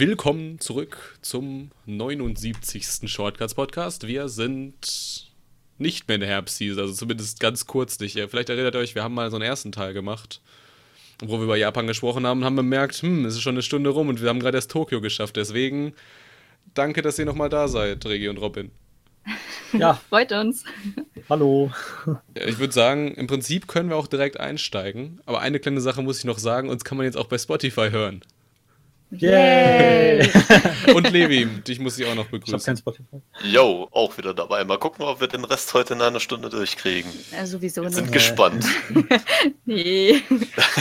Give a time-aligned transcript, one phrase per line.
[0.00, 3.02] willkommen zurück zum 79.
[3.04, 4.06] Shortcuts Podcast.
[4.06, 5.26] Wir sind
[5.76, 8.14] nicht mehr in der Herbstseason, also zumindest ganz kurz nicht.
[8.14, 10.40] Vielleicht erinnert ihr euch, wir haben mal so einen ersten Teil gemacht,
[11.22, 13.90] wo wir über Japan gesprochen haben und haben bemerkt, hm, es ist schon eine Stunde
[13.90, 15.36] rum und wir haben gerade erst Tokio geschafft.
[15.36, 15.92] Deswegen
[16.72, 18.70] danke, dass ihr nochmal da seid, Regi und Robin.
[19.74, 20.64] Ja, freut uns.
[21.28, 21.72] Hallo.
[22.34, 25.20] Ich würde sagen, im Prinzip können wir auch direkt einsteigen.
[25.26, 27.90] Aber eine kleine Sache muss ich noch sagen, uns kann man jetzt auch bei Spotify
[27.90, 28.22] hören.
[29.10, 30.28] Yay!
[30.94, 32.54] Und Levi, dich muss ich auch noch begrüßen.
[32.54, 33.20] Ich hab kein Spotify.
[33.42, 34.64] Yo, auch wieder dabei.
[34.64, 37.10] Mal gucken, ob wir den Rest heute in einer Stunde durchkriegen.
[37.32, 37.94] Ja, sowieso nicht.
[37.94, 38.64] Sind gespannt.
[39.64, 40.22] nee.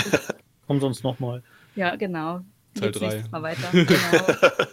[0.68, 1.42] Kommen sonst nochmal.
[1.76, 2.42] Ja, genau.
[2.76, 3.24] Teil 3.
[3.32, 3.72] Mal weiter.
[3.72, 4.68] Genau.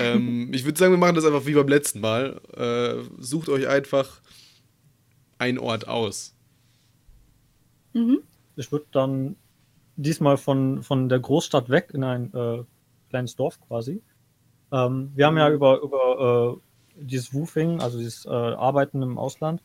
[0.00, 2.40] ähm, ich würde sagen, wir machen das einfach wie beim letzten Mal.
[2.56, 4.20] Äh, sucht euch einfach
[5.38, 6.36] einen Ort aus.
[7.92, 8.20] Mhm.
[8.54, 9.36] Ich würde dann
[9.98, 12.62] diesmal von, von der Großstadt weg in ein äh,
[13.10, 14.02] kleines Dorf quasi.
[14.72, 16.58] Ähm, wir haben ja über, über
[16.96, 19.60] äh, dieses Woofing, also dieses äh, Arbeiten im Ausland,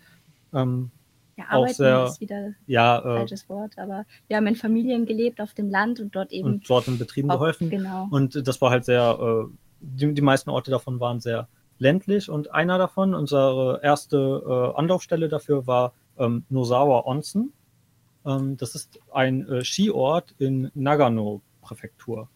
[0.53, 0.91] ähm,
[1.37, 4.55] ja, arbeiten auch sehr, ist wieder ja, ein äh, falsches Wort, aber wir haben in
[4.55, 6.47] Familien gelebt auf dem Land und dort eben.
[6.47, 7.69] Und dort in Betrieben auch, geholfen.
[7.69, 8.07] Genau.
[8.11, 11.47] Und das war halt sehr, äh, die, die meisten Orte davon waren sehr
[11.79, 17.53] ländlich und einer davon, unsere erste äh, Anlaufstelle dafür war ähm, Nosawa Onsen.
[18.25, 22.29] Ähm, das ist ein äh, Skiort in Nagano-Präfektur.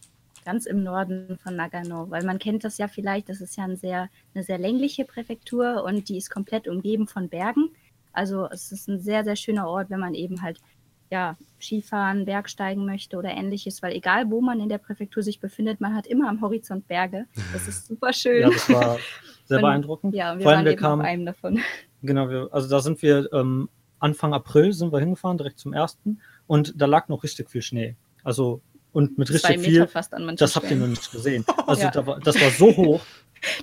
[0.45, 3.75] Ganz im Norden von Nagano, weil man kennt das ja vielleicht, das ist ja ein
[3.75, 7.71] sehr, eine sehr längliche Präfektur und die ist komplett umgeben von Bergen.
[8.14, 10.59] Also es ist ein sehr, sehr schöner Ort, wenn man eben halt
[11.09, 15.81] ja, Skifahren, Bergsteigen möchte oder ähnliches, weil egal wo man in der Präfektur sich befindet,
[15.81, 17.25] man hat immer am Horizont Berge.
[17.54, 18.42] Das ist super schön.
[18.42, 18.98] Ja, das war
[19.45, 20.14] sehr beeindruckend.
[20.14, 21.59] Ja, wir Vor allem waren wir kamen, auf einem davon.
[22.04, 23.69] Genau, wir, also da sind wir ähm,
[23.99, 26.21] Anfang April sind wir hingefahren, direkt zum ersten.
[26.45, 27.95] Und da lag noch richtig viel Schnee.
[28.23, 28.61] Also,
[28.93, 29.87] und mit richtig viel.
[30.35, 31.45] das habt ihr noch nicht gesehen.
[31.67, 31.91] Also, ja.
[31.91, 33.02] da war, das war so hoch.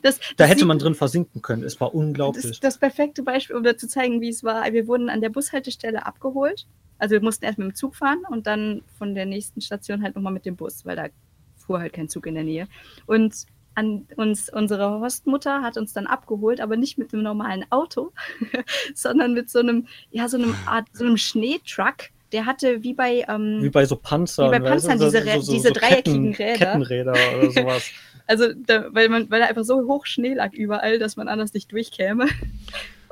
[0.02, 1.62] Das, das da hätte man drin versinken können.
[1.62, 2.44] Es war unglaublich.
[2.44, 4.70] Das, das perfekte Beispiel, um zu zeigen, wie es war.
[4.72, 6.66] Wir wurden an der Bushaltestelle abgeholt.
[6.98, 10.14] Also wir mussten erst mit dem Zug fahren und dann von der nächsten Station halt
[10.14, 11.08] nochmal mit dem Bus, weil da
[11.56, 12.68] fuhr halt kein Zug in der Nähe.
[13.06, 18.12] Und an uns, unsere Hostmutter hat uns dann abgeholt, aber nicht mit einem normalen Auto,
[18.94, 22.10] sondern mit so einem, ja, so einem Art, so einem Schneetruck.
[22.32, 25.52] Der hatte wie bei, ähm, wie bei so Panzern, wie bei Panzern diese, so, so,
[25.52, 27.12] diese so dreieckigen Ketten, Räder.
[27.12, 27.90] Kettenräder oder sowas.
[28.26, 31.54] also, da, weil man, weil da einfach so hoch Schnee lag überall, dass man anders
[31.54, 32.26] nicht durchkäme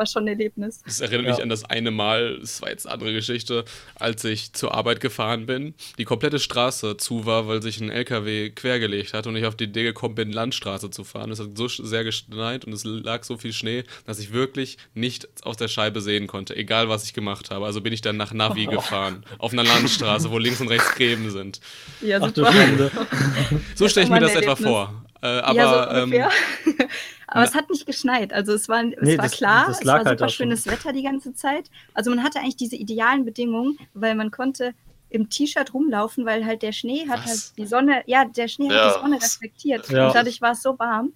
[0.03, 0.83] war schon ein Erlebnis.
[0.85, 1.33] Das erinnert ja.
[1.33, 3.65] mich an das eine Mal, es war jetzt eine andere Geschichte,
[3.95, 8.51] als ich zur Arbeit gefahren bin, die komplette Straße zu war, weil sich ein LKW
[8.51, 11.31] quergelegt hat und ich auf die Idee gekommen bin, Landstraße zu fahren.
[11.31, 15.29] Es hat so sehr geschneit und es lag so viel Schnee, dass ich wirklich nicht
[15.45, 17.65] aus der Scheibe sehen konnte, egal was ich gemacht habe.
[17.65, 18.71] Also bin ich dann nach Navi oh.
[18.77, 21.61] gefahren, auf einer Landstraße, wo links und rechts Gräben sind.
[22.01, 22.53] Ja, super.
[22.53, 25.05] Ach, so stelle ich mir das etwa vor.
[25.23, 26.13] Äh, aber ja, so ähm,
[27.35, 28.33] Aber es hat nicht geschneit.
[28.33, 30.93] Also es war, es nee, war das, klar, das es war halt super schönes Wetter
[30.93, 31.71] die ganze Zeit.
[31.95, 34.75] Also man hatte eigentlich diese idealen Bedingungen, weil man konnte
[35.09, 37.27] im T-Shirt rumlaufen, weil halt der Schnee hat Was?
[37.27, 38.75] halt die Sonne, ja, der Schnee ja.
[38.75, 39.89] hat die Sonne reflektiert.
[39.89, 40.09] Ja.
[40.09, 41.13] Und dadurch war es so warm.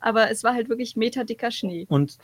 [0.00, 1.86] Aber es war halt wirklich meterdicker Schnee.
[1.88, 2.16] Und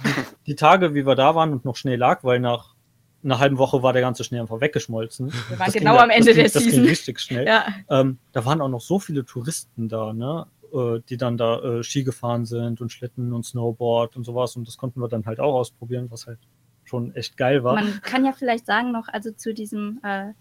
[0.46, 2.74] die Tage, wie wir da waren und noch Schnee lag, weil nach
[3.22, 5.32] einer halben Woche war der ganze Schnee einfach weggeschmolzen.
[5.48, 6.70] Wir waren das genau am Ende ging, der das Season.
[6.70, 7.46] Das ging richtig schnell.
[7.46, 7.66] Ja.
[7.90, 10.46] Ähm, da waren auch noch so viele Touristen da, ne?
[10.72, 14.56] Äh, die dann da äh, Ski gefahren sind und Schlitten und Snowboard und sowas.
[14.56, 16.38] Und das konnten wir dann halt auch ausprobieren, was halt
[16.84, 17.74] schon echt geil war.
[17.74, 20.32] Man kann ja vielleicht sagen noch, also zu diesem äh,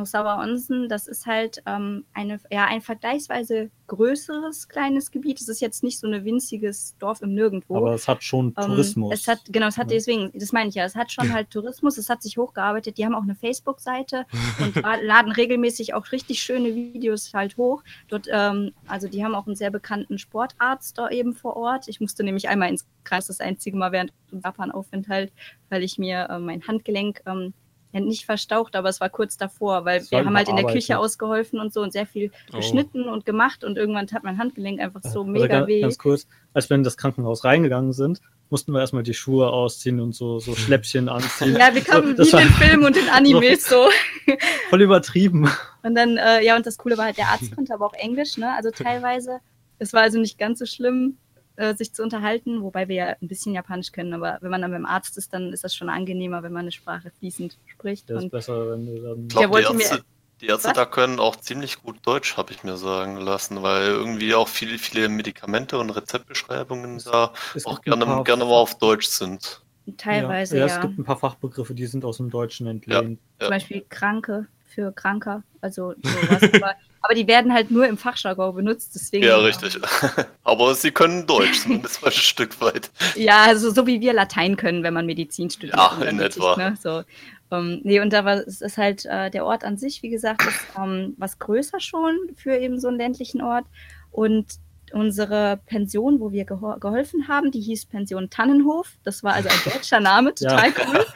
[0.00, 5.40] Nosauer Onsen, das ist halt ähm, eine, ja, ein vergleichsweise größeres kleines Gebiet.
[5.40, 7.76] Es ist jetzt nicht so ein winziges Dorf im Nirgendwo.
[7.76, 9.12] Aber es hat schon ähm, Tourismus.
[9.12, 11.98] Es hat, genau, es hat deswegen, das meine ich ja, es hat schon halt Tourismus,
[11.98, 12.98] es hat sich hochgearbeitet.
[12.98, 14.26] Die haben auch eine Facebook-Seite
[14.60, 17.82] und laden regelmäßig auch richtig schöne Videos halt hoch.
[18.08, 21.88] Dort, ähm, also die haben auch einen sehr bekannten Sportarzt da eben vor Ort.
[21.88, 25.32] Ich musste nämlich einmal ins Kreis, das einzige Mal während Japan-Aufenthalt,
[25.68, 27.52] weil ich mir äh, mein Handgelenk ähm,
[27.92, 30.98] ja, nicht verstaucht, aber es war kurz davor, weil wir haben halt in der Küche
[30.98, 32.56] ausgeholfen und so und sehr viel oh.
[32.56, 35.80] geschnitten und gemacht und irgendwann hat mein Handgelenk einfach so also mega ganz, weh.
[35.80, 40.00] Ganz kurz, als wir in das Krankenhaus reingegangen sind, mussten wir erstmal die Schuhe ausziehen
[40.00, 41.56] und so, so Schläppchen anziehen.
[41.56, 43.88] Ja, wir kamen so, wie in den Filmen und in Animes so.
[44.70, 45.50] Voll übertrieben.
[45.82, 48.36] Und dann, äh, ja, und das Coole war halt, der Arzt konnte aber auch Englisch,
[48.36, 48.52] ne?
[48.54, 49.38] Also teilweise,
[49.78, 51.16] es war also nicht ganz so schlimm
[51.60, 54.70] äh, sich zu unterhalten, wobei wir ja ein bisschen Japanisch können, aber wenn man dann
[54.70, 58.08] beim Arzt ist, dann ist das schon angenehmer, wenn man eine Sprache fließend spricht.
[58.08, 59.22] Das ist besser, wenn du dann.
[59.24, 60.04] Ich glaube, die Ärzte,
[60.40, 64.34] die Ärzte da können auch ziemlich gut Deutsch, habe ich mir sagen lassen, weil irgendwie
[64.34, 67.34] auch viele, viele Medikamente und Rezeptbeschreibungen da
[67.64, 69.60] auch gerne, gerne mal auf Deutsch sind.
[69.98, 70.66] Teilweise, ja.
[70.66, 70.74] ja.
[70.74, 73.18] Es gibt ein paar Fachbegriffe, die sind aus dem Deutschen entlehnt.
[73.38, 73.46] Ja, ja.
[73.46, 76.40] Zum Beispiel Kranke für Kranker, also sowas.
[77.02, 79.24] aber die werden halt nur im Fachjargon benutzt, deswegen.
[79.24, 79.78] Ja, richtig.
[80.44, 82.90] Aber sie können Deutsch, zumindest ein Stück weit.
[83.14, 85.76] Ja, also so wie wir Latein können, wenn man Medizin studiert.
[85.76, 86.56] Ja, in etwa.
[86.56, 86.76] Ne?
[86.80, 87.02] So.
[87.52, 90.10] Um, ähm, nee, und da war es ist halt äh, der Ort an sich, wie
[90.10, 93.64] gesagt, ist ähm, was größer schon für eben so einen ländlichen Ort.
[94.12, 94.46] Und
[94.92, 98.92] unsere Pension, wo wir geho geholfen haben, die hieß Pension Tannenhof.
[99.02, 100.74] Das war also ein deutscher Name, total ja.
[100.86, 101.06] cool.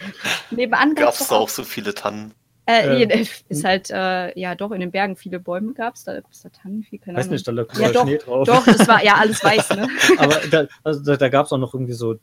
[0.50, 2.34] Nebenan gab es auch so viele Tannen.
[2.66, 6.14] Äh, äh, ist halt, äh, ja doch, in den Bergen viele Bäume gab es, da
[6.14, 8.46] gibt es da Tannen, viel, keine Weiß nicht, da lag ja, Schnee drauf.
[8.46, 9.87] Doch, das war ja alles weiß, ne?
[10.19, 12.16] Aber da, also da, da gab es auch noch irgendwie so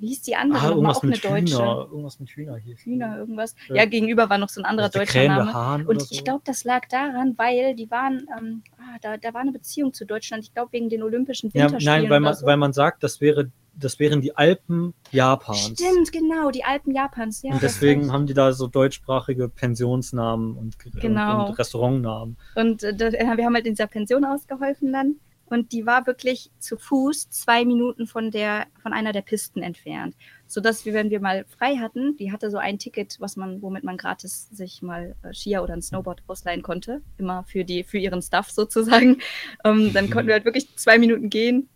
[0.00, 0.60] wie hieß die andere?
[0.60, 1.90] Ah, irgendwas auch mit eine Hühner, deutsche.
[1.90, 2.78] Irgendwas mit Hühner hieß.
[2.84, 3.56] Hühner, irgendwas.
[3.68, 5.52] Ja, ja gegenüber war noch so ein anderer deutscher Name.
[5.52, 6.24] Hahn und ich so.
[6.24, 10.06] glaube, das lag daran, weil die waren, ähm, ah, da, da war eine Beziehung zu
[10.06, 10.44] Deutschland.
[10.44, 11.80] Ich glaube, wegen den Olympischen Winterspielen.
[11.80, 12.46] Ja, nein, weil man, so.
[12.46, 15.72] weil man sagt, das wäre das wären die Alpen Japans.
[15.80, 17.42] Stimmt, genau, die Alpen Japans.
[17.42, 21.42] Ja, und deswegen haben die da so deutschsprachige Pensionsnamen und, genau.
[21.42, 22.36] und, und Restaurantnamen.
[22.54, 25.16] Und äh, wir haben halt in dieser Pension ausgeholfen dann
[25.50, 30.14] und die war wirklich zu Fuß zwei Minuten von der von einer der Pisten entfernt,
[30.46, 33.62] so dass wir, wenn wir mal frei hatten, die hatte so ein Ticket, was man,
[33.62, 37.82] womit man gratis sich mal äh, Skier oder ein Snowboard ausleihen konnte, immer für die
[37.82, 39.20] für ihren Stuff sozusagen.
[39.64, 41.68] Ähm, dann konnten wir halt wirklich zwei Minuten gehen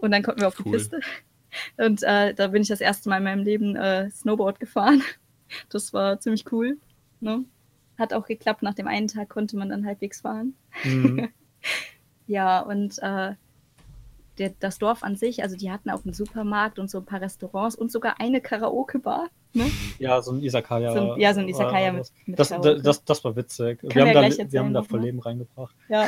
[0.00, 0.64] und dann konnten wir auf cool.
[0.64, 1.00] die Piste.
[1.76, 5.02] Und äh, da bin ich das erste Mal in meinem Leben äh, Snowboard gefahren.
[5.68, 6.78] Das war ziemlich cool.
[7.18, 7.44] Ne?
[7.98, 8.62] Hat auch geklappt.
[8.62, 10.54] Nach dem einen Tag konnte man dann halbwegs fahren.
[10.84, 11.28] Mhm.
[12.28, 13.34] Ja, und äh,
[14.38, 17.20] der, das Dorf an sich, also die hatten auch einen Supermarkt und so ein paar
[17.20, 19.30] Restaurants und sogar eine Karaoke-Bar.
[19.52, 19.68] Ne?
[19.98, 20.92] Ja, so ein Isakaya.
[20.92, 23.80] So ein, ja, so ein Isakaya mit, mit das, das, das, das, war witzig.
[23.80, 25.74] Kann wir haben, da, erzählen, wir haben da voll Leben reingebracht.
[25.88, 26.06] Ja.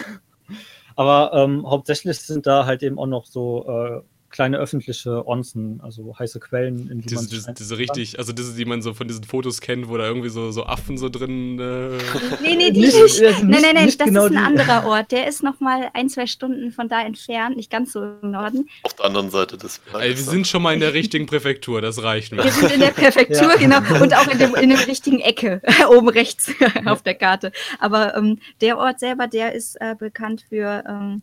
[0.94, 6.18] Aber ähm, hauptsächlich sind da halt eben auch noch so äh, kleine öffentliche Onsen, also
[6.18, 9.06] heiße Quellen, in die diese, man diese, diese richtig, also diese, die man so von
[9.06, 11.58] diesen Fotos kennt, wo da irgendwie so, so Affen so drin.
[11.60, 11.98] Äh
[12.42, 12.96] nee, nee, die nicht.
[12.96, 13.20] nicht.
[13.20, 15.12] nicht nein, nein, nein, das genau ist ein anderer Ort.
[15.12, 18.68] Der ist nochmal ein, zwei Stunden von da entfernt, nicht ganz so im Norden.
[18.82, 20.26] Auf der anderen Seite des Berges.
[20.26, 22.42] wir sind schon mal in der richtigen Präfektur, das reicht mir.
[22.42, 23.56] Wir sind in der Präfektur, ja.
[23.56, 26.50] genau, und auch in, dem, in der richtigen Ecke, oben rechts
[26.86, 27.52] auf der Karte.
[27.78, 30.82] Aber ähm, der Ort selber, der ist äh, bekannt für.
[30.88, 31.22] Ähm,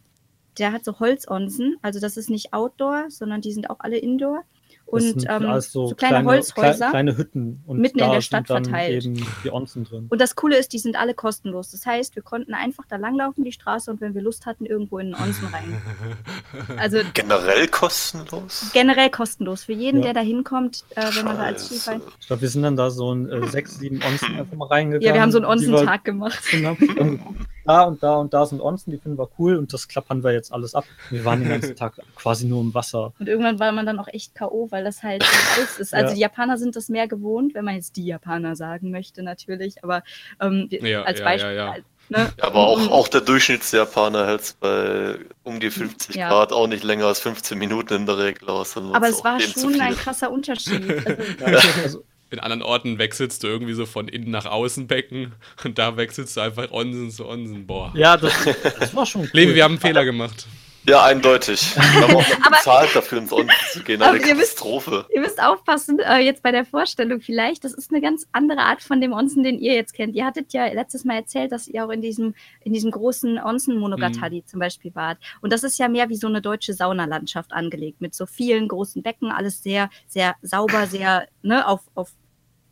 [0.59, 4.43] der hat so Holzonsen, also das ist nicht Outdoor, sondern die sind auch alle Indoor.
[4.91, 6.89] Und ähm, so, so, kleine, kleine Holzhäuser.
[6.89, 7.63] Kleine Hütten.
[7.67, 9.05] Und mitten in der Stadt verteilt.
[9.05, 10.07] Eben die Onsen drin.
[10.09, 11.71] Und das Coole ist, die sind alle kostenlos.
[11.71, 14.99] Das heißt, wir konnten einfach da langlaufen, die Straße, und wenn wir Lust hatten, irgendwo
[14.99, 15.81] in den Onsen rein.
[16.77, 18.69] Also, generell kostenlos?
[18.73, 19.63] Generell kostenlos.
[19.63, 20.05] Für jeden, ja.
[20.05, 22.01] der da hinkommt, äh, wenn man da als Skifall.
[22.19, 25.05] Ich glaube, wir sind dann da so in äh, sechs, sieben Onsen einfach mal reingegangen.
[25.05, 26.41] Ja, wir haben so einen Onsentag gemacht.
[27.65, 30.31] da und da und da sind Onsen, die finden wir cool und das klappern wir
[30.31, 30.85] jetzt alles ab.
[31.09, 33.13] Wir waren den ganzen Tag quasi nur im Wasser.
[33.19, 35.23] Und irgendwann war man dann auch echt K.O., weil das halt
[35.55, 35.93] alles ist.
[35.99, 36.13] Also ja.
[36.13, 39.83] die Japaner sind das mehr gewohnt, wenn man jetzt die Japaner sagen möchte, natürlich.
[39.83, 40.03] Aber
[40.39, 41.55] ähm, ja, als Beispiel.
[41.55, 41.75] Ja,
[42.09, 42.31] ne?
[42.39, 47.05] aber auch, auch der Durchschnittsjapaner hält es bei um die 50 Grad auch nicht länger
[47.05, 48.77] als 15 Minuten in der Regel aus.
[48.77, 50.83] Aber es war schon ein krasser Unterschied.
[51.41, 55.33] Also, also, in anderen Orten wechselst du irgendwie so von innen nach außen Becken
[55.63, 57.65] und da wechselst du einfach Onsen zu Onsen.
[57.65, 57.91] Boah.
[57.95, 58.33] Ja, das,
[58.79, 59.29] das war schon cool.
[59.33, 60.45] Levi, wir haben einen Fehler gemacht.
[60.89, 61.75] Ja, eindeutig.
[61.75, 64.01] Wir haben auch noch bezahlt dafür, ins Onsen zu gehen.
[64.01, 64.91] Eine Katastrophe.
[64.91, 67.63] Ihr müsst, ihr müsst aufpassen, äh, jetzt bei der Vorstellung vielleicht.
[67.63, 70.15] Das ist eine ganz andere Art von dem Onsen, den ihr jetzt kennt.
[70.15, 73.77] Ihr hattet ja letztes Mal erzählt, dass ihr auch in diesem, in diesem großen Onsen
[73.77, 74.47] Monogatari mhm.
[74.47, 75.19] zum Beispiel wart.
[75.41, 79.03] Und das ist ja mehr wie so eine deutsche Saunalandschaft angelegt, mit so vielen großen
[79.03, 82.09] Becken, alles sehr, sehr sauber, sehr, ne, auf, auf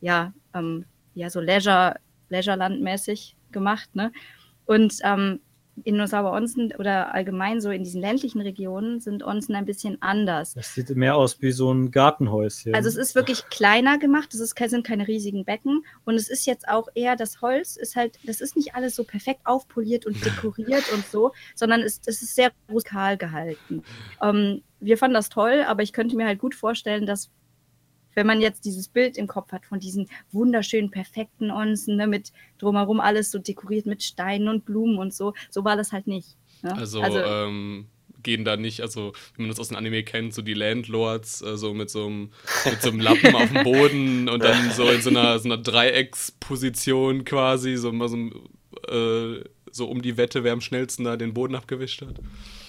[0.00, 1.94] ja, ähm, ja, so Leisure,
[2.30, 4.10] Leisureland-mäßig gemacht, ne?
[4.66, 5.40] Und ähm,
[5.84, 10.54] in Nosawa Onsen oder allgemein so in diesen ländlichen Regionen sind Onsen ein bisschen anders.
[10.54, 12.74] Das sieht mehr aus wie so ein Gartenhäuschen.
[12.74, 16.46] Also es ist wirklich kleiner gemacht, es ist, sind keine riesigen Becken und es ist
[16.46, 20.24] jetzt auch eher, das Holz ist halt, das ist nicht alles so perfekt aufpoliert und
[20.24, 23.82] dekoriert und so, sondern es, es ist sehr rustikal gehalten.
[24.22, 27.30] Ähm, wir fanden das toll, aber ich könnte mir halt gut vorstellen, dass
[28.18, 32.32] wenn man jetzt dieses Bild im Kopf hat von diesen wunderschönen, perfekten Onsen, ne, mit
[32.58, 36.34] drumherum alles so dekoriert mit Steinen und Blumen und so, so war das halt nicht.
[36.62, 36.76] Ne?
[36.76, 37.86] Also, also ähm,
[38.24, 41.56] gehen da nicht, also wie man das aus dem Anime kennt, so die Landlords, äh,
[41.56, 42.32] so mit so einem,
[42.64, 45.58] mit so einem Lappen auf dem Boden und dann so in so einer, so einer
[45.58, 48.16] Dreiecksposition quasi, so, so,
[48.92, 52.16] äh, so um die Wette, wer am schnellsten da den Boden abgewischt hat.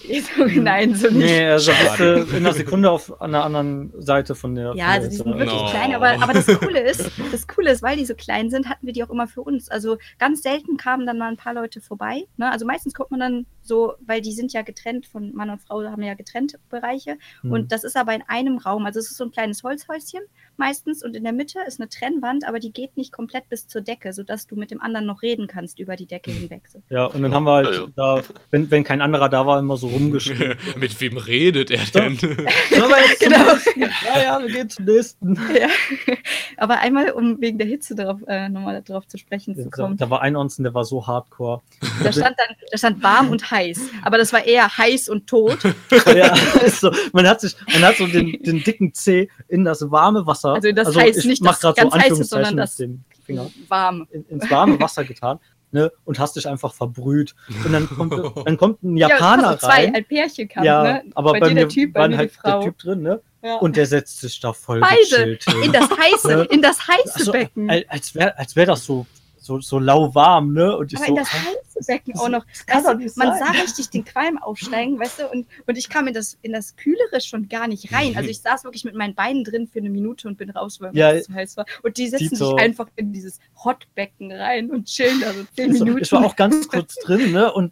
[0.56, 1.18] Nein, so nicht.
[1.18, 4.74] Nee, also bist du in einer Sekunde auf einer anderen Seite von der.
[4.76, 5.70] Ja, also die sind wirklich no.
[5.70, 8.86] klein, aber, aber das Coole ist, das Coole ist, weil die so klein sind, hatten
[8.86, 9.70] wir die auch immer für uns.
[9.70, 12.24] Also ganz selten kamen dann mal ein paar Leute vorbei.
[12.38, 12.52] Ne?
[12.52, 15.84] Also meistens kommt man dann so, weil die sind ja getrennt von Mann und Frau,
[15.84, 17.18] haben ja getrennte Bereiche.
[17.44, 17.52] Mhm.
[17.52, 18.86] Und das ist aber in einem Raum.
[18.86, 20.22] Also es ist so ein kleines Holzhäuschen
[20.60, 23.82] meistens und in der Mitte ist eine Trennwand, aber die geht nicht komplett bis zur
[23.82, 26.68] Decke, sodass du mit dem anderen noch reden kannst über die Decke hinweg.
[26.68, 26.84] So.
[26.90, 27.88] Ja, und dann haben wir halt ja, ja.
[27.96, 30.58] da, wenn, wenn kein anderer da war, immer so rumgeschrieben.
[30.78, 32.18] mit wem redet er denn?
[32.18, 32.28] So,
[33.20, 33.56] genau.
[33.78, 35.36] Ja, ja, wir gehen zum nächsten.
[35.36, 35.70] Ja.
[36.58, 39.98] Aber einmal, um wegen der Hitze darauf, äh, nochmal darauf zu sprechen zu kommen.
[39.98, 41.62] Da, da war ein Onsen, der war so hardcore.
[42.04, 43.59] Da stand dann, da stand warm und heiß,
[44.04, 45.60] aber das war eher heiß und tot.
[46.16, 46.36] ja,
[46.68, 50.54] so, man hat sich, man hat so den, den dicken Zeh in das warme Wasser.
[50.54, 54.08] Also das also heißt nicht das ganz so heiße, sondern das dem Finger warm.
[54.12, 55.40] In, ins warme Wasser getan.
[55.72, 57.36] Ne, und hast dich einfach verbrüht.
[57.64, 58.12] Und dann kommt,
[58.44, 59.94] dann kommt ein Japaner ja, also zwei, rein.
[59.94, 61.04] ein Pärchen kam, ja, ne?
[61.14, 63.22] aber bei, bei mir typ, war halt der Typ drin, ne?
[63.44, 63.58] Ja.
[63.58, 66.44] Und der setzt sich da voll Beide in das heiße, ne?
[66.50, 67.70] in das heiße also, Becken.
[67.88, 69.06] Als wäre als wär das so
[69.50, 70.78] so, so lauwarm, ne?
[70.78, 72.46] Und ich Aber so, in das heiße Becken auch noch.
[72.46, 76.38] Du, man sah richtig den Qualm aufsteigen, weißt du, und, und ich kam in das,
[76.44, 78.16] in das Kühlere schon gar nicht rein.
[78.16, 80.96] Also ich saß wirklich mit meinen Beinen drin für eine Minute und bin raus, weil
[80.96, 81.66] ja, es zu heiß war.
[81.82, 86.04] Und die setzen sich einfach in dieses Hotbecken rein und chillen da so zehn Minuten.
[86.04, 87.52] Ich war auch ganz kurz drin, ne?
[87.52, 87.72] Und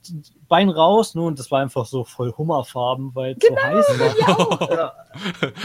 [0.49, 1.21] Bein raus, ne?
[1.21, 4.71] Und das war einfach so voll Hummerfarben, weil es genau, so heiß war.
[4.77, 4.93] Ja.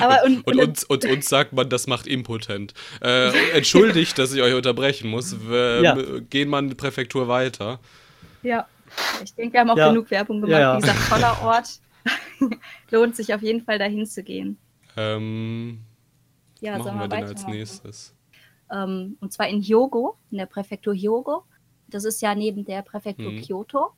[0.00, 2.74] Aber und, und, und, uns, und, uns, sagt man, das macht impotent.
[3.00, 5.48] Äh, entschuldigt, dass ich euch unterbrechen muss.
[5.48, 5.96] Wir, ja.
[6.30, 7.78] Gehen wir in die Präfektur weiter.
[8.42, 8.66] Ja,
[9.22, 9.88] ich denke, wir haben auch ja.
[9.90, 10.60] genug Werbung gemacht.
[10.60, 11.80] Ja, Dieser toller Ort.
[12.90, 14.58] Lohnt sich auf jeden Fall dahin zu gehen.
[14.96, 15.80] Ähm,
[16.60, 18.14] ja, machen wir, wir denn als nächstes?
[18.72, 21.44] Ähm, und zwar in Hyogo, in der Präfektur Hyogo.
[21.88, 23.42] Das ist ja neben der Präfektur hm.
[23.42, 23.92] Kyoto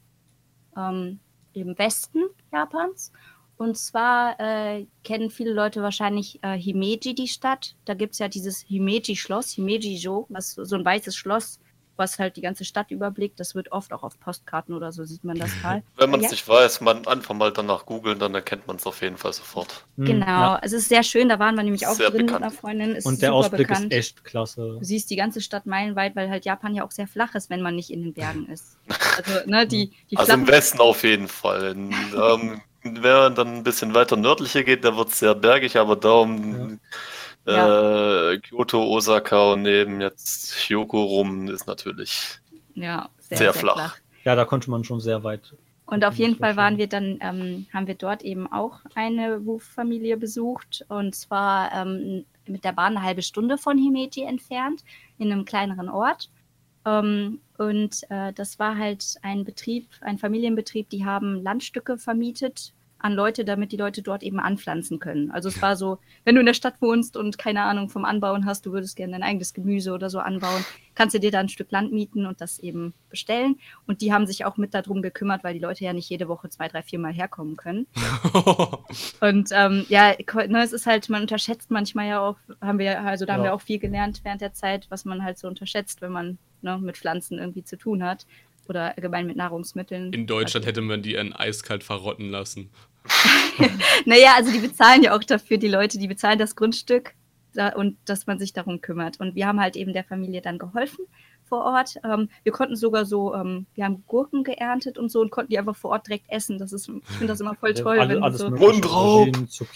[0.77, 1.21] ähm,
[1.53, 3.13] im Westen Japans.
[3.57, 7.77] Und zwar äh, kennen viele Leute wahrscheinlich äh, Himeji, die Stadt.
[7.85, 11.61] Da gibt es ja dieses Himeji-Schloss, Himeji-jo, was so ein weißes Schloss
[11.97, 13.39] was halt die ganze Stadt überblickt.
[13.41, 15.83] Das wird oft auch auf Postkarten oder so, sieht man das mal.
[15.97, 16.31] Wenn man es ja.
[16.33, 19.87] nicht weiß, man einfach mal danach googeln, dann erkennt man es auf jeden Fall sofort.
[19.97, 20.61] Hm, genau, ja.
[20.63, 22.41] es ist sehr schön, da waren wir nämlich auch sehr drin bekannt.
[22.41, 22.97] mit einer Freundin.
[22.97, 23.93] Ist Und der Ausblick bekannt.
[23.93, 24.77] ist echt klasse.
[24.79, 27.63] Du siehst die ganze Stadt meilenweit, weil halt Japan ja auch sehr flach ist, wenn
[27.63, 28.77] man nicht in den Bergen ist.
[29.17, 31.73] Also, ne, die, die also im Westen auf jeden Fall.
[31.73, 35.79] In, ähm, wenn man dann ein bisschen weiter nördlicher geht, da wird es sehr bergig,
[35.79, 36.77] aber da um ja.
[37.47, 38.31] Ja.
[38.31, 42.41] Äh, Kyoto, Osaka und neben jetzt Hyoko rum ist natürlich
[42.75, 43.75] ja, sehr, sehr, sehr flach.
[43.75, 43.97] flach.
[44.25, 45.55] Ja, da konnte man schon sehr weit.
[45.87, 50.17] Und auf jeden Fall waren wir dann, ähm, haben wir dort eben auch eine Wuf-Familie
[50.17, 54.83] besucht und zwar ähm, mit der Bahn eine halbe Stunde von Himeji entfernt,
[55.19, 56.31] in einem kleineren Ort.
[56.87, 62.73] Ähm, und äh, das war halt ein Betrieb, ein Familienbetrieb, die haben Landstücke vermietet
[63.05, 65.31] an Leute, damit die Leute dort eben anpflanzen können.
[65.31, 68.47] Also es war so, wenn du in der Stadt wohnst und keine Ahnung vom Anbauen
[68.47, 71.51] hast, du würdest gerne dein eigenes Gemüse oder so anbauen, kannst du dir da ein
[71.51, 73.57] Stück Land mieten und das eben bestellen.
[73.87, 76.49] Und die haben sich auch mit darum gekümmert, weil die Leute ja nicht jede Woche
[76.49, 77.87] zwei, drei, vier Mal herkommen können.
[79.21, 80.15] und ähm, ja,
[80.47, 83.37] ne, es ist halt, man unterschätzt manchmal ja auch, haben wir, also da ja.
[83.37, 86.39] haben wir auch viel gelernt während der Zeit, was man halt so unterschätzt, wenn man
[86.63, 88.25] ne, mit Pflanzen irgendwie zu tun hat
[88.67, 90.11] oder allgemein mit Nahrungsmitteln.
[90.15, 92.71] In Deutschland hätte man die in eiskalt verrotten lassen.
[94.07, 97.15] naja, also die bezahlen ja auch dafür, die Leute, die bezahlen das Grundstück
[97.53, 99.21] da, und dass man sich darum kümmert.
[99.21, 101.07] Und wir haben halt eben der Familie dann geholfen
[101.45, 101.97] vor Ort.
[102.05, 105.59] Ähm, wir konnten sogar so, ähm, wir haben Gurken geerntet und so und konnten die
[105.59, 106.59] einfach vor Ort direkt essen.
[106.59, 107.99] Das ist, ich finde das immer voll toll.
[107.99, 109.29] Alle, wenn alles so Mundraub!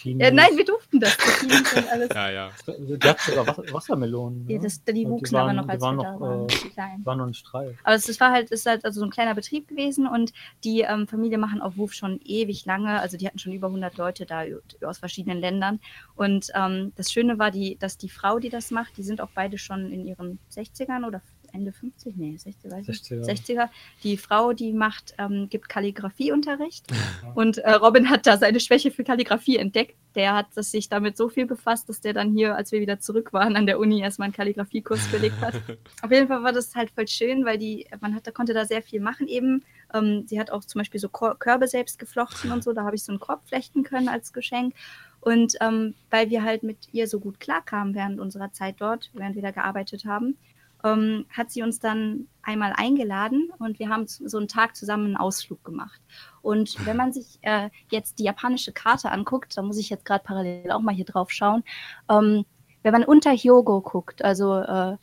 [0.04, 1.16] Ja, nein, wir durften das.
[1.90, 2.08] alles.
[2.14, 2.50] ja, ja.
[2.78, 4.46] Die hat sogar Wassermelonen.
[4.46, 4.54] Ne?
[4.54, 6.48] Ja, das, die wuchsen aber noch, als wir noch, da waren.
[6.48, 7.00] Äh, klein.
[7.04, 7.76] waren noch nicht reif.
[7.84, 10.32] Aber es war halt, ist halt also so ein kleiner Betrieb gewesen und
[10.64, 13.00] die ähm, Familie machen auf Wuf schon ewig lange.
[13.00, 14.42] Also die hatten schon über 100 Leute da
[14.87, 15.80] aus verschiedenen Ländern.
[16.14, 19.30] Und ähm, das Schöne war, die, dass die Frau, die das macht, die sind auch
[19.34, 21.20] beide schon in ihren 60ern oder
[21.59, 23.25] Ende 50, nee, 60, weiß 60er.
[23.25, 23.69] 60er.
[24.05, 26.87] Die Frau, die macht, ähm, gibt Kalligraphieunterricht.
[27.35, 29.97] Und äh, Robin hat da seine Schwäche für Kalligrafie entdeckt.
[30.15, 33.33] Der hat sich damit so viel befasst, dass der dann hier, als wir wieder zurück
[33.33, 35.55] waren, an der Uni erstmal einen Kalligrafiekurs belegt hat.
[36.03, 38.65] Auf jeden Fall war das halt voll schön, weil die, man hat, da konnte da
[38.65, 39.65] sehr viel machen eben.
[39.93, 42.73] Ähm, sie hat auch zum Beispiel so Körbe selbst geflochten und so.
[42.73, 44.75] Da habe ich so einen Korb flechten können als Geschenk.
[45.21, 49.35] Und ähm, weil wir halt mit ihr so gut klarkamen während unserer Zeit dort, während
[49.35, 50.37] wir da gearbeitet haben,
[50.85, 55.16] ähm, hat sie uns dann einmal eingeladen und wir haben so einen Tag zusammen einen
[55.16, 56.00] Ausflug gemacht.
[56.42, 60.25] Und wenn man sich äh, jetzt die japanische Karte anguckt, da muss ich jetzt gerade
[60.25, 61.64] parallel auch mal hier drauf schauen,
[62.08, 62.44] ähm,
[62.82, 64.97] wenn man unter Hyogo guckt, also äh,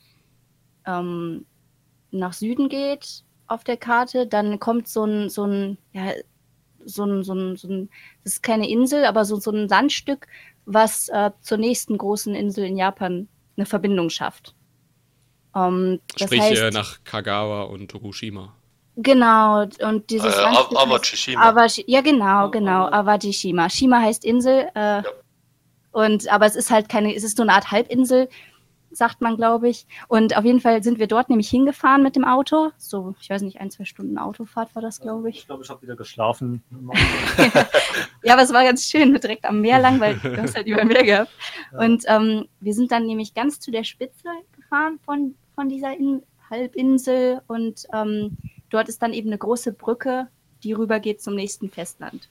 [0.86, 1.46] ähm,
[2.12, 6.14] nach Süden geht auf der Karte, dann kommt so ein, so ein ja,
[6.86, 7.90] so ein, so ein, so ein,
[8.24, 10.28] das ist keine Insel, aber so, so ein Sandstück,
[10.66, 13.28] was äh, zur nächsten großen Insel in Japan
[13.58, 14.56] eine Verbindung schafft.
[15.56, 18.54] Um, ähm, Sprich heißt, nach Kagawa und Tokushima.
[18.98, 21.42] Genau, und dieses äh, Awajishima.
[21.42, 23.70] Awaji, ja, genau, genau, Awajishima.
[23.70, 25.04] Shima heißt Insel, äh, ja.
[25.92, 28.28] und, aber es ist halt keine, es ist so eine Art Halbinsel,
[28.92, 29.86] sagt man, glaube ich.
[30.08, 32.72] Und auf jeden Fall sind wir dort nämlich hingefahren mit dem Auto.
[32.78, 35.40] So, ich weiß nicht, ein, zwei Stunden Autofahrt war das, glaube ich.
[35.40, 36.64] Ich glaube, ich habe wieder geschlafen.
[38.24, 40.86] ja, aber es war ganz schön, direkt am Meer lang, weil du hast halt über
[40.86, 41.32] Meer gehabt.
[41.74, 41.80] Ja.
[41.80, 46.22] Und ähm, wir sind dann nämlich ganz zu der Spitze gefahren von, von dieser In
[46.50, 48.38] Halbinsel und ähm,
[48.70, 50.28] dort ist dann eben eine große Brücke,
[50.64, 52.30] die rübergeht zum nächsten Festland.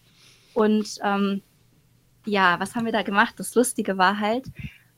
[0.52, 1.43] Und ähm,
[2.26, 3.35] ja, was haben wir da gemacht?
[3.38, 4.47] Das Lustige war halt,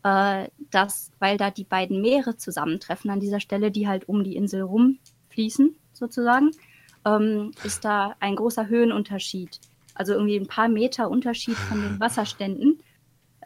[0.04, 4.36] äh, dass, weil da die beiden Meere zusammentreffen an dieser Stelle, die halt um die
[4.36, 6.50] Insel rumfließen, sozusagen,
[7.04, 9.60] ähm, ist da ein großer Höhenunterschied.
[9.94, 12.80] Also irgendwie ein paar Meter Unterschied von den Wasserständen.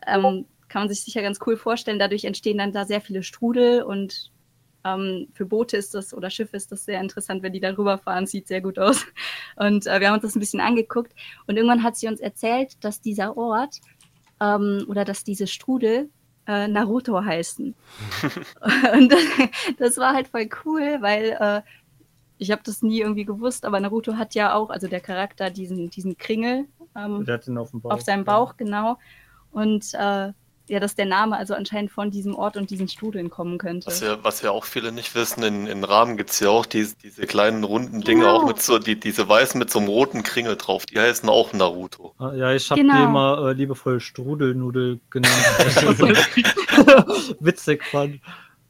[0.06, 1.98] Ähm, kann man sich sicher ganz cool vorstellen.
[1.98, 4.30] Dadurch entstehen dann da sehr viele Strudel und
[4.84, 8.26] ähm, für Boote ist das oder Schiffe ist das sehr interessant, wenn die da rüberfahren.
[8.26, 9.04] Sieht sehr gut aus.
[9.56, 11.14] Und äh, wir haben uns das ein bisschen angeguckt.
[11.46, 13.80] Und irgendwann hat sie uns erzählt, dass dieser Ort
[14.40, 16.10] ähm, oder dass diese Strudel
[16.46, 17.74] äh, Naruto heißen.
[18.94, 19.14] und
[19.78, 21.62] das war halt voll cool, weil äh,
[22.38, 25.90] ich habe das nie irgendwie gewusst, aber Naruto hat ja auch, also der Charakter, diesen,
[25.90, 27.26] diesen Kringel ähm,
[27.58, 28.98] auf, auf, seinem Bauch, genau.
[29.52, 30.32] Und äh,
[30.70, 33.88] ja, dass der Name also anscheinend von diesem Ort und diesen Studien kommen könnte.
[33.88, 36.64] Was ja, was ja auch viele nicht wissen, in, in Rahmen gibt es ja auch
[36.64, 38.36] die, diese kleinen runden Dinge, genau.
[38.36, 41.52] auch mit so, die, diese weißen mit so einem roten Kringel drauf, die heißen auch
[41.52, 42.14] Naruto.
[42.18, 42.96] Ah, ja, ich habe genau.
[42.96, 45.34] die immer äh, liebevoll Strudelnudel genannt.
[47.40, 48.20] witzig fand.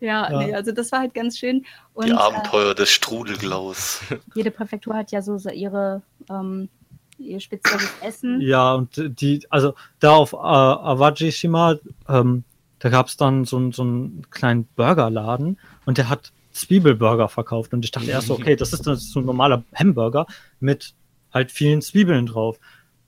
[0.00, 0.38] Ja, ja.
[0.38, 1.66] Nee, also das war halt ganz schön.
[1.92, 4.00] Und, die Abenteuer äh, des Strudelglaus.
[4.34, 6.70] Jede Präfektur hat ja so ihre ähm,
[7.20, 8.40] ihr spezielles Essen.
[8.40, 11.76] Ja, und die, also da auf äh, Awajishima,
[12.08, 12.44] ähm,
[12.78, 17.72] da gab es dann so, so einen kleinen Burgerladen und der hat Zwiebelburger verkauft.
[17.72, 20.26] Und ich dachte erst so, okay, das ist, das ist so ein normaler Hamburger
[20.58, 20.94] mit
[21.32, 22.58] halt vielen Zwiebeln drauf.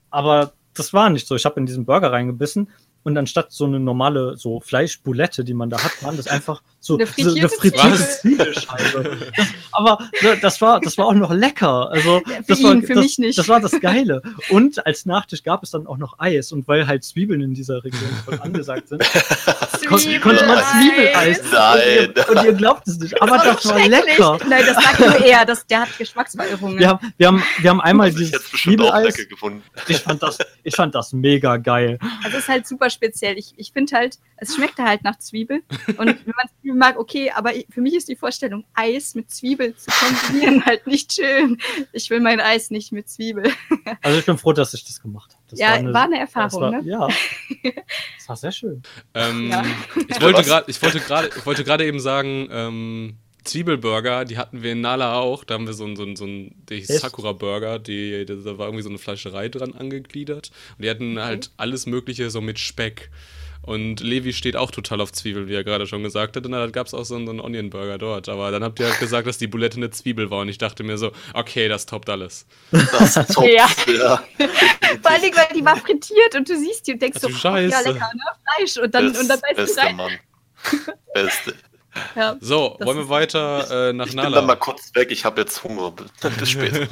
[0.09, 1.35] Aber das war nicht so.
[1.35, 2.69] Ich habe in diesen Burger reingebissen
[3.03, 6.95] und anstatt so eine normale so Fleischboulette, die man da hat, waren das einfach so
[6.95, 9.17] eine frittierte, so eine frittierte Zwiebelscheibe.
[9.35, 9.99] Das, aber
[10.41, 11.89] das war, das war auch noch lecker.
[11.91, 13.37] Also das ihn, war, für das, mich nicht.
[13.37, 14.21] das war das Geile.
[14.49, 16.51] Und als Nachtisch gab es dann auch noch Eis.
[16.51, 19.03] Und weil halt Zwiebeln in dieser Region voll angesagt sind,
[19.87, 21.41] kon konnte man Zwiebeleis.
[21.51, 22.07] Nein.
[22.07, 23.21] Und ihr, und ihr, glaubt es nicht.
[23.21, 24.37] Aber das, das war lecker.
[24.47, 25.45] Nein, das sagt nur er.
[25.45, 26.79] Das, der hat Geschmacksverirrungen.
[26.79, 29.15] Wir haben, wir haben, wir haben einmal dieses Zwiebeleis.
[29.87, 31.99] Ich fand das, ich fand das mega geil.
[32.23, 33.37] Also es ist halt super speziell.
[33.37, 35.63] Ich, ich finde halt, es schmeckt halt nach Zwiebel.
[35.97, 39.75] Und wenn man Zwiebel mag, okay, aber für mich ist die Vorstellung, Eis mit Zwiebel
[39.75, 41.57] zu kombinieren halt nicht schön.
[41.91, 43.51] Ich will mein Eis nicht mit Zwiebel.
[44.01, 45.57] Also ich bin froh, dass ich das gemacht habe.
[45.57, 46.81] ja, war eine, war eine Erfahrung, war, ne?
[46.83, 47.07] Ja.
[48.17, 48.81] Das war sehr schön.
[49.13, 49.63] Ähm, ja.
[50.07, 54.63] Ich wollte gerade, ich wollte gerade, ich wollte gerade eben sagen, ähm, Zwiebelburger, die hatten
[54.63, 55.43] wir in Nala auch.
[55.43, 58.89] Da haben wir so einen, so einen, so einen Sakura-Burger, die, da war irgendwie so
[58.89, 60.51] eine Fleischerei dran angegliedert.
[60.77, 63.09] Und die hatten halt alles Mögliche so mit Speck.
[63.63, 66.45] Und Levi steht auch total auf Zwiebeln, wie er gerade schon gesagt hat.
[66.45, 68.27] Und da gab es auch so einen, Onion Burger dort.
[68.27, 70.41] Aber dann habt ihr halt gesagt, dass die Boulette eine Zwiebel war.
[70.41, 72.45] Und ich dachte mir so, okay, das toppt alles.
[72.71, 73.69] Das toppt, ja.
[73.87, 74.23] ja.
[75.01, 77.71] Vor allem, weil die war frittiert und du siehst die und denkst so, Scheiße.
[77.71, 78.21] ja lecker, ne?
[78.57, 78.77] Fleisch.
[78.83, 79.95] Und dann, Best, und dann beißt du rein.
[79.95, 80.19] Mann.
[81.13, 81.55] Beste.
[82.15, 84.27] Ja, so, wollen wir weiter äh, nach ich Nala?
[84.27, 85.91] Ich bin dann mal kurz weg, ich habe jetzt Hunger.
[86.39, 86.87] Bis später.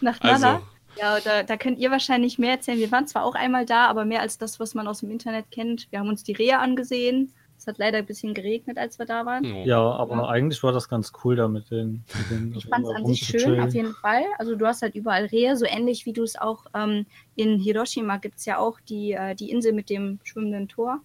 [0.00, 0.54] nach Nala?
[0.54, 0.64] Also,
[0.96, 2.78] ja, da, da könnt ihr wahrscheinlich mehr erzählen.
[2.78, 5.50] Wir waren zwar auch einmal da, aber mehr als das, was man aus dem Internet
[5.50, 5.90] kennt.
[5.90, 7.32] Wir haben uns die Rehe angesehen.
[7.62, 9.44] Es hat leider ein bisschen geregnet, als wir da waren.
[9.64, 10.26] Ja, aber ja.
[10.26, 12.04] eigentlich war das ganz cool da mit den.
[12.18, 14.24] Mit den ich fand es an sich schön, auf jeden Fall.
[14.38, 17.06] Also du hast halt überall Rehe, so ähnlich wie du es auch ähm,
[17.36, 21.02] in Hiroshima gibt es ja auch die, äh, die Insel mit dem schwimmenden Tor,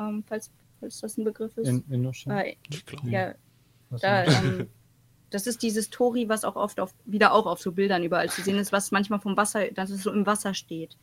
[0.00, 0.50] ähm, falls,
[0.80, 1.68] falls das ein Begriff ist.
[1.68, 2.40] In, in Hiroshima?
[2.40, 2.56] Äh,
[3.04, 3.34] ja,
[4.00, 4.68] da, ähm,
[5.30, 8.42] das ist dieses Tori, was auch oft auf, wieder auch auf so Bildern überall zu
[8.42, 10.96] sehen ist, was manchmal vom Wasser, dass es so im Wasser steht.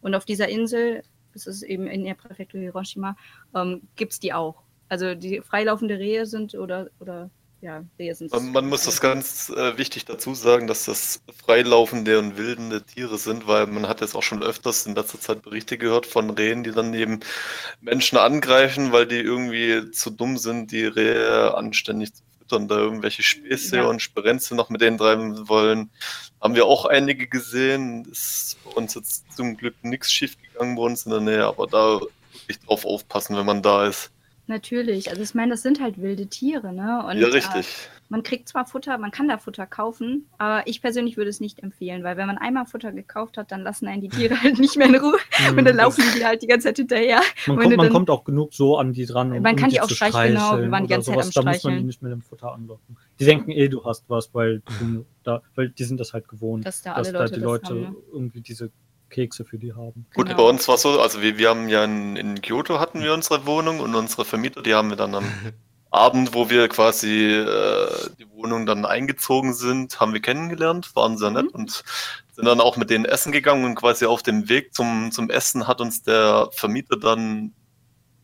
[0.00, 3.16] Und auf dieser Insel, das ist eben in der Präfektur Hiroshima,
[3.54, 4.62] ähm, gibt es die auch.
[4.88, 8.32] Also die freilaufende Rehe sind oder, oder ja, sind.
[8.32, 13.18] Man, man muss das ganz äh, wichtig dazu sagen, dass das freilaufende und wildende Tiere
[13.18, 16.62] sind, weil man hat jetzt auch schon öfters in letzter Zeit Berichte gehört von Rehen,
[16.62, 17.20] die dann eben
[17.80, 23.22] Menschen angreifen, weil die irgendwie zu dumm sind, die Rehe anständig zu und da irgendwelche
[23.22, 23.84] Späße ja.
[23.84, 25.90] und Sperenze noch mit denen treiben wollen.
[26.40, 28.06] Haben wir auch einige gesehen.
[28.10, 31.66] Ist bei uns jetzt zum Glück nichts schief gegangen bei uns in der Nähe, aber
[31.66, 32.00] da
[32.32, 34.10] wirklich drauf aufpassen, wenn man da ist.
[34.48, 37.04] Natürlich, also ich meine, das sind halt wilde Tiere, ne?
[37.06, 37.66] Und, ja, richtig.
[38.08, 41.62] man kriegt zwar Futter, man kann da Futter kaufen, aber ich persönlich würde es nicht
[41.62, 44.78] empfehlen, weil wenn man einmal Futter gekauft hat, dann lassen einen die Tiere halt nicht
[44.78, 45.18] mehr in Ruhe
[45.54, 47.20] und dann laufen die halt die ganze Zeit hinterher.
[47.46, 49.32] Man, kommt, man dann, kommt, auch genug so an die dran.
[49.32, 51.44] Um, man kann um die auch streicheln, genau, wir waren die ganze Zeit am Streicheln.
[51.44, 52.96] Da muss man die nicht mit dem Futter anlocken.
[53.20, 56.64] Die denken eh, du hast was, weil, du da, weil die sind das halt gewohnt,
[56.64, 57.96] dass da, dass da die Leute haben, ne?
[58.14, 58.70] irgendwie diese
[59.10, 60.06] Kekse für die haben.
[60.14, 60.38] Gut, genau.
[60.38, 63.46] bei uns war so, also wir, wir haben ja in, in Kyoto hatten wir unsere
[63.46, 65.24] Wohnung und unsere Vermieter, die haben wir dann am
[65.90, 71.30] Abend, wo wir quasi äh, die Wohnung dann eingezogen sind, haben wir kennengelernt, waren sehr
[71.30, 71.60] nett mhm.
[71.60, 71.84] und
[72.32, 75.66] sind dann auch mit denen essen gegangen und quasi auf dem Weg zum, zum Essen
[75.66, 77.54] hat uns der Vermieter dann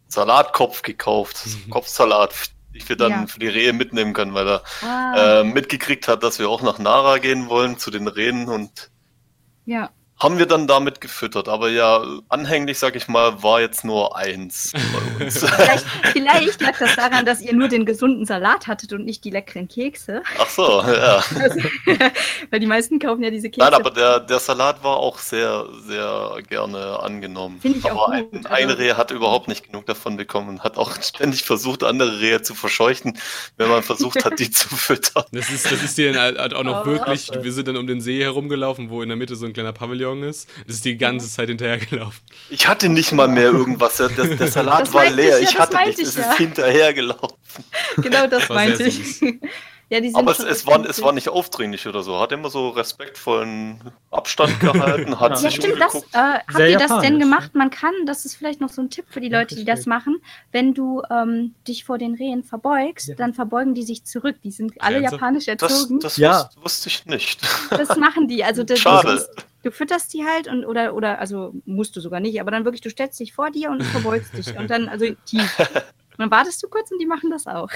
[0.08, 1.70] Salatkopf gekauft, mhm.
[1.70, 2.34] Kopfsalat,
[2.74, 3.26] die wir dann ja.
[3.26, 5.40] für die Rehe mitnehmen können, weil er ah.
[5.40, 8.90] äh, mitgekriegt hat, dass wir auch nach Nara gehen wollen zu den Rehen und
[9.64, 11.48] ja haben wir dann damit gefüttert.
[11.48, 15.38] Aber ja, anhänglich, sag ich mal, war jetzt nur eins bei uns.
[15.44, 19.30] vielleicht, vielleicht lag das daran, dass ihr nur den gesunden Salat hattet und nicht die
[19.30, 20.22] leckeren Kekse.
[20.38, 21.22] Ach so, ja.
[21.40, 21.60] Also,
[22.50, 23.68] weil die meisten kaufen ja diese Kekse.
[23.68, 27.58] Nein, aber der, der Salat war auch sehr, sehr gerne angenommen.
[27.60, 28.46] Finde ich aber auch gut.
[28.46, 31.82] Ein, ein also Reh hat überhaupt nicht genug davon bekommen und hat auch ständig versucht,
[31.82, 33.18] andere Rehe zu verscheuchen,
[33.56, 35.24] wenn man versucht hat, die zu füttern.
[35.32, 38.00] Das ist, das ist dir halt auch noch oh, wirklich, wir sind dann um den
[38.00, 40.48] See herumgelaufen, wo in der Mitte so ein kleiner Pavillon Pavillon ist.
[40.66, 42.20] Das ist die ganze Zeit hinterhergelaufen.
[42.50, 43.96] Ich hatte nicht mal mehr irgendwas.
[43.96, 45.38] Der, der Salat das war leer.
[45.40, 46.02] Ich, ja, ich hatte nichts.
[46.02, 46.30] Es ja.
[46.30, 47.38] ist hinterhergelaufen.
[47.98, 49.20] Genau das, das meinte ich.
[49.90, 52.18] Ja, Aber es, es, war, es war nicht aufdringlich oder so.
[52.18, 55.36] Hat immer so respektvollen Abstand gehalten, hat ja.
[55.36, 57.54] sich ja, stimmt, das, äh, Habt ihr das denn gemacht?
[57.54, 60.22] Man kann, das ist vielleicht noch so ein Tipp für die Leute, die das machen,
[60.52, 63.14] wenn du ähm, dich vor den Rehen verbeugst, ja.
[63.14, 64.36] dann verbeugen die sich zurück.
[64.42, 66.00] Die sind alle japanisch erzogen.
[66.00, 66.48] Das, das ja.
[66.62, 67.42] wusste ich nicht.
[67.70, 68.42] Das machen die.
[68.42, 69.08] Also das, Schade.
[69.08, 69.28] Das,
[69.64, 72.82] du fütterst die halt und oder oder also musst du sogar nicht, aber dann wirklich,
[72.82, 75.58] du stellst dich vor dir und verbeugst dich und dann also tief.
[75.58, 77.68] Und dann wartest du kurz und die machen das auch.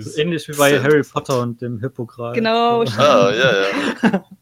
[0.00, 2.34] So ähnlich wie bei Harry Potter und dem Hippogreif.
[2.34, 2.82] Genau.
[2.98, 3.62] Ah, ja,
[4.10, 4.24] ja.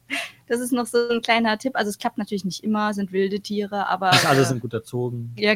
[0.49, 1.77] Das ist noch so ein kleiner Tipp.
[1.77, 4.11] Also es klappt natürlich nicht immer, sind wilde Tiere, aber.
[4.27, 5.35] Alle sind gut erzogen.
[5.39, 5.55] Ja,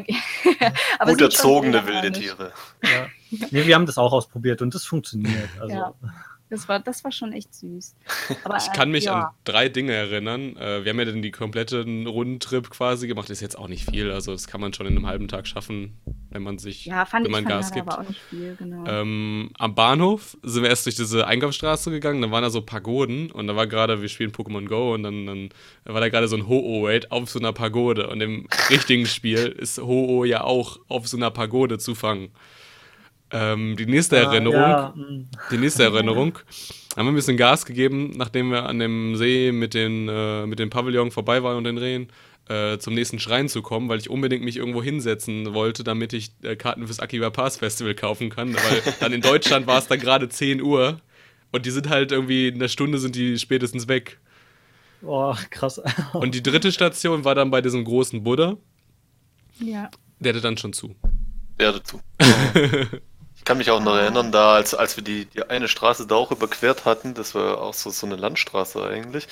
[0.98, 2.52] aber gut erzogene wilde Tiere.
[2.83, 3.07] Ja.
[3.50, 5.50] Nee, wir haben das auch ausprobiert und das funktioniert.
[5.61, 5.74] Also.
[5.74, 5.94] Ja.
[6.57, 7.95] Das war, das war schon echt süß.
[8.45, 9.25] Aber, ich kann mich ja.
[9.25, 10.57] an drei Dinge erinnern.
[10.57, 13.29] Äh, wir haben ja dann die kompletten Rundentrip quasi gemacht.
[13.29, 14.11] Ist jetzt auch nicht viel.
[14.11, 15.99] Also das kann man schon in einem halben Tag schaffen,
[16.31, 17.87] wenn man sich, ja, fand wenn man ich, Gas gibt.
[17.87, 18.85] Aber auch nicht viel, genau.
[18.87, 22.23] ähm, am Bahnhof sind wir erst durch diese Einkaufsstraße gegangen.
[22.23, 25.27] Da waren da so Pagoden und da war gerade, wir spielen Pokémon Go und dann,
[25.27, 25.51] dann
[25.85, 28.09] war da gerade so ein Ho-Oh-Raid auf so einer Pagode.
[28.09, 32.31] Und im richtigen Spiel ist Ho-Oh ja auch auf so einer Pagode zu fangen.
[33.31, 34.95] Ähm, die nächste ah, Erinnerung, ja.
[34.95, 35.29] Hm.
[35.51, 36.39] die nächste Erinnerung,
[36.97, 40.59] haben wir ein bisschen Gas gegeben, nachdem wir an dem See mit den, äh, mit
[40.59, 42.09] dem Pavillon vorbei waren und den Rehen,
[42.49, 46.31] äh, zum nächsten Schrein zu kommen, weil ich unbedingt mich irgendwo hinsetzen wollte, damit ich
[46.43, 48.55] äh, Karten fürs Akiba Pass Festival kaufen kann.
[48.55, 51.01] Weil dann in Deutschland war es dann gerade 10 Uhr
[51.51, 54.21] und die sind halt irgendwie in einer Stunde sind die spätestens weg.
[55.01, 55.81] Boah, krass.
[56.12, 58.57] und die dritte Station war dann bei diesem großen Buddha.
[59.59, 59.91] Ja.
[60.21, 60.95] Der hatte dann schon zu.
[61.59, 62.01] Der hatte zu.
[63.46, 66.32] kann mich auch noch erinnern, da als, als wir die, die eine Straße da auch
[66.32, 69.28] überquert hatten, das war auch so, so eine Landstraße eigentlich,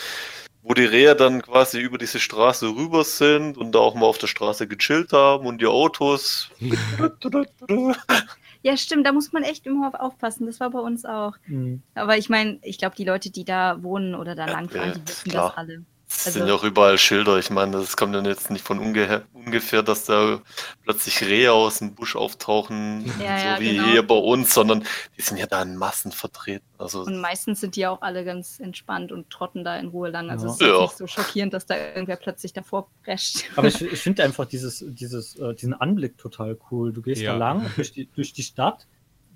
[0.62, 4.18] wo die Rehe dann quasi über diese Straße rüber sind und da auch mal auf
[4.18, 6.48] der Straße gechillt haben und die Autos.
[8.66, 10.46] Ja, stimmt, da muss man echt immer aufpassen.
[10.46, 11.34] Das war bei uns auch.
[11.46, 11.82] Mhm.
[11.94, 15.06] Aber ich meine, ich glaube, die Leute, die da wohnen oder da langfahren, ja, die
[15.06, 15.48] wissen klar.
[15.50, 15.84] das alle.
[16.16, 17.38] Es also, sind ja auch überall Schilder.
[17.38, 20.40] Ich meine, das kommt dann jetzt nicht von ungefähr, dass da
[20.84, 23.88] plötzlich Rehe aus dem Busch auftauchen, ja, so ja, wie genau.
[23.88, 24.84] hier bei uns, sondern
[25.16, 26.64] die sind ja da in Massen vertreten.
[26.78, 30.30] Also und meistens sind die auch alle ganz entspannt und trotten da in Ruhe lang.
[30.30, 30.52] Also ja.
[30.52, 30.80] es ist ja.
[30.82, 33.44] nicht so schockierend, dass da irgendwer plötzlich davor prescht.
[33.56, 36.92] Aber ich, ich finde einfach dieses, dieses, äh, diesen Anblick total cool.
[36.92, 38.86] Du gehst da lang durch die, durch die Stadt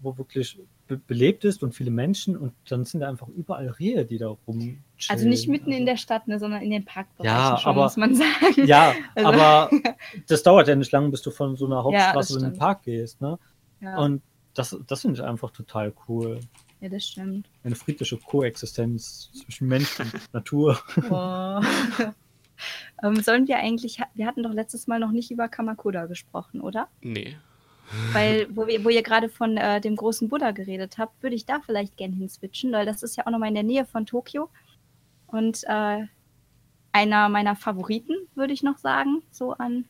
[0.03, 4.05] wo wirklich be belebt ist und viele Menschen und dann sind da einfach überall Rehe,
[4.05, 4.83] die da rum.
[5.09, 7.97] Also nicht mitten in der Stadt, ne, sondern in den Parkbereichen ja, schon, aber, muss
[7.97, 8.67] man sagen.
[8.67, 9.29] Ja, also.
[9.29, 9.71] aber
[10.29, 12.83] das dauert ja nicht lange, bis du von so einer Hauptstraße ja, in den Park
[12.85, 13.39] gehst, ne?
[13.81, 13.99] Ja.
[13.99, 14.23] Und
[14.55, 16.41] das, das finde ich einfach total cool.
[16.81, 17.49] Ja, das stimmt.
[17.65, 20.79] Eine friedliche Koexistenz zwischen Mensch und Natur.
[21.11, 21.61] Oh.
[23.03, 26.89] ähm, sollen wir eigentlich, wir hatten doch letztes Mal noch nicht über Kamakura gesprochen, oder?
[27.01, 27.37] Nee.
[28.13, 31.47] Weil, wo, wir, wo ihr gerade von äh, dem großen Buddha geredet habt, würde ich
[31.47, 34.51] da vielleicht gerne hinswitchen, weil das ist ja auch nochmal in der Nähe von Tokio.
[35.27, 36.07] Und äh,
[36.93, 39.85] einer meiner Favoriten, würde ich noch sagen, so an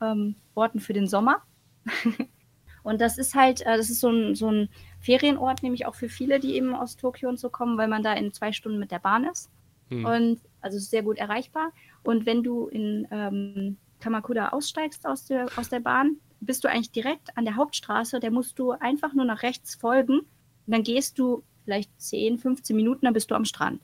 [0.00, 1.42] ähm, Orten für den Sommer.
[2.82, 4.68] und das ist halt, äh, das ist so ein, so ein
[5.00, 8.12] Ferienort, nämlich auch für viele, die eben aus Tokio und so kommen, weil man da
[8.12, 9.50] in zwei Stunden mit der Bahn ist.
[9.88, 10.04] Hm.
[10.04, 11.72] Und also sehr gut erreichbar.
[12.02, 16.92] Und wenn du in ähm, Kamakura aussteigst aus der, aus der Bahn, bist du eigentlich
[16.92, 20.20] direkt an der Hauptstraße, der musst du einfach nur nach rechts folgen.
[20.20, 20.28] Und
[20.66, 23.80] dann gehst du vielleicht 10, 15 Minuten, dann bist du am Strand.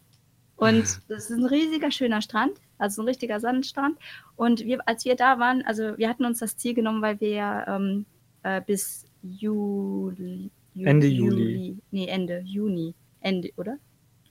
[0.56, 3.98] Und das ist ein riesiger, schöner Strand, also ein richtiger Sandstrand.
[4.36, 7.64] Und wir, als wir da waren, also wir hatten uns das Ziel genommen, weil wir
[7.66, 8.06] ähm,
[8.42, 11.42] äh, bis Juli, Juli, Ende Juli.
[11.42, 11.78] Juli.
[11.90, 12.94] Nee, Ende Juni.
[13.20, 13.78] Ende, oder?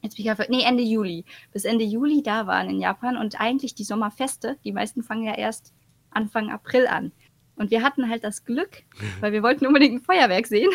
[0.01, 1.25] Jetzt bin ich einfach, nee, Ende Juli.
[1.53, 5.35] Bis Ende Juli da waren in Japan und eigentlich die Sommerfeste, die meisten fangen ja
[5.35, 5.73] erst
[6.09, 7.11] Anfang April an.
[7.61, 8.81] Und wir hatten halt das Glück,
[9.19, 10.71] weil wir wollten unbedingt ein Feuerwerk sehen.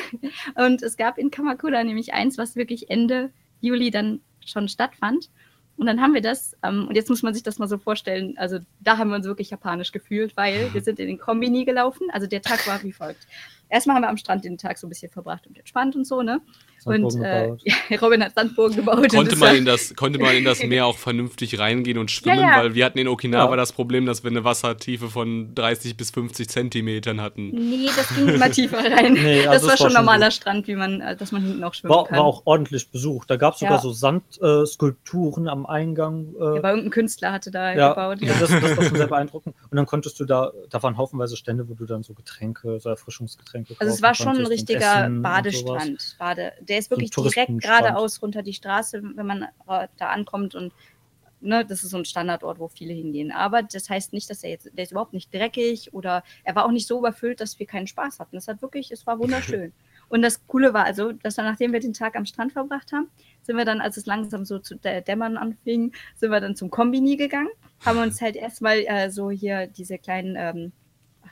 [0.55, 5.29] Und es gab in Kamakura nämlich eins, was wirklich Ende Juli dann schon stattfand.
[5.77, 8.39] Und dann haben wir das, ähm, und jetzt muss man sich das mal so vorstellen,
[8.39, 12.09] also da haben wir uns wirklich japanisch gefühlt, weil wir sind in den Kombini gelaufen.
[12.13, 13.27] Also der Tag war wie folgt
[13.69, 16.23] erstmal haben wir am Strand den Tag so ein bisschen verbracht und entspannt und so,
[16.23, 16.41] ne?
[16.87, 19.09] Und äh, ja, Robin hat Sandburgen gebaut.
[19.11, 22.57] Konnte man, in das, konnte man in das Meer auch vernünftig reingehen und schwimmen, ja,
[22.57, 22.63] ja.
[22.63, 26.49] weil wir hatten in Okinawa das Problem, dass wir eine Wassertiefe von 30 bis 50
[26.49, 27.51] Zentimetern hatten.
[27.51, 29.17] Nee, das ging immer tiefer rein.
[29.27, 31.65] Nee, also das war schon war normaler schon Strand, wie man, äh, dass man hinten
[31.65, 32.19] auch schwimmen war, kann.
[32.19, 33.31] War auch ordentlich besucht.
[33.31, 36.35] Da gab es sogar so Sandskulpturen äh, am Eingang.
[36.39, 38.21] Äh, ja, aber irgendein Künstler hatte da gebaut.
[38.21, 39.57] Ja, das, das war schon sehr beeindruckend.
[39.71, 42.91] Und dann konntest du da, da waren haufenweise Stände, wo du dann so Getränke, so
[42.91, 46.17] Erfrischungsgetränke Also es war schon ein richtiger Badestrand.
[46.19, 46.53] Bade.
[46.61, 50.73] Der ist wirklich so direkt geradeaus runter die Straße, wenn man äh, da ankommt und
[51.41, 53.33] ne, das ist so ein Standardort, wo viele hingehen.
[53.33, 56.65] Aber das heißt nicht, dass er jetzt, der ist überhaupt nicht dreckig oder er war
[56.65, 58.37] auch nicht so überfüllt, dass wir keinen Spaß hatten.
[58.37, 59.73] Das hat wirklich, es war wunderschön.
[60.09, 63.09] Und das Coole war also, dass dann, nachdem wir den Tag am Strand verbracht haben,
[63.43, 67.17] sind wir dann, als es langsam so zu dämmern anfing, sind wir dann zum Kombini
[67.17, 67.51] gegangen,
[67.85, 70.73] haben uns halt erstmal äh, so hier diese kleinen ähm,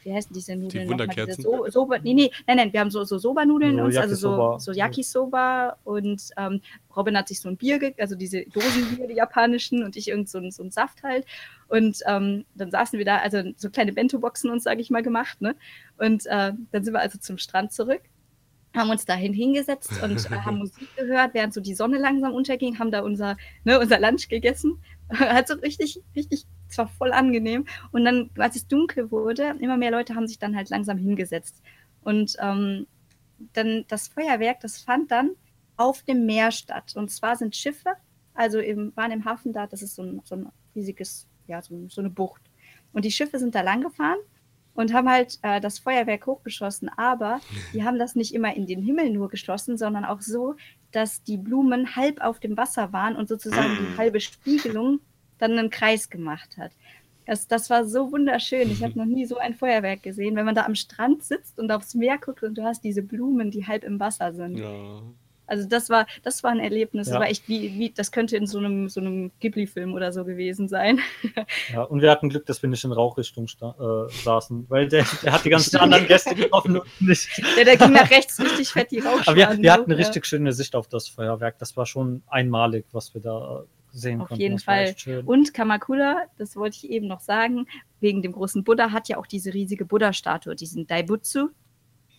[0.05, 0.85] wie heißen diese Nudeln?
[0.85, 1.43] Die Wunderkerzen?
[1.43, 4.73] So, Soba, nee, nee, nein, nein, wir haben so, so Soba-Nudeln, so, also so, so
[4.73, 6.61] Yakisoba und ähm,
[6.95, 10.39] Robin hat sich so ein Bier, also diese Dosenbier, die japanischen und ich irgend so,
[10.39, 11.27] ein, so einen Saft halt
[11.69, 15.41] und ähm, dann saßen wir da, also so kleine Bento-Boxen uns, sage ich mal, gemacht,
[15.41, 15.57] ne?
[15.99, 18.03] Und äh, dann sind wir also zum Strand zurück
[18.75, 22.79] haben uns dahin hingesetzt und äh, haben Musik gehört, während so die Sonne langsam unterging,
[22.79, 24.83] haben da unser, ne, unser Lunch gegessen.
[25.11, 27.67] Hat so richtig, richtig es war voll angenehm.
[27.93, 31.63] Und dann, als es dunkel wurde, immer mehr Leute haben sich dann halt langsam hingesetzt.
[32.03, 32.87] Und ähm,
[33.53, 35.31] dann das Feuerwerk, das fand dann
[35.77, 36.95] auf dem Meer statt.
[36.97, 37.95] Und zwar sind Schiffe,
[38.35, 41.89] also im, waren im Hafen da, das ist so ein, so ein riesiges, ja, so,
[41.89, 42.43] so, eine Bucht.
[42.93, 44.19] Und die Schiffe sind da lang gefahren
[44.75, 46.89] und haben halt äh, das Feuerwerk hochgeschossen.
[46.97, 47.41] Aber
[47.73, 50.55] die haben das nicht immer in den Himmel nur geschossen, sondern auch so,
[50.93, 55.01] dass die Blumen halb auf dem Wasser waren und sozusagen die halbe Spiegelung
[55.49, 56.73] dann einen Kreis gemacht hat.
[57.27, 58.71] Das, das war so wunderschön.
[58.71, 61.71] Ich habe noch nie so ein Feuerwerk gesehen, wenn man da am Strand sitzt und
[61.71, 64.59] aufs Meer guckt und du hast diese Blumen, die halb im Wasser sind.
[64.59, 65.03] Ja.
[65.47, 67.07] Also das war, das war ein Erlebnis.
[67.07, 67.15] Ja.
[67.15, 70.25] Das war echt wie, wie, das könnte in so einem, so einem Ghibli-Film oder so
[70.25, 71.01] gewesen sein.
[71.73, 75.33] Ja, und wir hatten Glück, dass wir nicht in Rauchrichtung äh, saßen, weil der, der
[75.33, 77.29] hat die ganzen anderen Gäste getroffen und nicht.
[77.57, 79.43] Ja, der ging nach rechts richtig fett die Rauchschwaden.
[79.43, 81.59] Aber wir, wir hatten eine richtig schöne Sicht auf das Feuerwerk.
[81.59, 84.43] Das war schon einmalig, was wir da sehen Auf konnten.
[84.43, 84.95] jeden Fall.
[85.25, 87.67] Und Kamakura, das wollte ich eben noch sagen,
[88.01, 91.49] wegen dem großen Buddha hat ja auch diese riesige Buddha-Statue, diesen Daibutsu.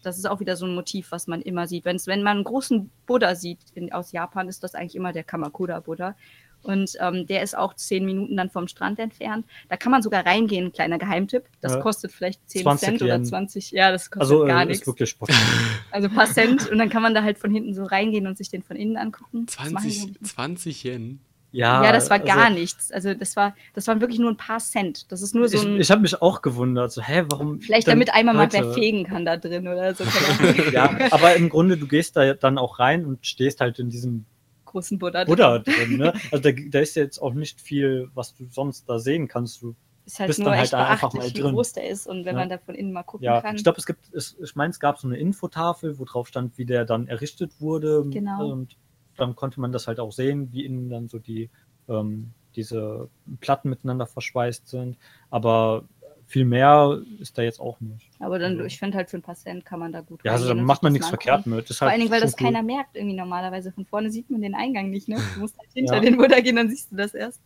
[0.01, 1.85] Das ist auch wieder so ein Motiv, was man immer sieht.
[1.85, 5.23] Wenn's, wenn man einen großen Buddha sieht in, aus Japan, ist das eigentlich immer der
[5.23, 6.15] Kamakura-Buddha.
[6.61, 9.45] Und ähm, der ist auch zehn Minuten dann vom Strand entfernt.
[9.69, 11.43] Da kann man sogar reingehen, kleiner Geheimtipp.
[11.61, 11.79] Das ja.
[11.81, 13.71] kostet vielleicht 10 Cent oder 20.
[13.71, 14.87] Ja, das kostet also, gar äh, nichts.
[14.87, 15.15] Wirklich
[15.91, 16.69] also ein paar Cent.
[16.71, 18.97] Und dann kann man da halt von hinten so reingehen und sich den von innen
[18.97, 19.47] angucken.
[19.47, 21.19] 20, 20 Yen?
[21.55, 22.91] Ja, ja, das war gar also, nichts.
[22.91, 25.09] Also das war, das waren wirklich nur ein paar Cent.
[25.11, 25.75] Das ist nur so ein.
[25.75, 27.61] Ich, ich habe mich auch gewundert, so, hä, warum?
[27.61, 30.03] Vielleicht damit einmal mal wer fegen kann da drin oder so.
[30.73, 34.25] ja, aber im Grunde, du gehst da dann auch rein und stehst halt in diesem
[34.65, 35.97] großen Buddha, Buddha drin.
[35.97, 36.13] Ne?
[36.31, 39.61] Also da, da ist jetzt auch nicht viel, was du sonst da sehen kannst.
[39.61, 41.45] Du ist halt bist nur dann halt einfach mal drin.
[41.45, 42.41] wie groß der ist und wenn ja.
[42.41, 43.41] man da von innen mal gucken ja.
[43.41, 43.55] kann.
[43.55, 46.57] Ich glaube, es gibt, es, ich meine, es gab so eine Infotafel, wo drauf stand,
[46.57, 48.05] wie der dann errichtet wurde.
[48.09, 48.51] Genau.
[48.51, 48.75] Und
[49.17, 51.49] dann konnte man das halt auch sehen, wie innen dann so die
[51.87, 53.09] ähm, diese
[53.41, 54.97] Platten miteinander verschweißt sind.
[55.29, 55.83] Aber
[56.27, 58.09] viel mehr ist da jetzt auch nicht.
[58.19, 60.31] Aber dann, also, ich finde halt für ein paar Cent kann man da gut Ja,
[60.31, 61.67] also dann macht man nichts verkehrt mit.
[61.67, 63.71] Vor halt allen Dingen, weil das keiner merkt irgendwie normalerweise.
[63.71, 65.17] Von vorne sieht man den Eingang nicht, ne?
[65.35, 66.01] Du musst halt hinter ja.
[66.01, 67.41] den Buddha gehen, dann siehst du das erst.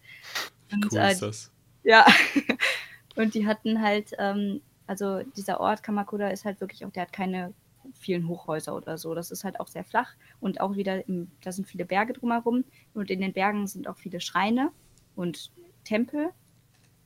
[0.71, 1.51] Und, cool äh, ist das.
[1.83, 2.05] Ja.
[3.15, 7.13] Und die hatten halt, ähm, also dieser Ort Kamakura ist halt wirklich auch, der hat
[7.13, 7.53] keine
[7.93, 9.13] vielen Hochhäuser oder so.
[9.13, 12.63] Das ist halt auch sehr flach und auch wieder, im, da sind viele Berge drumherum
[12.93, 14.71] und in den Bergen sind auch viele Schreine
[15.15, 15.51] und
[15.83, 16.29] Tempel.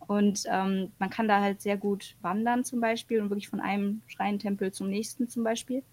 [0.07, 4.01] Und ähm, man kann da halt sehr gut wandern zum Beispiel und wirklich von einem
[4.07, 5.83] Schreinentempel zum nächsten zum Beispiel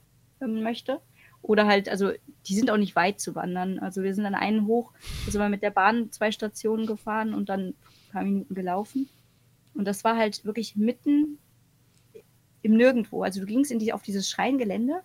[0.40, 1.01] ähm, möchte.
[1.43, 2.11] Oder halt, also
[2.47, 3.79] die sind auch nicht weit zu wandern.
[3.79, 4.93] Also wir sind dann einen hoch,
[5.25, 7.75] da sind wir mit der Bahn zwei Stationen gefahren und dann ein
[8.12, 9.09] paar Minuten gelaufen.
[9.75, 11.38] Und das war halt wirklich mitten
[12.62, 13.23] im Nirgendwo.
[13.23, 15.03] Also du gingst in die, auf dieses Schreingelände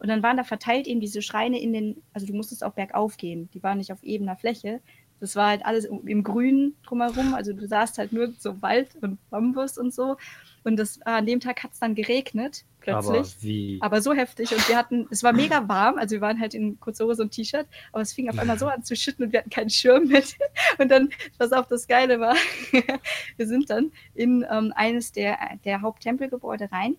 [0.00, 3.18] Und dann waren da verteilt eben diese Schreine in den, also du musstest auch bergauf
[3.18, 4.80] gehen, die waren nicht auf ebener Fläche.
[5.20, 9.18] Das war halt alles im Grün drumherum, also du sahst halt nur so Wald und
[9.28, 10.16] Bambus und so.
[10.64, 13.18] Und das, an dem Tag hat es dann geregnet, plötzlich.
[13.18, 13.78] Aber, wie?
[13.80, 14.52] aber so heftig.
[14.52, 17.30] Und wir hatten, es war mega warm, also wir waren halt in kurzer Hose und
[17.30, 20.08] T-Shirt, aber es fing auf einmal so an zu schütten und wir hatten keinen Schirm
[20.08, 20.36] mit.
[20.78, 22.34] Und dann, was auch das Geile war,
[23.36, 26.96] wir sind dann in ähm, eines der, der Haupttempelgebäude rein.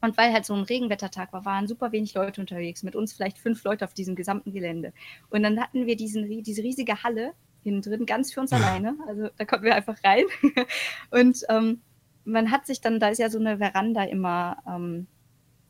[0.00, 2.82] Und weil halt so ein Regenwettertag war, waren super wenig Leute unterwegs.
[2.82, 4.92] Mit uns vielleicht fünf Leute auf diesem gesamten Gelände.
[5.30, 7.32] Und dann hatten wir diesen, diese riesige Halle
[7.62, 8.96] innen drin, ganz für uns alleine.
[9.06, 10.24] Also da konnten wir einfach rein.
[11.10, 11.80] Und ähm,
[12.24, 15.06] man hat sich dann, da ist ja so eine Veranda immer ähm,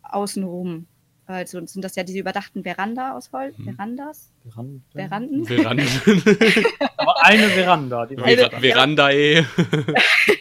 [0.03, 0.87] außenrum.
[1.27, 3.65] Also sind das ja diese überdachten Veranda aus Holz, hm.
[3.65, 4.33] Verandas?
[4.43, 4.85] Veranden?
[4.93, 5.45] Veranden?
[5.45, 5.87] Veranden.
[6.97, 8.07] Aber eine Veranda.
[8.07, 9.39] Die eine, Verandae.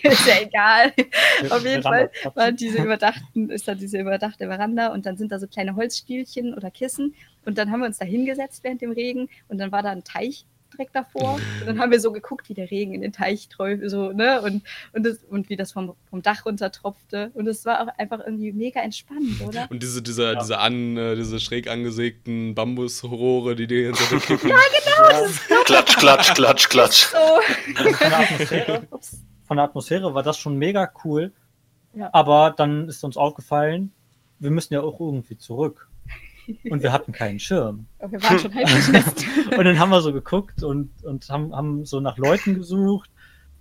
[0.04, 0.92] ist ja egal.
[1.50, 5.40] Auf jeden Fall war diese überdachten, ist da diese überdachte Veranda und dann sind da
[5.40, 7.14] so kleine Holzspielchen oder Kissen
[7.46, 10.04] und dann haben wir uns da hingesetzt während dem Regen und dann war da ein
[10.04, 11.36] Teich direkt davor.
[11.60, 14.42] Und dann haben wir so geguckt, wie der Regen in den Teich träuft, so, ne?
[14.42, 17.32] Und, und, das, und wie das vom, vom Dach runter tropfte.
[17.34, 19.68] Und es war auch einfach irgendwie mega entspannt, oder?
[19.70, 20.36] Und diese, diese, ja.
[20.40, 24.50] diese, an, äh, diese schräg angesägten Bambusrohre, die die ganze Zeit kippen.
[24.50, 25.26] ja, genau!
[25.50, 25.64] Ja.
[25.66, 27.08] Klatsch, klatsch, klatsch, klatsch.
[27.12, 27.94] So.
[27.94, 28.88] Von, der Atmosphäre,
[29.46, 31.32] von der Atmosphäre war das schon mega cool.
[31.94, 32.10] Ja.
[32.14, 33.92] Aber dann ist uns aufgefallen,
[34.40, 35.90] wir müssen ja auch irgendwie zurück.
[36.70, 37.88] Und wir hatten keinen Schirm.
[38.00, 38.68] Und wir waren schon halb
[39.58, 43.10] Und dann haben wir so geguckt und, und haben, haben so nach Leuten gesucht.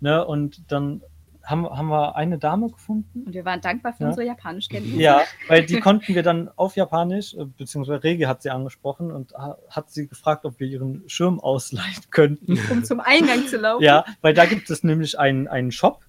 [0.01, 0.25] Ne?
[0.25, 1.03] Und dann
[1.45, 3.25] haben, haben wir eine Dame gefunden.
[3.27, 4.09] Und wir waren dankbar für ja.
[4.09, 5.01] unsere Japanischkenntnisse.
[5.01, 9.35] Ja, weil die konnten wir dann auf Japanisch, äh, beziehungsweise Regi hat sie angesprochen und
[9.35, 12.59] hat sie gefragt, ob wir ihren Schirm ausleihen könnten.
[12.71, 13.83] Um zum Eingang zu laufen.
[13.83, 16.01] Ja, weil da gibt es nämlich einen, einen Shop,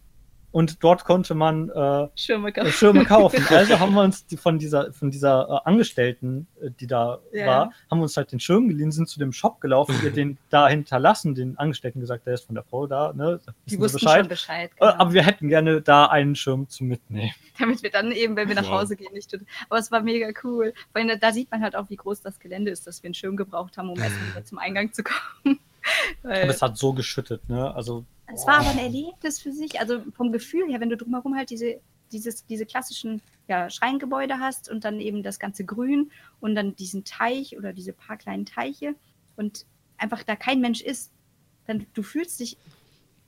[0.51, 2.71] und dort konnte man äh, Schirme, kaufen.
[2.71, 3.45] Schirme, kaufen.
[3.51, 7.47] Also haben wir uns die, von dieser, von dieser äh, Angestellten, äh, die da ja.
[7.47, 10.37] war, haben wir uns halt den Schirm geliehen, sind zu dem Shop gelaufen, ihr den
[10.49, 13.39] da hinterlassen, den Angestellten gesagt, der ist von der Frau da, ne?
[13.65, 14.19] Die wussten Bescheid.
[14.19, 14.71] schon Bescheid.
[14.75, 14.93] Äh, genau.
[14.93, 17.31] Aber wir hätten gerne da einen Schirm zum Mitnehmen.
[17.59, 19.45] Damit wir dann eben, wenn wir nach Hause gehen, nicht tun.
[19.69, 20.73] Aber es war mega cool.
[20.93, 23.37] Weil da sieht man halt auch, wie groß das Gelände ist, dass wir einen Schirm
[23.37, 25.59] gebraucht haben, um erstmal wieder zum Eingang zu kommen.
[26.23, 27.73] Weil aber es hat so geschüttet, ne?
[27.73, 31.35] Also es war aber ein Erlebnis für sich, also vom Gefühl her, wenn du drumherum
[31.35, 36.55] halt diese, dieses, diese klassischen ja, Schreingebäude hast und dann eben das ganze Grün und
[36.55, 38.95] dann diesen Teich oder diese paar kleinen Teiche
[39.35, 39.65] und
[39.97, 41.11] einfach da kein Mensch ist,
[41.67, 42.57] dann du fühlst dich,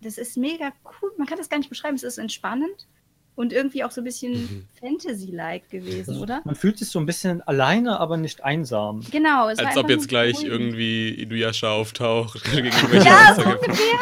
[0.01, 2.87] das ist mega cool, man kann das gar nicht beschreiben, es ist entspannend
[3.35, 4.67] und irgendwie auch so ein bisschen mhm.
[4.79, 6.41] Fantasy-like gewesen, oder?
[6.45, 9.01] Man fühlt sich so ein bisschen alleine, aber nicht einsam.
[9.11, 9.45] Genau.
[9.47, 10.49] Als ob jetzt gleich cool.
[10.49, 12.41] irgendwie Inuyasha auftaucht.
[12.53, 13.99] ja, so ungefähr.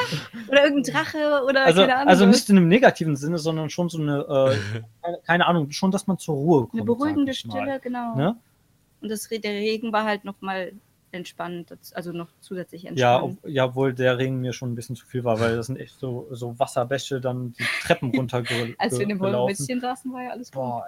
[0.49, 2.07] Oder irgendein Drache oder also, keine Ahnung.
[2.09, 5.91] Also nicht in einem negativen Sinne, sondern schon so eine, äh, keine, keine, Ahnung, schon,
[5.91, 6.73] dass man zur Ruhe kommt.
[6.73, 8.15] Eine beruhigende Stille, genau.
[8.15, 8.35] Ne?
[8.99, 10.73] Und das, der Regen war halt nochmal
[11.11, 13.37] entspannt, also noch zusätzlich entspannt.
[13.43, 15.77] Ja, ja, obwohl der Regen mir schon ein bisschen zu viel war, weil das sind
[15.77, 18.75] echt so, so Wasserbäche dann die Treppen runtergelaufen.
[18.77, 20.61] Als wir in dem Wolkenwitzchen saßen, war ja alles gut.
[20.61, 20.85] Boah,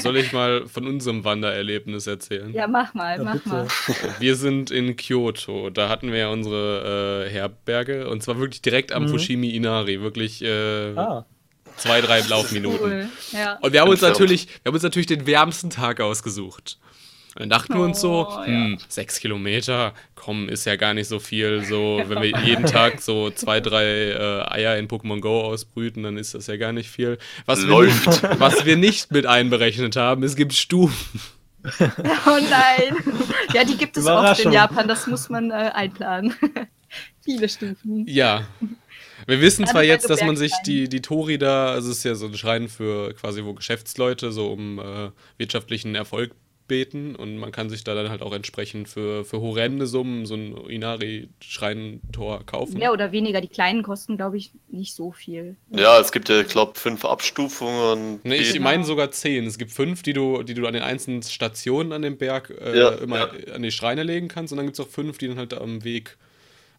[0.00, 2.52] Soll ich mal von unserem Wandererlebnis erzählen?
[2.52, 3.48] Ja, mach mal, ja, mach bitte.
[3.48, 3.68] mal.
[4.18, 8.92] Wir sind in Kyoto, da hatten wir ja unsere äh, Herberge und zwar wirklich direkt
[8.92, 9.08] am mhm.
[9.08, 11.26] Fushimi Inari, wirklich äh, ah
[11.76, 12.80] zwei, drei Laufminuten.
[12.80, 13.08] Cool.
[13.32, 13.58] Ja.
[13.60, 16.78] Und wir haben uns natürlich, wir haben uns natürlich den wärmsten Tag ausgesucht.
[17.36, 18.84] Dann dachten oh, wir uns so, oh, hm, ja.
[18.88, 21.64] sechs Kilometer, komm, ist ja gar nicht so viel.
[21.64, 26.16] So, wenn wir jeden Tag so zwei, drei äh, Eier in Pokémon Go ausbrüten, dann
[26.16, 27.18] ist das ja gar nicht viel.
[27.44, 28.22] Was, Läuft.
[28.22, 31.20] Wir, nicht, was wir nicht mit einberechnet haben, es gibt Stufen.
[31.80, 32.96] Oh nein.
[33.52, 36.32] Ja, die gibt es oft in Japan, das muss man äh, einplanen.
[37.24, 38.06] Viele Stufen.
[38.06, 38.46] Ja.
[39.26, 42.14] Wir wissen zwar jetzt, dass man sich die, die Tori da, also es ist ja
[42.14, 46.30] so ein Schrein für quasi wo Geschäftsleute so um äh, wirtschaftlichen Erfolg
[46.66, 50.34] beten und man kann sich da dann halt auch entsprechend für, für horrende Summen so
[50.34, 52.78] ein Inari-Schreintor kaufen.
[52.78, 53.40] Mehr oder weniger.
[53.40, 55.56] Die kleinen kosten, glaube ich, nicht so viel.
[55.70, 58.20] Ja, es gibt ja, glaube ich, fünf Abstufungen.
[58.24, 59.46] Nee, ich meine sogar zehn.
[59.46, 62.78] Es gibt fünf, die du, die du an den einzelnen Stationen an dem Berg äh,
[62.78, 63.54] ja, immer ja.
[63.54, 65.84] an die Schreine legen kannst und dann gibt es auch fünf, die dann halt am
[65.84, 66.16] Weg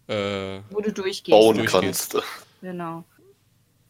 [0.07, 1.31] äh, wo du durchgehst.
[1.31, 2.17] Bauen kannst.
[2.61, 3.03] Genau.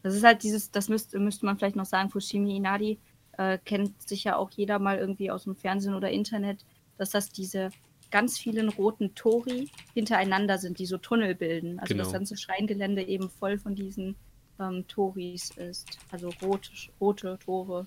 [0.03, 2.97] Das ist halt dieses, das müsste, müsste man vielleicht noch sagen, Fushimi Inari
[3.37, 6.65] äh, kennt sicher auch jeder mal irgendwie aus dem Fernsehen oder Internet,
[6.97, 7.69] dass das diese
[8.11, 11.79] ganz vielen roten Tori hintereinander sind, die so Tunnel bilden.
[11.79, 12.03] Also genau.
[12.03, 14.15] das ganze Schreingelände eben voll von diesen
[14.59, 15.99] ähm, Toris ist.
[16.11, 17.85] Also rote, rote Tore.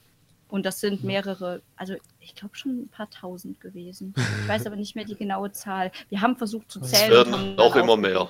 [0.51, 4.14] Und das sind mehrere, also ich glaube schon ein paar tausend gewesen.
[4.42, 5.92] Ich weiß aber nicht mehr die genaue Zahl.
[6.09, 7.12] Wir haben versucht zu zählen.
[7.12, 8.28] Es werden auch immer mehr.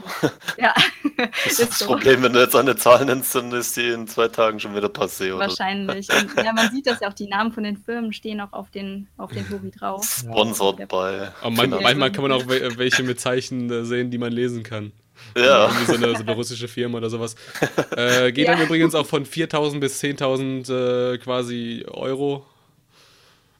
[0.58, 0.74] Ja.
[1.44, 1.86] Das ist das so.
[1.86, 4.86] Problem, wenn du jetzt eine Zahl nennst, dann ist die in zwei Tagen schon wieder
[4.86, 5.34] passé.
[5.34, 5.48] Oder?
[5.48, 6.08] Wahrscheinlich.
[6.10, 8.70] Und, ja, man sieht das ja auch, die Namen von den Firmen stehen auch auf
[8.70, 10.02] den, auf den Tori drauf.
[10.20, 10.86] Sponsored ja.
[10.86, 11.30] bei.
[11.50, 14.92] Manchmal kann man auch welche mit Zeichen sehen, die man lesen kann.
[15.36, 15.66] Ja.
[15.66, 17.36] Irgendwie so eine, so eine russische Firma oder sowas.
[17.96, 18.54] Äh, geht ja.
[18.54, 22.46] dann übrigens auch von 4.000 bis 10.000 äh, quasi Euro.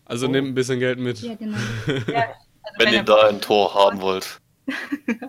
[0.04, 0.30] Also oh.
[0.30, 1.20] nehmt ein bisschen Geld mit.
[1.20, 1.58] Ja, genau.
[1.86, 2.28] Ja,
[2.62, 4.40] also wenn ihr da ein Tor haben wollt.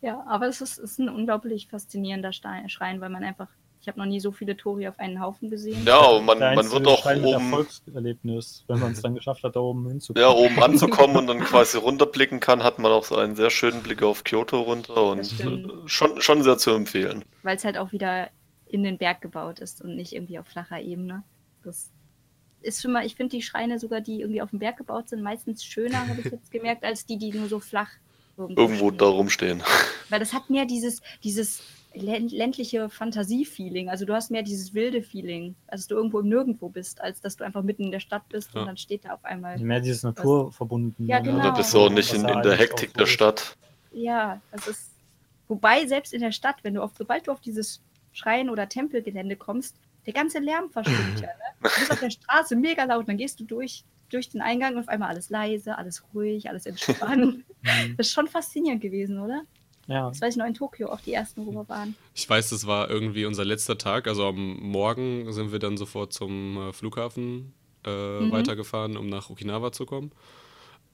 [0.00, 3.48] ja, aber es ist, ist ein unglaublich faszinierender Schrein, weil man einfach
[3.82, 5.84] ich habe noch nie so viele Tori auf einen Haufen gesehen.
[5.84, 7.24] Ja, und man, man wird auch oben...
[7.24, 10.22] Erfolgserlebnis, wenn man es dann geschafft hat, da oben hinzukommen.
[10.22, 13.82] Ja, oben anzukommen und dann quasi runterblicken kann, hat man auch so einen sehr schönen
[13.82, 15.28] Blick auf Kyoto runter und
[15.86, 17.24] schon, schon sehr zu empfehlen.
[17.42, 18.30] Weil es halt auch wieder
[18.68, 21.24] in den Berg gebaut ist und nicht irgendwie auf flacher Ebene.
[21.64, 21.90] Das
[22.60, 25.22] ist schon mal, ich finde die Schreine sogar, die irgendwie auf dem Berg gebaut sind,
[25.22, 27.90] meistens schöner, habe ich jetzt gemerkt, als die, die nur so flach
[28.38, 28.98] irgendwo stehen.
[28.98, 29.62] da rumstehen.
[30.08, 31.64] Weil das hat mehr dieses, dieses
[31.94, 33.88] ländliche Fantasie-Feeling.
[33.88, 37.36] Also du hast mehr dieses wilde Feeling, als du irgendwo im Nirgendwo bist, als dass
[37.36, 38.60] du einfach mitten in der Stadt bist ja.
[38.60, 39.58] und dann steht da auf einmal.
[39.58, 41.06] Mehr dieses Naturverbunden.
[41.06, 41.50] Ja, genau.
[41.50, 43.56] Du bist so nicht in, in der Hektik der Stadt.
[43.92, 44.90] Ja, das ist.
[45.48, 47.82] Wobei selbst in der Stadt, wenn du auf, sobald du auf dieses
[48.12, 49.76] Schrein- oder Tempelgelände kommst,
[50.06, 51.26] der ganze Lärm verstimmt ja.
[51.26, 51.32] Ne?
[51.62, 54.80] Du bist auf der Straße mega laut, dann gehst du durch, durch den Eingang und
[54.80, 57.44] auf einmal alles leise, alles ruhig, alles entspannt.
[57.62, 57.96] Mhm.
[57.96, 59.42] das ist schon faszinierend gewesen, oder?
[59.92, 60.08] Ja.
[60.08, 61.94] Das weiß ich noch in Tokio, auch die ersten, wo wir waren.
[62.14, 64.08] Ich weiß, das war irgendwie unser letzter Tag.
[64.08, 67.52] Also am Morgen sind wir dann sofort zum äh, Flughafen
[67.84, 68.32] äh, mhm.
[68.32, 70.12] weitergefahren, um nach Okinawa zu kommen.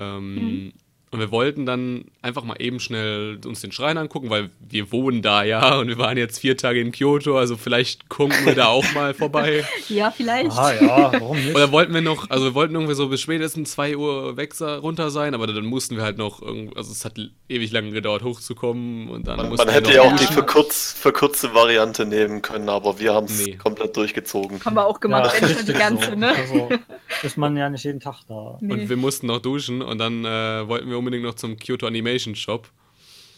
[0.01, 0.73] Ähm, mhm.
[1.11, 5.23] Und wir wollten dann einfach mal eben schnell uns den Schrein angucken, weil wir wohnen
[5.23, 8.67] da ja und wir waren jetzt vier Tage in Kyoto, also vielleicht gucken wir da
[8.67, 9.65] auch mal vorbei.
[9.89, 10.57] Ja, vielleicht.
[10.59, 11.49] Ah ja, warum nicht?
[11.57, 15.11] Oder wollten wir noch, also wir wollten irgendwie so bis spätestens 2 Uhr weg runter
[15.11, 17.15] sein, aber dann mussten wir halt noch, also es hat
[17.49, 22.05] ewig lange gedauert hochzukommen und dann Man, man hätte ja auch die verkürz, verkürzte Variante
[22.05, 23.57] nehmen können, aber wir haben es nee.
[23.57, 24.63] komplett durchgezogen.
[24.65, 26.17] Haben wir auch gemacht, ja, die ganze, so.
[26.17, 26.35] ne?
[26.35, 26.69] Also
[27.23, 28.59] ist man ja nicht jeden Tag da.
[28.61, 28.75] Nee.
[28.75, 32.35] Und wir mussten noch duschen und dann äh, wollten wir unbedingt noch zum Kyoto Animation
[32.35, 32.69] Shop.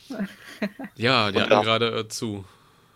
[0.97, 1.63] Ja, die Und hatten ja.
[1.63, 2.45] gerade äh, zu.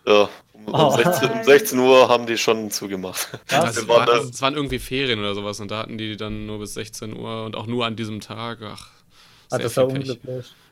[0.05, 0.91] Ja, um, oh.
[0.91, 3.39] 16, um, 16, Uhr haben die schon zugemacht.
[3.47, 6.75] Das, war, das waren irgendwie Ferien oder sowas und da hatten die dann nur bis
[6.75, 8.59] 16 Uhr und auch nur an diesem Tag.
[8.61, 8.91] Ach,
[9.49, 10.53] ah, das war unglücklich.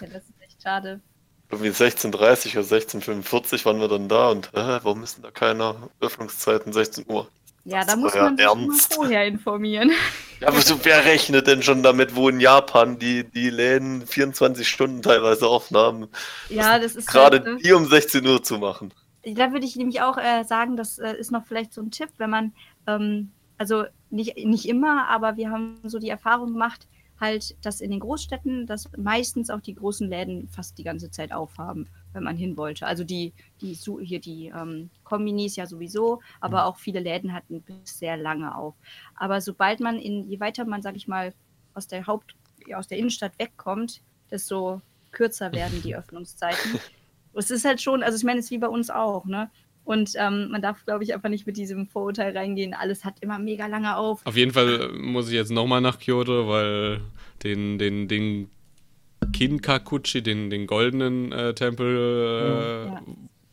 [0.00, 1.00] Ja, das ist echt schade.
[1.48, 6.72] Irgendwie 16.30 oder 16.45 waren wir dann da und äh, warum müssen da keine Öffnungszeiten
[6.72, 7.28] 16 Uhr?
[7.64, 9.90] Ja, da muss man sich mal vorher informieren.
[10.40, 14.68] Ja, aber so, wer rechnet denn schon damit, wo in Japan die, die Läden 24
[14.68, 16.08] Stunden teilweise offen haben?
[16.50, 18.92] Ja, das ist gerade halt, die um 16 Uhr zu machen.
[19.22, 22.10] Da würde ich nämlich auch äh, sagen, das äh, ist noch vielleicht so ein Tipp,
[22.18, 22.52] wenn man,
[22.88, 26.88] ähm, also nicht, nicht immer, aber wir haben so die Erfahrung gemacht,
[27.20, 31.32] halt, dass in den Großstädten, dass meistens auch die großen Läden fast die ganze Zeit
[31.32, 32.86] aufhaben wenn man hin wollte.
[32.86, 36.64] Also die, die hier die ähm, Kombinis ja sowieso, aber mhm.
[36.64, 38.74] auch viele Läden hatten bis sehr lange auf.
[39.16, 41.34] Aber sobald man in, je weiter man, sag ich mal,
[41.74, 42.34] aus der Haupt,
[42.74, 44.00] aus der Innenstadt wegkommt,
[44.30, 44.80] desto
[45.12, 46.78] kürzer werden die Öffnungszeiten.
[47.34, 49.50] es ist halt schon, also ich meine, es ist wie bei uns auch, ne?
[49.84, 52.72] Und ähm, man darf, glaube ich, einfach nicht mit diesem Vorurteil reingehen.
[52.72, 54.24] Alles hat immer mega lange auf.
[54.24, 57.02] Auf jeden Fall muss ich jetzt nochmal nach Kyoto, weil
[57.42, 58.50] den, den, den
[59.32, 63.02] Kinkakuchi, den, den goldenen äh, Tempel, äh, ja.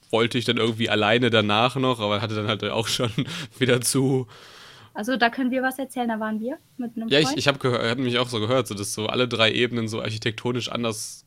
[0.09, 3.11] wollte ich dann irgendwie alleine danach noch, aber hatte dann halt auch schon
[3.59, 4.27] wieder zu.
[4.93, 7.37] Also da können wir was erzählen, da waren wir mit einem Ja, Freund.
[7.37, 10.69] ich, ich habe mich auch so gehört, so, dass so alle drei Ebenen so architektonisch
[10.69, 11.25] anders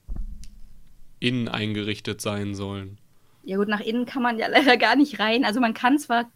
[1.19, 2.99] innen eingerichtet sein sollen.
[3.43, 5.45] Ja gut, nach innen kann man ja leider gar nicht rein.
[5.45, 6.31] Also man kann zwar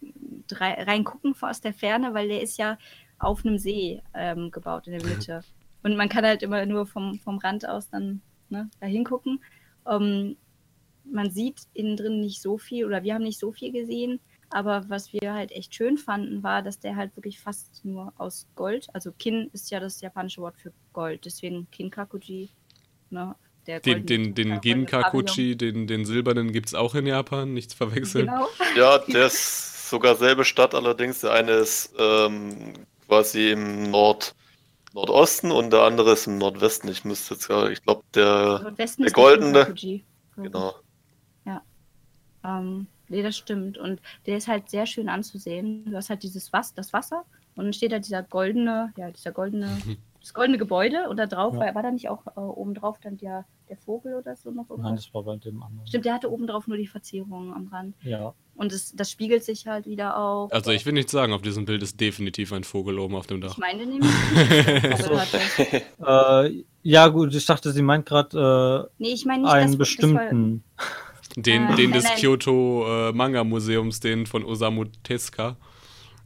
[0.51, 2.79] reingucken aus der Ferne, weil der ist ja
[3.19, 5.45] auf einem See ähm, gebaut in der Mitte.
[5.89, 8.21] Und man kann halt immer nur vom, vom Rand aus dann
[8.51, 9.43] ne, da hingucken.
[9.85, 10.37] Um,
[11.11, 14.21] man sieht innen drin nicht so viel oder wir haben nicht so viel gesehen.
[14.51, 18.47] Aber was wir halt echt schön fanden, war, dass der halt wirklich fast nur aus
[18.55, 22.51] Gold, also Kin ist ja das japanische Wort für Gold, deswegen Kinkakuji.
[23.09, 23.35] Ne,
[23.67, 28.27] der den den, den Ginkakuji, den, den silbernen, gibt es auch in Japan, nichts verwechseln.
[28.27, 28.49] Genau.
[28.77, 32.75] Ja, der ist sogar selbe Stadt, allerdings der eine ist ähm,
[33.07, 34.35] quasi im Nord,
[34.95, 36.91] Nordosten und der andere ist im Nordwesten.
[36.91, 39.75] Ich müsste jetzt gerade, ich glaube, der, der goldene.
[40.37, 40.75] Genau.
[41.45, 41.63] Ja.
[42.45, 43.79] Ähm, nee, das stimmt.
[43.79, 45.85] Und der ist halt sehr schön anzusehen.
[45.91, 47.25] Du hast halt dieses Was, das Wasser
[47.59, 49.79] und dann steht da dieser goldene, ja, dieser goldene,
[50.21, 51.61] das goldene Gebäude und da drauf ja.
[51.61, 54.67] war, war da nicht auch äh, oben drauf dann der, der Vogel oder so noch?
[54.77, 55.87] Nein, das war bei dem anderen.
[55.87, 57.97] Stimmt, der hatte oben drauf nur die Verzierungen am Rand.
[58.03, 58.33] Ja.
[58.59, 60.51] Und das, das spiegelt sich halt wieder auch.
[60.51, 63.41] Also ich will nicht sagen, auf diesem Bild ist definitiv ein Vogel oben auf dem
[63.41, 63.53] Dach.
[63.53, 64.11] Ich meine nämlich.
[66.05, 69.79] äh, ja gut, ich dachte, sie meint gerade äh, nee, ich mein nicht, einen das,
[69.79, 70.65] bestimmten.
[70.77, 70.87] Das
[71.37, 75.57] war, den, äh, den des Kyoto äh, Manga Museums, den von Osamu Tezuka.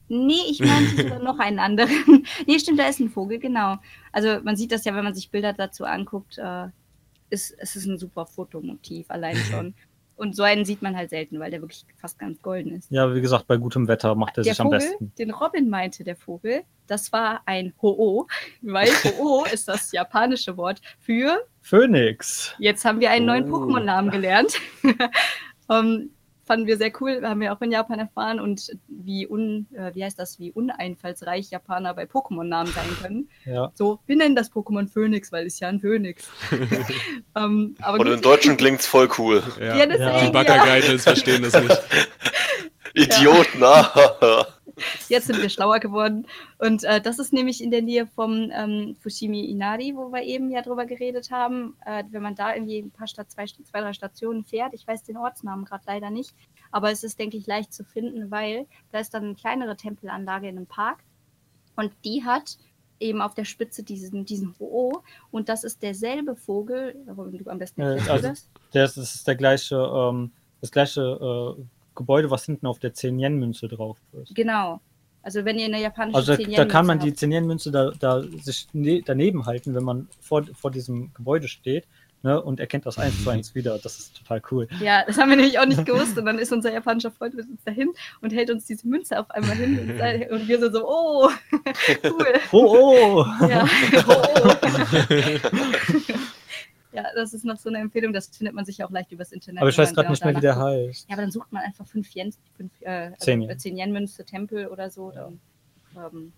[0.09, 2.25] Nee, ich meinte noch einen anderen.
[2.47, 3.77] nee, stimmt, da ist ein Vogel, genau.
[4.11, 6.69] Also man sieht das ja, wenn man sich Bilder dazu anguckt, äh,
[7.29, 9.75] ist, es ist ein super Fotomotiv allein schon.
[10.23, 12.89] Und so einen sieht man halt selten, weil der wirklich fast ganz golden ist.
[12.93, 15.13] Ja, wie gesagt, bei gutem Wetter macht er der sich Vogel, am besten.
[15.19, 18.29] Den Robin meinte, der Vogel, das war ein Ho-Oh,
[18.61, 22.55] weil Ho-Oh ist das japanische Wort für Phönix.
[22.61, 23.57] Jetzt haben wir einen neuen oh.
[23.57, 24.61] Pokémon-Namen gelernt.
[25.67, 26.11] um,
[26.53, 30.05] fanden wir sehr cool, haben wir auch in Japan erfahren und wie un, äh, wie
[30.05, 33.31] heißt das, wie uneinfallsreich Japaner bei Pokémon-Namen sein können.
[33.47, 33.73] Ja.
[33.75, 36.29] So, wir nennen das Pokémon Phoenix, weil es ja ein Phönix.
[37.37, 39.43] ähm, aber und im Deutschen klingt es voll cool.
[39.59, 40.27] Ja, ja, ja.
[40.27, 41.83] Die Backergeitels verstehen das nicht.
[42.95, 44.47] Idioten, ah.
[45.09, 46.27] Jetzt sind wir schlauer geworden.
[46.59, 50.51] Und äh, das ist nämlich in der Nähe vom ähm, Fushimi Inari, wo wir eben
[50.51, 51.77] ja drüber geredet haben.
[51.85, 55.03] Äh, wenn man da irgendwie ein paar Stadt, zwei, zwei, drei Stationen fährt, ich weiß
[55.05, 56.35] den Ortsnamen gerade leider nicht,
[56.71, 60.49] aber es ist, denke ich, leicht zu finden, weil da ist dann eine kleinere Tempelanlage
[60.49, 61.01] in einem Park
[61.77, 62.59] und die hat
[63.01, 66.95] eben auf der Spitze diesen, diesen Ho und das ist derselbe Vogel,
[67.47, 68.51] am besten äh, also, das?
[68.73, 70.31] Das ist der gleiche, ähm,
[70.61, 71.01] das gleiche
[71.59, 71.63] äh,
[71.95, 74.35] Gebäude, was hinten auf der 10-Yen-Münze drauf ist.
[74.35, 74.81] Genau.
[75.23, 78.67] Also wenn ihr eine japanische Also da, da kann man die 10-Yen-Münze da, da sich
[78.73, 81.87] ne daneben halten, wenn man vor, vor diesem Gebäude steht
[82.23, 83.79] ne, und erkennt das eins zu eins wieder.
[83.79, 84.69] Das ist total cool.
[84.81, 86.19] Ja, das haben wir nämlich auch nicht gewusst.
[86.19, 87.91] Und dann ist unser japanischer Freund mit uns dahin
[88.21, 89.79] und hält uns diese Münze auf einmal hin.
[89.79, 89.91] Und,
[90.31, 91.31] und wir sind so, oh,
[92.05, 92.27] cool.
[92.53, 93.47] Oh, oh.
[93.47, 93.69] Ja,
[94.07, 94.13] oh,
[94.45, 94.55] oh.
[97.13, 99.61] Ja, das ist noch so eine Empfehlung, das findet man sich auch leicht übers Internet.
[99.61, 101.09] Aber ich weiß gerade nicht mehr, wie der heißt.
[101.09, 103.79] Ja, aber dann sucht man einfach 5 Yen, fünf, äh, also 10 Yen.
[103.79, 105.11] Yen Münze Tempel oder so.
[105.11, 105.41] Dann,
[105.97, 106.33] ähm,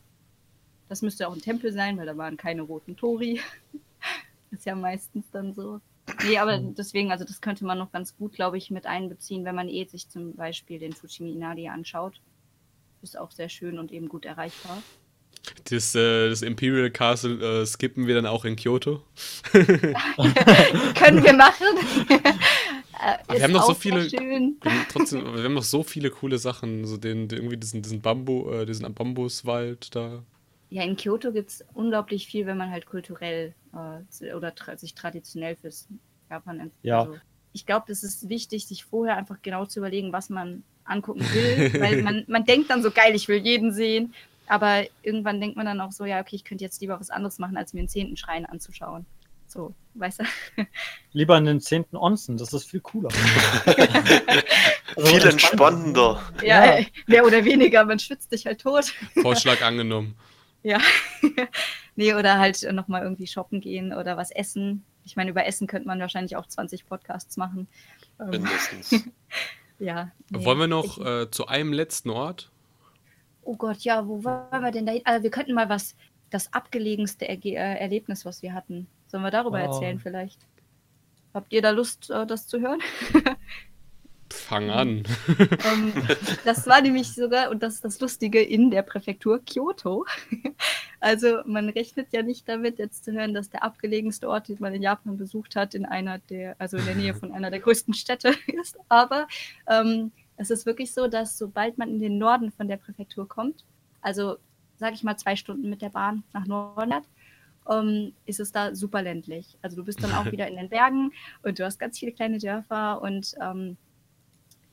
[0.88, 3.40] das müsste auch ein Tempel sein, weil da waren keine roten Tori.
[4.50, 5.80] ist ja meistens dann so.
[6.24, 9.54] Nee, aber deswegen, also das könnte man noch ganz gut, glaube ich, mit einbeziehen, wenn
[9.54, 12.20] man eh sich zum Beispiel den Fushimi Inari anschaut.
[13.02, 14.82] Ist auch sehr schön und eben gut erreichbar.
[15.70, 19.02] Das, äh, das Imperial Castle äh, skippen wir dann auch in Kyoto.
[19.52, 21.66] Können wir machen.
[23.28, 24.08] wir haben noch so viele.
[24.90, 26.86] Trotzdem, wir haben noch so viele coole Sachen.
[26.86, 30.22] So den, den irgendwie diesen, diesen Bambu, äh, diesen Bambuswald da.
[30.70, 34.94] Ja, in Kyoto gibt es unglaublich viel, wenn man halt kulturell äh, oder tra sich
[34.94, 35.88] traditionell fürs
[36.30, 36.84] Japan entscheidet.
[36.84, 37.00] Ja.
[37.00, 37.16] Also,
[37.52, 41.72] ich glaube, es ist wichtig, sich vorher einfach genau zu überlegen, was man angucken will,
[41.80, 44.12] weil man, man denkt dann so geil, ich will jeden sehen
[44.46, 47.38] aber irgendwann denkt man dann auch so, ja, okay, ich könnte jetzt lieber was anderes
[47.38, 49.06] machen, als mir einen zehnten Schrein anzuschauen.
[49.46, 50.24] So, weißt du?
[51.12, 53.10] Lieber einen zehnten Onsen, das ist viel cooler.
[54.96, 56.20] also viel entspannender.
[56.42, 58.92] Ja, ja, mehr oder weniger, man schwitzt dich halt tot.
[59.22, 60.16] Vorschlag angenommen.
[60.66, 60.78] Ja.
[61.94, 64.82] nee, oder halt nochmal irgendwie shoppen gehen oder was essen.
[65.04, 67.68] Ich meine, über Essen könnte man wahrscheinlich auch 20 Podcasts machen.
[68.18, 69.04] Ähm, Mindestens.
[69.78, 70.10] ja.
[70.30, 72.50] Nee, Wollen wir noch äh, zu einem letzten Ort?
[73.44, 74.92] Oh Gott, ja, wo waren wir denn da?
[75.04, 75.94] Also wir könnten mal was,
[76.30, 78.86] das abgelegenste Erge äh, Erlebnis, was wir hatten.
[79.06, 79.66] Sollen wir darüber oh.
[79.66, 80.40] erzählen vielleicht?
[81.32, 82.80] Habt ihr da Lust, äh, das zu hören?
[84.32, 85.04] Fang an.
[85.28, 85.92] um, ähm,
[86.44, 90.06] das war nämlich sogar, und das ist das Lustige, in der Präfektur Kyoto.
[91.00, 94.74] also man rechnet ja nicht damit, jetzt zu hören, dass der abgelegenste Ort, den man
[94.74, 97.94] in Japan besucht hat, in einer der, also in der Nähe von einer der größten
[97.94, 98.76] Städte ist.
[98.88, 99.28] Aber
[99.68, 103.64] ähm, es ist wirklich so, dass sobald man in den Norden von der Präfektur kommt,
[104.00, 104.36] also
[104.76, 107.02] sage ich mal zwei Stunden mit der Bahn nach Norden,
[107.70, 109.56] ähm, ist es da super ländlich.
[109.62, 111.12] Also du bist dann auch wieder in den Bergen
[111.42, 113.76] und du hast ganz viele kleine Dörfer und ähm,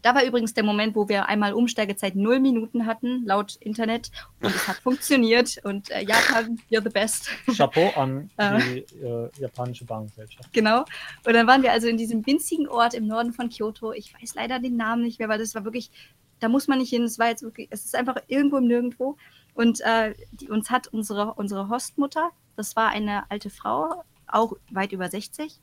[0.01, 4.11] da war übrigens der Moment, wo wir einmal Umsteigezeit null Minuten hatten, laut Internet.
[4.41, 5.59] Und es hat funktioniert.
[5.63, 7.29] Und äh, Japan, you're the best.
[7.55, 8.59] Chapeau an äh.
[8.59, 10.51] die äh, japanische Bahngesellschaft.
[10.53, 10.85] Genau.
[11.25, 13.93] Und dann waren wir also in diesem winzigen Ort im Norden von Kyoto.
[13.93, 15.91] Ich weiß leider den Namen nicht mehr, weil das war wirklich,
[16.39, 17.03] da muss man nicht hin.
[17.03, 19.17] Es war jetzt wirklich, es ist einfach irgendwo im Nirgendwo.
[19.53, 24.93] Und äh, die, uns hat unsere, unsere Hostmutter, das war eine alte Frau, auch weit
[24.93, 25.59] über 60,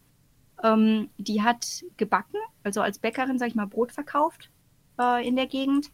[0.63, 4.51] ähm, die hat gebacken, also als Bäckerin, sag ich mal, Brot verkauft
[4.99, 5.91] äh, in der Gegend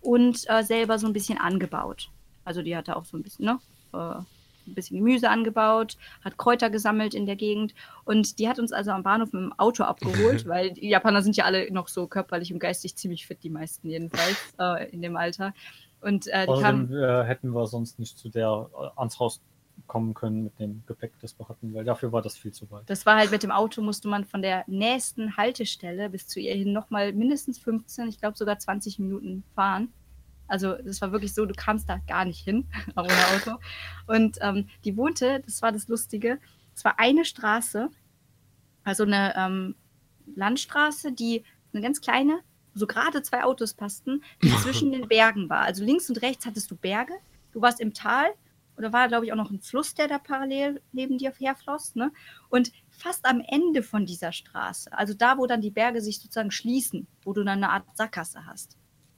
[0.00, 2.10] und äh, selber so ein bisschen angebaut.
[2.44, 3.58] Also die hatte auch so ein bisschen, ne?
[3.92, 4.22] Äh,
[4.66, 8.90] ein bisschen Gemüse angebaut, hat Kräuter gesammelt in der Gegend und die hat uns also
[8.90, 12.52] am Bahnhof mit dem Auto abgeholt, weil die Japaner sind ja alle noch so körperlich
[12.52, 15.54] und geistig ziemlich fit, die meisten jedenfalls äh, in dem Alter.
[16.00, 19.40] Und äh, die Außerdem, kam, äh, hätten wir sonst nicht zu der äh, ans Haus
[19.86, 22.88] kommen können mit dem Gepäck, das wir hatten, weil dafür war das viel zu weit.
[22.88, 26.54] Das war halt mit dem Auto, musste man von der nächsten Haltestelle bis zu ihr
[26.54, 29.92] hin nochmal mindestens 15, ich glaube sogar 20 Minuten fahren.
[30.48, 32.66] Also das war wirklich so, du kamst da gar nicht hin
[32.96, 33.58] ohne Auto.
[34.06, 36.38] Und ähm, die wohnte, das war das Lustige,
[36.74, 37.88] es war eine Straße,
[38.84, 39.74] also eine ähm,
[40.34, 42.40] Landstraße, die eine ganz kleine,
[42.74, 45.60] so gerade zwei Autos passten, die zwischen den Bergen war.
[45.60, 47.14] Also links und rechts hattest du Berge,
[47.52, 48.32] du warst im Tal
[48.76, 51.94] und da war, glaube ich, auch noch ein Fluss, der da parallel neben dir herfloss.
[51.94, 52.12] Ne?
[52.48, 56.50] Und fast am Ende von dieser Straße, also da, wo dann die Berge sich sozusagen
[56.50, 58.76] schließen, wo du dann eine Art Sackgasse hast,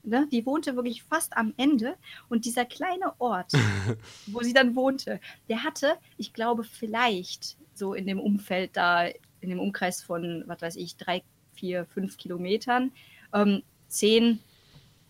[0.08, 0.26] Ne?
[0.30, 1.96] Die wohnte wirklich fast am Ende.
[2.28, 3.52] Und dieser kleine Ort,
[4.26, 9.06] wo sie dann wohnte, der hatte, ich glaube, vielleicht so in dem Umfeld da,
[9.40, 12.92] in dem Umkreis von, was weiß ich, drei, vier, fünf Kilometern,
[13.32, 14.40] ähm, zehn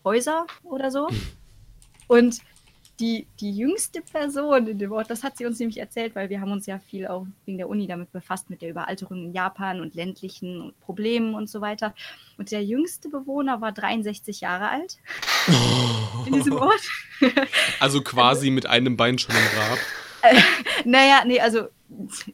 [0.03, 1.07] Häuser oder so.
[2.07, 2.39] Und
[2.99, 6.41] die, die jüngste Person in dem Ort, das hat sie uns nämlich erzählt, weil wir
[6.41, 9.79] haben uns ja viel auch wegen der Uni damit befasst, mit der Überalterung in Japan
[9.79, 11.93] und ländlichen Problemen und so weiter.
[12.37, 14.97] Und der jüngste Bewohner war 63 Jahre alt
[16.25, 16.81] in diesem Ort.
[17.79, 19.79] Also quasi mit einem Bein schon im Grab.
[20.85, 21.69] naja, nee, also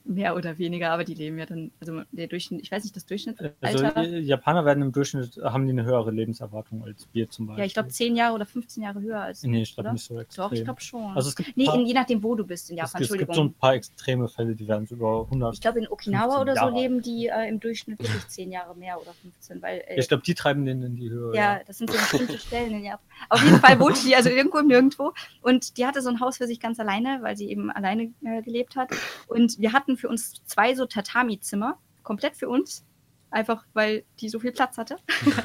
[0.03, 3.05] mehr oder weniger, aber die leben ja dann, also der Durchschnitt, ich weiß nicht, das
[3.05, 3.37] Durchschnitt.
[3.61, 7.61] Also Japaner werden im Durchschnitt, haben die eine höhere Lebenserwartung als wir zum Beispiel.
[7.61, 10.19] Ja, ich glaube 10 Jahre oder 15 Jahre höher als Nee, ich glaube nicht so
[10.19, 10.43] extrem.
[10.43, 11.15] Doch, ich glaube schon.
[11.15, 13.33] Also es gibt nee, paar, je nachdem, wo du bist in Japan, es, es gibt
[13.33, 16.69] so ein paar extreme Fälle, die werden über 100 Ich glaube, in Okinawa oder so
[16.69, 19.83] leben die äh, im Durchschnitt wirklich 10 Jahre mehr oder 15, weil...
[19.87, 21.33] Äh, ich glaube, die treiben den in die Höhe.
[21.35, 21.61] Ja, ja.
[21.65, 23.05] das sind so bestimmte Stellen in Japan.
[23.29, 26.47] Auf jeden Fall wohnte die also irgendwo Nirgendwo und die hatte so ein Haus für
[26.47, 28.89] sich ganz alleine, weil sie eben alleine äh, gelebt hat
[29.27, 32.85] und wir hatten für uns zwei so Tatami-Zimmer, komplett für uns,
[33.29, 34.97] einfach weil die so viel Platz hatte.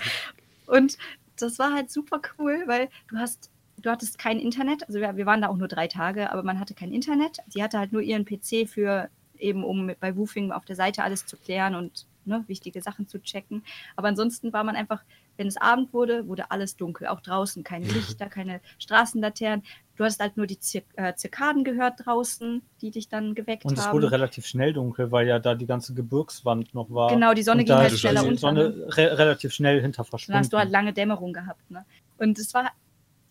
[0.66, 0.98] und
[1.36, 5.26] das war halt super cool, weil du hast, du hattest kein Internet, also wir, wir
[5.26, 7.38] waren da auch nur drei Tage, aber man hatte kein Internet.
[7.48, 11.26] Sie hatte halt nur ihren PC für eben, um bei Woofing auf der Seite alles
[11.26, 13.64] zu klären und ne, wichtige Sachen zu checken.
[13.96, 15.02] Aber ansonsten war man einfach,
[15.36, 19.64] wenn es Abend wurde, wurde alles dunkel, auch draußen, keine Lichter, keine Straßenlaternen.
[20.00, 23.72] Du hast halt nur die Zir äh, Zirkaden gehört draußen, die dich dann geweckt haben.
[23.72, 27.10] Und es wurde relativ schnell dunkel, weil ja da die ganze Gebirgswand noch war.
[27.10, 28.30] Genau, die Sonne ging halt schneller unter.
[28.30, 28.96] Die Sonne ne?
[28.96, 30.32] re relativ schnell hinter verschwunden.
[30.32, 31.70] Dann hast du halt lange Dämmerung gehabt.
[31.70, 31.84] Ne?
[32.16, 32.70] Und es war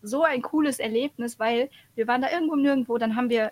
[0.00, 3.50] so ein cooles Erlebnis, weil wir waren da irgendwo nirgendwo, dann haben wir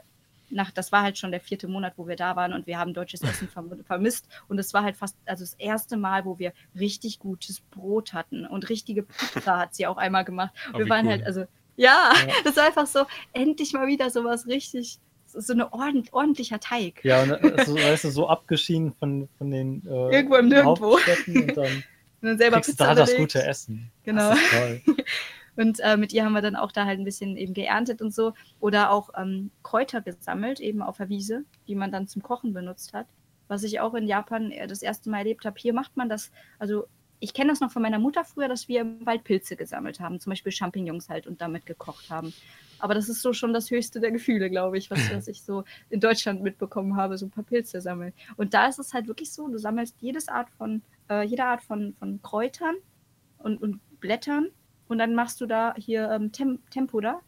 [0.51, 2.95] nach, das war halt schon der vierte Monat, wo wir da waren und wir haben
[2.95, 3.49] deutsches Essen
[3.85, 4.29] vermisst.
[4.47, 8.47] Und es war halt fast, also das erste Mal, wo wir richtig gutes Brot hatten
[8.47, 10.55] und richtige Pizza hat sie auch einmal gemacht.
[10.75, 11.13] Oh, wir waren cool.
[11.13, 11.47] halt, also,
[11.79, 16.59] ja, ja, das war einfach so, endlich mal wieder sowas richtig, so ein ordent, ordentlicher
[16.59, 17.05] Teig.
[17.05, 20.97] Ja, und also, weißt du, so abgeschieden von, von den äh, Irgendwo im Nirgendwo.
[20.97, 21.77] Und dann, und
[22.23, 23.11] dann selber kriegst Pizza da belegt.
[23.13, 23.91] das gute Essen.
[24.03, 24.31] Genau.
[24.31, 24.83] Das ist toll.
[25.57, 28.15] Und äh, mit ihr haben wir dann auch da halt ein bisschen eben geerntet und
[28.15, 28.33] so.
[28.61, 32.93] Oder auch ähm, Kräuter gesammelt, eben auf der Wiese, die man dann zum Kochen benutzt
[32.93, 33.09] hat.
[33.49, 35.59] Was ich auch in Japan äh, das erste Mal erlebt habe.
[35.59, 36.87] Hier macht man das, also
[37.21, 40.21] ich kenne das noch von meiner Mutter früher, dass wir im Wald Pilze gesammelt haben,
[40.21, 42.33] zum Beispiel Champignons halt und damit gekocht haben.
[42.79, 45.65] Aber das ist so schon das höchste der Gefühle, glaube ich, was, was ich so
[45.91, 48.13] in Deutschland mitbekommen habe, so ein paar Pilze sammeln.
[48.37, 51.63] Und da ist es halt wirklich so, du sammelst jedes Art von, äh, jede Art
[51.63, 52.77] von, von Kräutern
[53.39, 54.51] und, und Blättern
[54.87, 57.21] und dann machst du da hier ähm, Tem Tempura.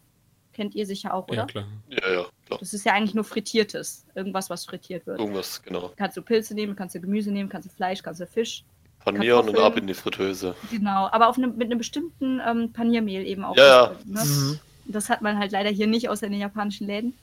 [0.53, 1.37] Kennt ihr sicher auch, oder?
[1.37, 1.65] Ja, klar.
[1.89, 2.59] Ja, ja, klar.
[2.59, 4.05] Das ist ja eigentlich nur frittiertes.
[4.15, 5.21] Irgendwas, was frittiert wird.
[5.21, 5.93] Irgendwas, genau.
[5.97, 8.65] Kannst du Pilze nehmen, kannst du Gemüse nehmen, kannst du Fleisch, kannst du Fisch.
[9.05, 10.55] Panieren und ab in die Fritteuse.
[10.71, 13.57] Genau, aber auf ne, mit einem bestimmten ähm, Paniermehl eben auch.
[13.57, 13.93] Ja, ja.
[14.05, 14.25] Ne?
[14.25, 14.59] Mhm.
[14.87, 17.15] Das hat man halt leider hier nicht, außer in den japanischen Läden.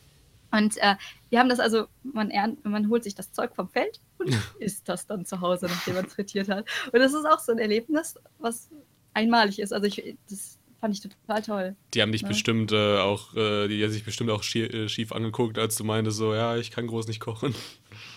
[0.52, 0.96] Und äh,
[1.30, 4.88] wir haben das also, man, ernt, man holt sich das Zeug vom Feld und isst
[4.88, 6.66] das dann zu Hause, nachdem man es frittiert hat.
[6.92, 8.70] Und das ist auch so ein Erlebnis, was
[9.14, 9.74] einmalig ist.
[9.74, 11.76] Also ich, das fand ich total toll.
[11.94, 12.28] Die haben dich ja.
[12.28, 15.84] bestimmt äh, auch, äh, die haben sich bestimmt auch schief, äh, schief angeguckt, als du
[15.84, 17.54] meintest, so, ja, ich kann groß nicht kochen.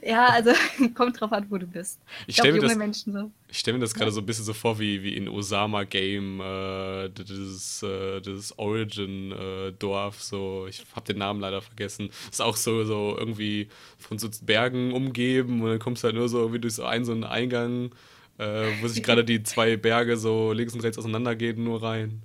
[0.07, 0.51] ja, also
[0.93, 1.99] kommt drauf an, wo du bist.
[2.21, 3.31] Ich, ich stelle mir, das, so.
[3.51, 4.11] stell mir das gerade ja.
[4.11, 10.21] so ein bisschen so vor, wie, wie in Osama Game, äh, dieses, äh, dieses Origin-Dorf,
[10.21, 12.09] so, ich habe den Namen leider vergessen.
[12.31, 16.29] Ist auch so, so irgendwie von so Bergen umgeben und dann kommst du halt nur
[16.29, 17.91] so irgendwie durch so einen, so einen Eingang
[18.37, 22.21] äh, wo sich gerade die zwei Berge so links und rechts auseinandergehen, nur rein.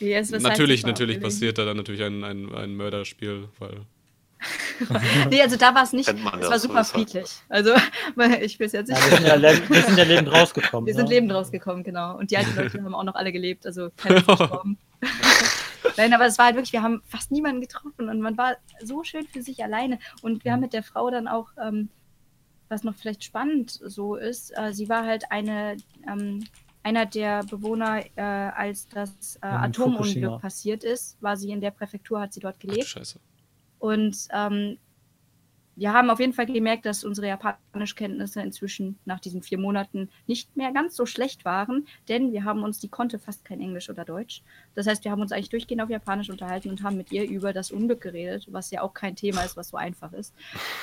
[0.00, 3.80] Yes, natürlich, natürlich passiert da dann natürlich ein, ein, ein Mörderspiel, weil.
[5.30, 6.08] Nee, also da war es nicht.
[6.08, 7.30] Es war super friedlich.
[7.48, 7.74] Also,
[8.40, 9.00] ich will es jetzt nicht.
[9.00, 10.86] Ja, wir, sind ja, wir, sind ja, lebend rausgekommen.
[10.86, 11.00] Wir ne?
[11.00, 12.16] sind lebend rausgekommen, genau.
[12.16, 14.78] Und die alten Leute haben auch noch alle gelebt, also keiner ist gestorben.
[15.96, 19.02] Nein, aber es war halt wirklich, wir haben fast niemanden getroffen und man war so
[19.02, 19.98] schön für sich alleine.
[20.22, 21.88] Und wir haben mit der Frau dann auch ähm,
[22.68, 25.76] was noch vielleicht spannend so ist, äh, sie war halt eine,
[26.06, 26.44] ähm,
[26.82, 32.20] einer der Bewohner, äh, als das äh, Atomunglück passiert ist, war sie in der Präfektur,
[32.20, 32.84] hat sie dort gelebt.
[32.84, 33.20] Ach, scheiße.
[33.78, 34.78] Und ähm,
[35.78, 40.56] wir haben auf jeden Fall gemerkt, dass unsere Japanischkenntnisse inzwischen nach diesen vier Monaten nicht
[40.56, 44.04] mehr ganz so schlecht waren, denn wir haben uns, die konnte fast kein Englisch oder
[44.04, 44.42] Deutsch.
[44.74, 47.52] Das heißt, wir haben uns eigentlich durchgehend auf Japanisch unterhalten und haben mit ihr über
[47.52, 50.34] das Unglück geredet, was ja auch kein Thema ist, was so einfach ist.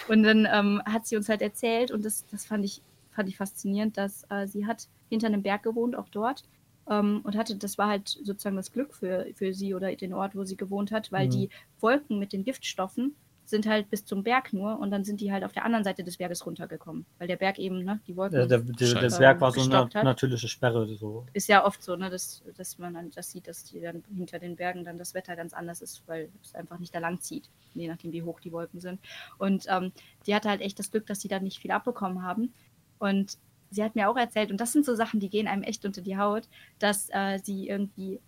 [0.07, 2.81] Und dann ähm, hat sie uns halt erzählt, und das, das fand, ich,
[3.11, 6.45] fand ich faszinierend, dass äh, sie hat hinter einem Berg gewohnt, auch dort.
[6.89, 10.36] Ähm, und hatte, das war halt sozusagen das Glück für, für sie oder den Ort,
[10.36, 11.31] wo sie gewohnt hat, weil mhm.
[11.31, 13.15] die Wolken mit den Giftstoffen
[13.45, 16.03] sind halt bis zum Berg nur und dann sind die halt auf der anderen Seite
[16.03, 18.39] des Berges runtergekommen, weil der Berg eben, ne, die Wolken.
[18.39, 19.93] Ja, der, der, der Berg war so eine hat.
[20.03, 20.88] natürliche Sperre.
[20.95, 21.25] So.
[21.33, 24.39] Ist ja oft so, ne, dass, dass man dann das sieht, dass die dann hinter
[24.39, 27.49] den Bergen dann das Wetter ganz anders ist, weil es einfach nicht da lang zieht,
[27.73, 28.99] je nachdem, wie hoch die Wolken sind.
[29.38, 29.91] Und ähm,
[30.25, 32.53] die hatte halt echt das Glück, dass sie da nicht viel abbekommen haben.
[32.97, 33.38] Und
[33.72, 36.01] sie hat mir auch erzählt, und das sind so Sachen, die gehen einem echt unter
[36.01, 36.47] die Haut,
[36.80, 38.20] dass äh, sie irgendwie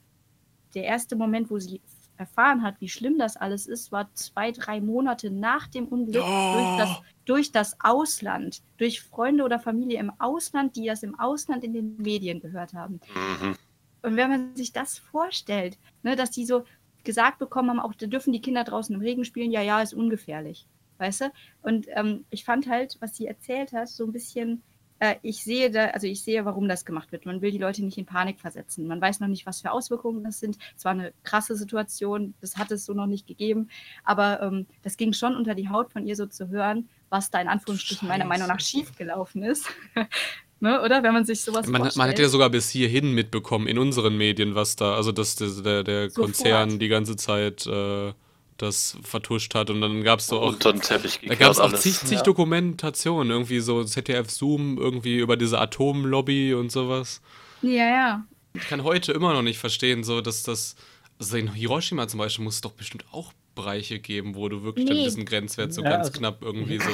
[0.74, 1.82] der erste Moment, wo sie
[2.18, 6.54] erfahren hat, wie schlimm das alles ist, war zwei, drei Monate nach dem Unglück oh.
[6.54, 11.64] durch, das, durch das Ausland, durch Freunde oder Familie im Ausland, die das im Ausland
[11.64, 13.00] in den Medien gehört haben.
[13.42, 13.56] Mhm.
[14.02, 16.64] Und wenn man sich das vorstellt, ne, dass die so
[17.04, 19.94] gesagt bekommen haben, auch da dürfen die Kinder draußen im Regen spielen, ja, ja, ist
[19.94, 20.68] ungefährlich.
[20.98, 21.32] Weißt du?
[21.62, 24.64] Und ähm, ich fand halt, was sie erzählt hat, so ein bisschen
[25.00, 27.26] äh, ich sehe da, also ich sehe, warum das gemacht wird.
[27.26, 28.88] Man will die Leute nicht in Panik versetzen.
[28.88, 30.58] Man weiß noch nicht, was für Auswirkungen das sind.
[30.76, 33.70] Es war eine krasse Situation, das hat es so noch nicht gegeben.
[34.04, 37.40] Aber ähm, das ging schon unter die Haut von ihr so zu hören, was da
[37.40, 38.18] in Anführungsstrichen Scheiße.
[38.18, 39.68] meiner Meinung nach schiefgelaufen ist.
[40.60, 41.04] ne, oder?
[41.04, 44.56] Wenn man sich sowas man, man hat ja sogar bis hierhin mitbekommen in unseren Medien,
[44.56, 48.14] was da, also dass der, der Konzern die ganze Zeit äh,
[48.58, 49.70] das vertuscht hat.
[49.70, 50.50] Und dann gab es so auch.
[50.50, 52.24] Unter den Teppich Da gab es auch zig, zig ja.
[52.24, 57.22] Dokumentationen, irgendwie so ZDF Zoom, irgendwie über diese Atomlobby und sowas.
[57.62, 58.26] Ja, ja.
[58.54, 60.76] Ich kann heute immer noch nicht verstehen, so dass das.
[61.20, 64.86] Also in Hiroshima zum Beispiel muss es doch bestimmt auch Bereiche geben, wo du wirklich
[64.86, 64.94] nee.
[64.94, 66.90] dann diesen Grenzwert so ja, ganz also, knapp irgendwie so.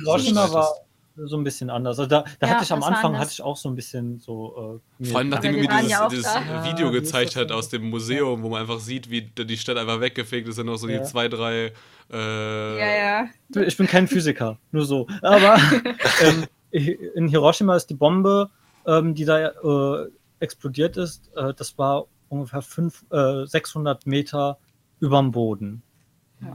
[0.00, 0.68] Hiroshima war
[1.16, 1.98] so ein bisschen anders.
[1.98, 4.80] Also da, da ja, hatte ich am Anfang hatte ich auch so ein bisschen so.
[5.00, 6.34] Äh, Vor allem nachdem mir dieses, ja dieses
[6.64, 10.00] Video ja, gezeigt hat aus dem Museum, wo man einfach sieht, wie die Stadt einfach
[10.00, 11.72] weggefegt ist, sind noch so die zwei, drei.
[12.10, 13.62] Äh, ja, ja.
[13.62, 15.06] Ich bin kein Physiker, nur so.
[15.22, 15.56] Aber
[16.22, 18.50] ähm, in Hiroshima ist die Bombe,
[18.86, 20.08] ähm, die da äh,
[20.40, 24.58] explodiert ist, äh, das war ungefähr fünf, 600 äh, Meter
[25.00, 25.82] über dem Boden.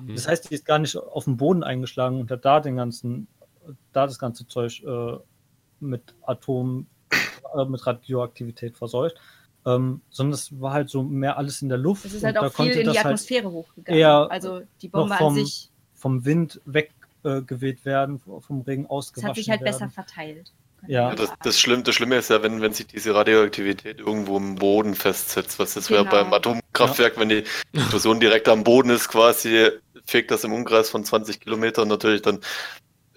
[0.08, 3.28] Das heißt, die ist gar nicht auf dem Boden eingeschlagen und hat da den ganzen
[3.93, 5.18] da das ganze Zeug äh,
[5.80, 6.88] mit Atom,
[7.55, 9.15] äh, mit Radioaktivität verseucht.
[9.65, 12.05] Ähm, sondern es war halt so mehr alles in der Luft.
[12.05, 14.32] Es ist halt auch viel in die halt Atmosphäre halt hochgegangen.
[14.32, 15.72] Also die Bombe vom, an sich.
[15.93, 19.74] Vom Wind weggeweht äh, werden, vom Regen ausgewaschen Es hat sich halt werden.
[19.74, 20.53] besser verteilt.
[20.86, 21.13] Ja.
[21.15, 24.93] Das, das, Schlimme, das Schlimme ist ja, wenn, wenn sich diese Radioaktivität irgendwo im Boden
[24.93, 25.59] festsetzt.
[25.59, 26.05] Was das genau.
[26.05, 27.20] wäre beim Atomkraftwerk, ja.
[27.20, 27.43] wenn die
[27.74, 29.70] Explosion direkt am Boden ist, quasi
[30.05, 32.39] fegt das im Umkreis von 20 Kilometern natürlich dann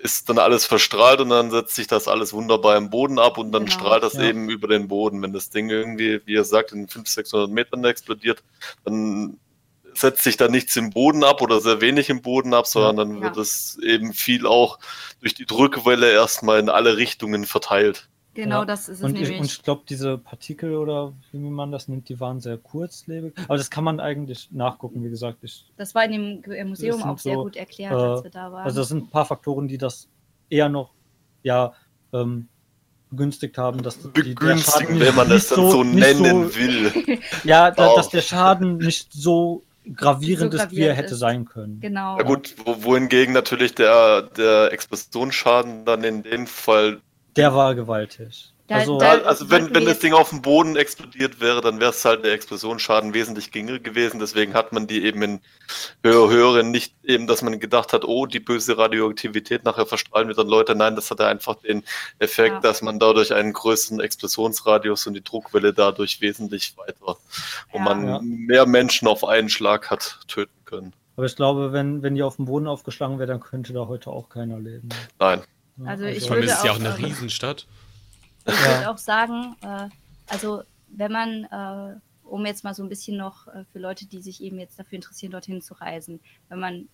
[0.03, 3.53] ist dann alles verstrahlt und dann setzt sich das alles wunderbar im Boden ab und
[3.53, 4.22] dann genau, strahlt das ja.
[4.22, 5.22] eben über den Boden.
[5.22, 8.42] Wenn das Ding irgendwie, wie ihr sagt, in 500, 600 Metern explodiert,
[8.84, 9.38] dann
[9.94, 13.16] setzt sich da nichts im Boden ab oder sehr wenig im Boden ab, sondern dann
[13.16, 13.22] ja.
[13.22, 14.78] wird es eben viel auch
[15.20, 18.09] durch die Drückwelle erstmal in alle Richtungen verteilt.
[18.43, 18.64] Genau, ja.
[18.64, 19.30] das ist es und nämlich.
[19.30, 23.34] Ich, und ich glaube, diese Partikel oder wie man das nennt, die waren sehr kurzlebig.
[23.45, 25.38] Aber das kann man eigentlich nachgucken, wie gesagt.
[25.43, 28.53] Ich, das war in dem Museum auch sehr so, gut erklärt, äh, als wir da
[28.53, 28.64] waren.
[28.64, 30.09] Also das sind ein paar Faktoren, die das
[30.49, 30.93] eher noch
[31.43, 31.72] ja,
[32.12, 32.49] ähm,
[33.11, 37.18] begünstigt haben, dass Begünstigen, die, wenn man das dann so, so nennen so, will.
[37.45, 39.62] ja, da, dass der Schaden nicht so
[39.95, 41.20] gravierend, so ist, wie er hätte ist.
[41.20, 41.80] sein können.
[41.80, 42.16] Genau.
[42.18, 47.01] Ja gut, wohingegen natürlich der, der Explosionsschaden dann in dem Fall
[47.41, 48.53] der war gewaltig.
[48.70, 51.91] Da, also, da, also wenn, wenn das Ding auf dem Boden explodiert wäre, dann wäre
[51.91, 54.20] es halt der Explosionsschaden wesentlich geringer gewesen.
[54.20, 55.41] Deswegen hat man die eben in
[56.05, 60.36] höher, höheren nicht eben, dass man gedacht hat, oh, die böse Radioaktivität nachher verstrahlen wir
[60.36, 60.76] dann Leute.
[60.76, 61.82] Nein, das hatte einfach den
[62.20, 62.61] Effekt, ja.
[62.61, 67.16] dass man dadurch einen größeren Explosionsradius und die Druckwelle dadurch wesentlich weiter,
[67.72, 67.82] wo ja.
[67.82, 68.20] man ja.
[68.22, 70.93] mehr Menschen auf einen Schlag hat töten können.
[71.16, 74.11] Aber ich glaube, wenn, wenn die auf dem Boden aufgeschlagen wäre, dann könnte da heute
[74.11, 74.91] auch keiner leben.
[75.18, 75.43] Nein.
[75.87, 77.66] Also, ich also, würde ist ja auch eine Riesenstadt.
[78.47, 79.89] Ich würde auch sagen, äh,
[80.26, 84.22] also wenn man, äh, um jetzt mal so ein bisschen noch äh, für Leute, die
[84.22, 86.89] sich eben jetzt dafür interessieren, dorthin zu reisen, wenn man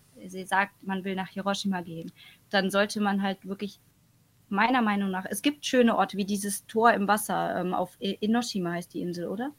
[0.45, 2.11] sagt, man will nach Hiroshima gehen,
[2.49, 3.79] dann sollte man halt wirklich
[4.49, 8.71] meiner Meinung nach, es gibt schöne Orte wie dieses Tor im Wasser ähm, auf Enoshima
[8.71, 9.51] heißt die Insel, oder?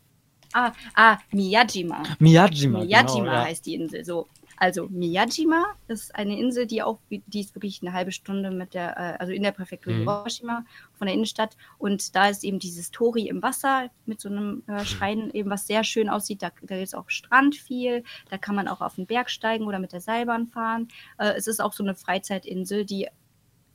[0.53, 2.03] Ah, ah, Miyajima.
[2.19, 2.81] Miyajima.
[2.81, 4.05] Miyajima genau, heißt die Insel.
[4.05, 4.29] So,
[4.61, 8.97] Also Miyajima ist eine Insel, die auch, die ist wirklich eine halbe Stunde mit der,
[8.97, 9.99] äh, also in der Präfektur mhm.
[10.01, 11.57] Hiroshima von der Innenstadt.
[11.79, 15.69] Und da ist eben dieses Tori im Wasser mit so einem äh, Schrein eben, was
[15.69, 16.43] sehr schön aussieht.
[16.43, 19.79] Da, da ist auch Strand viel, da kann man auch auf den Berg steigen oder
[19.79, 20.89] mit der Seilbahn fahren.
[21.19, 23.07] Äh, es ist auch so eine Freizeitinsel, die,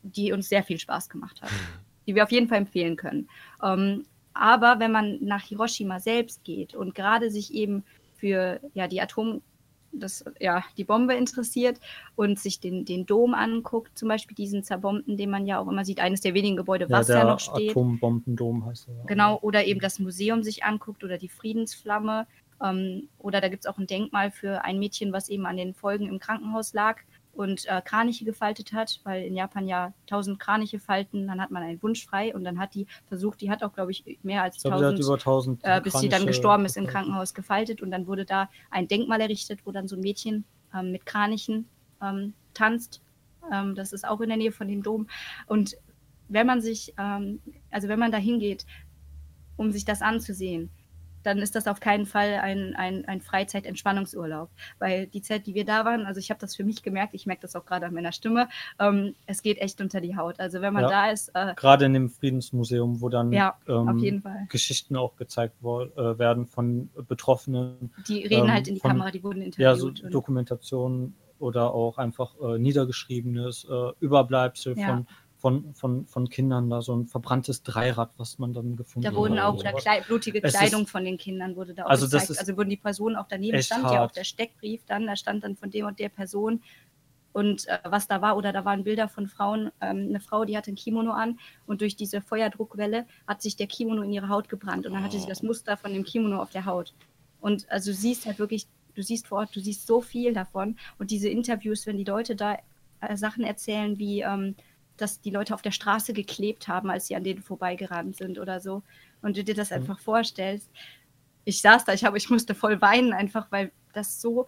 [0.01, 1.49] die uns sehr viel Spaß gemacht hat,
[2.07, 3.29] die wir auf jeden Fall empfehlen können.
[3.63, 4.03] Ähm,
[4.33, 9.41] aber wenn man nach Hiroshima selbst geht und gerade sich eben für ja, die Atom,
[9.93, 11.79] das, ja, die Bombe interessiert
[12.15, 15.85] und sich den, den Dom anguckt, zum Beispiel diesen zerbombten, den man ja auch immer
[15.85, 17.71] sieht, eines der wenigen Gebäude, was ja, noch steht.
[17.71, 19.05] Atombombendom heißt er.
[19.05, 22.27] Genau, oder eben das Museum sich anguckt oder die Friedensflamme.
[22.61, 25.73] Ähm, oder da gibt es auch ein Denkmal für ein Mädchen, was eben an den
[25.73, 26.97] Folgen im Krankenhaus lag
[27.33, 31.63] und äh, Kraniche gefaltet hat, weil in Japan ja tausend Kraniche falten, dann hat man
[31.63, 34.57] einen Wunsch frei und dann hat die versucht, die hat auch, glaube ich, mehr als
[35.17, 38.87] tausend, äh, bis sie dann gestorben ist im Krankenhaus gefaltet und dann wurde da ein
[38.87, 41.67] Denkmal errichtet, wo dann so ein Mädchen ähm, mit Kranichen
[42.01, 43.01] ähm, tanzt.
[43.51, 45.07] Ähm, das ist auch in der Nähe von dem Dom.
[45.47, 45.75] Und
[46.27, 48.65] wenn man sich, ähm, also wenn man da hingeht,
[49.57, 50.69] um sich das anzusehen,
[51.23, 54.49] dann ist das auf keinen Fall ein, ein, ein Freizeit-Entspannungsurlaub.
[54.79, 57.25] Weil die Zeit, die wir da waren, also ich habe das für mich gemerkt, ich
[57.25, 58.49] merke das auch gerade an meiner Stimme,
[58.79, 60.39] ähm, es geht echt unter die Haut.
[60.39, 61.29] Also wenn man ja, da ist.
[61.33, 66.89] Äh, gerade in dem Friedensmuseum, wo dann ja, ähm, Geschichten auch gezeigt äh, werden von
[67.07, 67.93] Betroffenen.
[68.07, 69.59] Die reden ähm, halt in die von, Kamera, die wurden interviewt.
[69.59, 74.87] Ja, so Dokumentationen oder auch einfach äh, niedergeschriebenes äh, Überbleibsel ja.
[74.87, 75.07] von
[75.43, 79.13] von, von, von Kindern da, so ein verbranntes Dreirad, was man dann gefunden hat.
[79.13, 82.05] Da wurden auch, oder Kleid, blutige Kleidung ist, von den Kindern wurde da auch also
[82.05, 82.39] gezeigt.
[82.39, 83.93] also wurden die Personen auch daneben, stand hart.
[83.93, 86.61] ja auch der Steckbrief dann, da stand dann von dem und der Person
[87.33, 90.55] und äh, was da war, oder da waren Bilder von Frauen, ähm, eine Frau, die
[90.55, 94.47] hatte ein Kimono an und durch diese Feuerdruckwelle hat sich der Kimono in ihre Haut
[94.47, 96.93] gebrannt und dann hatte sie das Muster von dem Kimono auf der Haut.
[97.41, 100.77] Und also du siehst halt wirklich, du siehst vor Ort, du siehst so viel davon
[100.99, 102.59] und diese Interviews, wenn die Leute da
[103.01, 104.55] äh, Sachen erzählen wie, ähm,
[104.97, 108.59] dass die Leute auf der Straße geklebt haben, als sie an denen vorbeigerannt sind oder
[108.59, 108.83] so.
[109.21, 109.77] Und du dir das mhm.
[109.77, 110.69] einfach vorstellst.
[111.45, 114.47] Ich saß da, ich, hab, ich musste voll weinen, einfach weil das so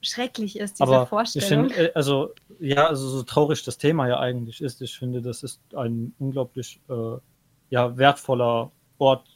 [0.00, 1.66] schrecklich ist, diese Aber Vorstellung.
[1.66, 5.20] Ich find, äh, also, ja, also so traurig das Thema ja eigentlich ist, ich finde,
[5.20, 7.18] das ist ein unglaublich äh,
[7.70, 9.28] ja, wertvoller Ort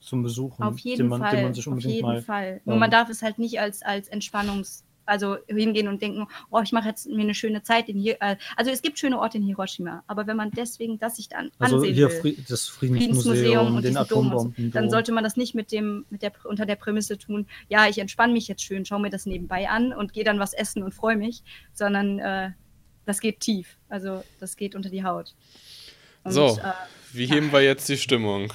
[0.00, 2.60] zum Besuchen, auf jeden den man, Fall, den man sich unbedingt auf jeden mal, Fall.
[2.64, 6.60] Nur ähm, man darf es halt nicht als, als Entspannungs- also hingehen und denken, oh,
[6.62, 8.16] ich mache jetzt mir eine schöne Zeit in hier.
[8.20, 11.50] Äh, also es gibt schöne Orte in Hiroshima, aber wenn man deswegen das sich dann
[11.58, 15.54] also ansehen hier will, das Friedensmuseum, Friedensmuseum und den Atombomben, dann sollte man das nicht
[15.54, 19.00] mit dem, mit der unter der Prämisse tun, ja, ich entspanne mich jetzt schön, schaue
[19.00, 21.42] mir das nebenbei an und gehe dann was essen und freue mich,
[21.72, 22.50] sondern äh,
[23.04, 23.76] das geht tief.
[23.88, 25.34] Also das geht unter die Haut.
[26.22, 26.72] Und, so, äh,
[27.12, 27.52] wie heben ja.
[27.54, 28.52] wir jetzt die Stimmung?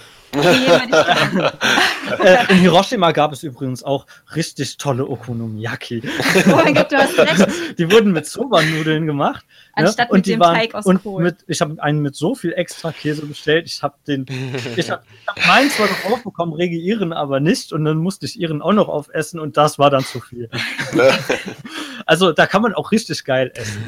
[2.24, 4.06] Äh, in Hiroshima gab es übrigens auch
[4.36, 6.04] richtig tolle Okonomiyaki.
[6.48, 7.48] Oh mein Gott, du hast recht.
[7.78, 9.46] Die wurden mit Soba-Nudeln gemacht.
[9.76, 9.86] Ne?
[9.86, 10.18] Anstatt ne?
[10.18, 11.24] mit dem waren, Teig aus und Kohl.
[11.24, 13.68] Mit, ich habe einen mit so viel extra Käse bestellt.
[13.68, 14.26] Ich habe den,
[14.76, 17.74] ich habe hab meinen zwar noch aufbekommen, Regi ihren aber nicht.
[17.74, 20.50] Und dann musste ich ihren auch noch aufessen und das war dann zu viel.
[22.06, 23.84] also da kann man auch richtig geil essen.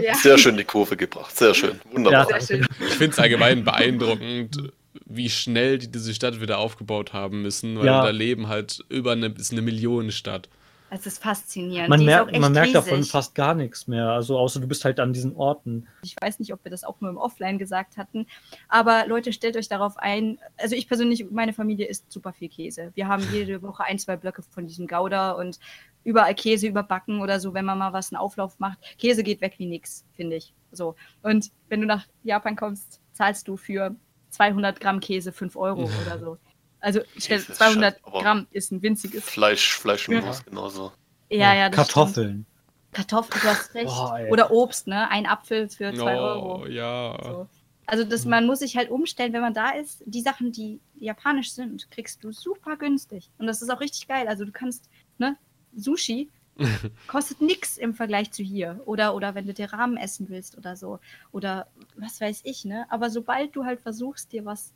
[0.00, 0.14] Ja.
[0.14, 1.36] Sehr schön die Kurve gebracht.
[1.36, 1.80] Sehr schön.
[1.92, 2.28] Wunderbar.
[2.30, 2.66] Ja, schön.
[2.80, 4.72] Ich finde es allgemein beeindruckend
[5.16, 8.02] wie schnell die diese Stadt wieder aufgebaut haben müssen, weil ja.
[8.02, 10.48] da leben halt über eine, ist eine Millionenstadt.
[10.94, 11.88] Es ist faszinierend.
[11.88, 14.10] Man, merkt, man merkt davon fast gar nichts mehr.
[14.10, 15.88] Also außer du bist halt an diesen Orten.
[16.02, 18.26] Ich weiß nicht, ob wir das auch nur im Offline gesagt hatten.
[18.68, 20.38] Aber Leute, stellt euch darauf ein.
[20.58, 22.92] Also ich persönlich, meine Familie isst super viel Käse.
[22.94, 25.58] Wir haben jede Woche ein, zwei Blöcke von diesem Gouda und
[26.04, 28.78] überall Käse überbacken oder so, wenn man mal was einen Auflauf macht.
[28.98, 30.52] Käse geht weg wie nix, finde ich.
[30.72, 30.94] So.
[31.22, 33.96] Und wenn du nach Japan kommst, zahlst du für
[34.32, 36.38] 200 Gramm Käse 5 Euro oder so.
[36.80, 39.24] Also ich stelle 200 Gramm ist ein winziges.
[39.24, 40.92] Fleisch, Fleisch und Wurst genauso.
[41.30, 41.70] Ja, ja.
[41.70, 42.44] Kartoffeln.
[42.44, 42.46] Stimmt.
[42.92, 43.88] Kartoffeln, du hast recht.
[43.88, 45.08] Oh, Oder Obst, ne?
[45.10, 46.66] Ein Apfel für 2 oh, Euro.
[46.66, 47.16] Ja.
[47.22, 47.48] So.
[47.86, 50.02] Also das, man muss sich halt umstellen, wenn man da ist.
[50.06, 53.30] Die Sachen, die japanisch sind, kriegst du super günstig.
[53.38, 54.28] Und das ist auch richtig geil.
[54.28, 55.36] Also du kannst, ne,
[55.74, 56.30] Sushi
[57.06, 58.80] Kostet nichts im Vergleich zu hier.
[58.84, 61.00] Oder, oder wenn du dir Rahmen essen willst oder so.
[61.32, 62.86] Oder was weiß ich, ne?
[62.90, 64.72] Aber sobald du halt versuchst, dir was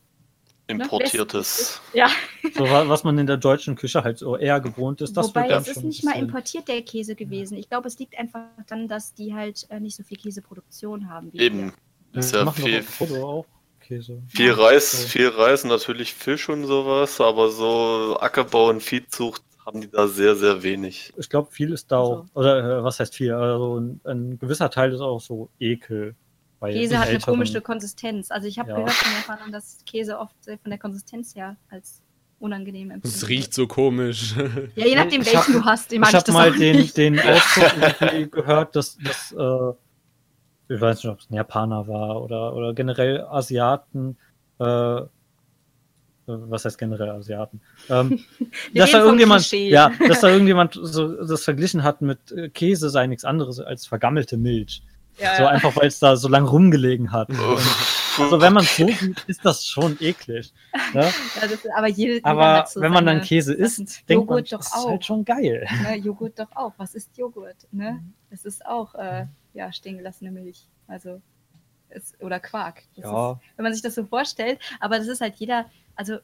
[0.68, 1.80] ne, Importiertes.
[1.92, 2.08] Ne, ja.
[2.54, 5.16] So, was man in der deutschen Küche halt so eher gewohnt ist.
[5.16, 7.56] Das Wobei es ist nicht mal importiert der Käse gewesen.
[7.56, 11.30] Ich glaube, es liegt einfach dann, dass die halt äh, nicht so viel Käseproduktion haben.
[11.34, 11.58] Eben.
[12.12, 12.20] Hier.
[12.20, 12.82] Ist ja viel,
[13.22, 13.44] auch
[13.80, 14.22] Käse.
[14.28, 19.90] viel Reis, viel Reis, natürlich Fisch und sowas, aber so Ackerbau und Viehzucht haben die
[19.90, 21.12] da sehr, sehr wenig.
[21.16, 23.32] Ich glaube, viel ist da auch, oder äh, was heißt viel?
[23.32, 26.14] Also ein, ein, gewisser Teil ist auch so Ekel.
[26.62, 28.30] Käse hat eine komische Konsistenz.
[28.30, 28.76] Also ich habe ja.
[28.76, 32.00] gehört von Japanern, dass Käse oft von der Konsistenz her als
[32.38, 33.16] unangenehm empfinden.
[33.16, 34.34] Es riecht so komisch.
[34.74, 35.90] Ja, je nachdem, welchen hab, du hast.
[35.90, 41.20] Den ich habe mal den, den Ausdruck gehört, dass, dass äh, ich weiß nicht, ob
[41.20, 44.16] es ein Japaner war oder, oder generell Asiaten,
[44.58, 45.02] äh,
[46.26, 47.60] was heißt generell Asiaten?
[47.88, 48.24] Ähm,
[48.74, 53.06] dass da irgendjemand, ja, dass da irgendjemand so das verglichen hat mit äh, Käse sei
[53.06, 54.82] nichts anderes als vergammelte Milch.
[55.18, 55.48] Ja, so ja.
[55.48, 57.28] einfach, weil es da so lange rumgelegen hat.
[58.18, 60.52] also wenn man es so sieht, ist das schon eklig.
[60.92, 61.02] Ne?
[61.40, 64.72] Ja, das, aber jede, aber so wenn man dann Käse isst, denkt man, doch das
[64.72, 64.78] auch.
[64.78, 65.66] ist halt schon geil.
[65.82, 66.72] Ne, Joghurt doch auch.
[66.76, 67.66] Was ist Joghurt?
[67.70, 68.02] Ne?
[68.30, 70.68] Es ist auch äh, ja, stehen gelassene Milch.
[70.86, 71.22] Also
[71.90, 72.82] ist, oder Quark.
[72.94, 73.32] Ja.
[73.32, 76.18] Ist, wenn man sich das so vorstellt, aber das ist halt jeder, also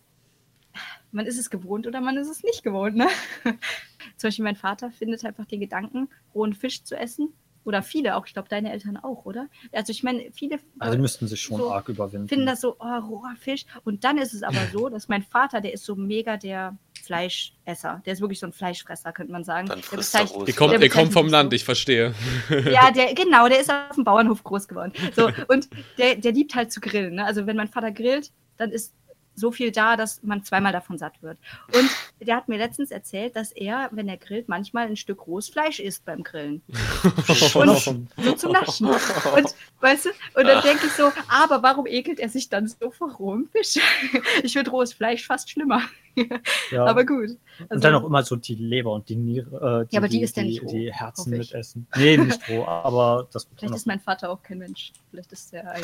[1.11, 2.97] man ist es gewohnt oder man ist es nicht gewohnt.
[2.97, 3.09] Ne?
[4.17, 7.33] Zum Beispiel mein Vater findet einfach den Gedanken, rohen Fisch zu essen
[7.65, 9.49] oder viele auch, ich glaube, deine Eltern auch, oder?
[9.73, 10.59] Also ich meine, viele.
[10.79, 12.29] Also müssten sich schon so arg überwinden.
[12.29, 13.67] Finden das so, oh, roher Fisch.
[13.85, 18.03] Und dann ist es aber so, dass mein Vater, der ist so mega der Fleischesser.
[18.05, 19.69] Der ist wirklich so ein Fleischfresser, könnte man sagen.
[19.69, 22.15] Dann der bezeichnet, er kommt, er kommt vom Land, ich verstehe.
[22.71, 24.93] Ja, der, genau, der ist auf dem Bauernhof groß geworden.
[25.15, 27.15] So, und der, der liebt halt zu grillen.
[27.15, 27.25] Ne?
[27.25, 28.93] Also wenn mein Vater grillt, dann ist
[29.35, 31.39] so viel da, dass man zweimal davon satt wird.
[31.75, 31.91] Und
[32.21, 35.81] der hat mir letztens erzählt, dass er, wenn er grillt, manchmal ein Stück rohes Fleisch
[35.81, 36.63] isst beim Grillen.
[37.55, 38.89] und so zum Naschen.
[38.89, 42.91] Und weißt du, und dann denke ich so, aber warum ekelt er sich dann so
[42.91, 43.83] vor rohem Fisch?
[44.43, 45.83] ich finde rohes Fleisch fast schlimmer.
[46.71, 46.85] Ja.
[46.87, 47.31] Aber gut.
[47.61, 49.83] Also, und dann auch immer so die Leber und die Niere.
[49.83, 51.87] Äh, die, ja, aber die, die ist ja nicht roh, Die Herzen mitessen.
[51.97, 53.47] Nee, nicht roh, aber das.
[53.57, 54.93] Vielleicht ist mein Vater auch kein Mensch.
[55.11, 55.83] Vielleicht ist er ein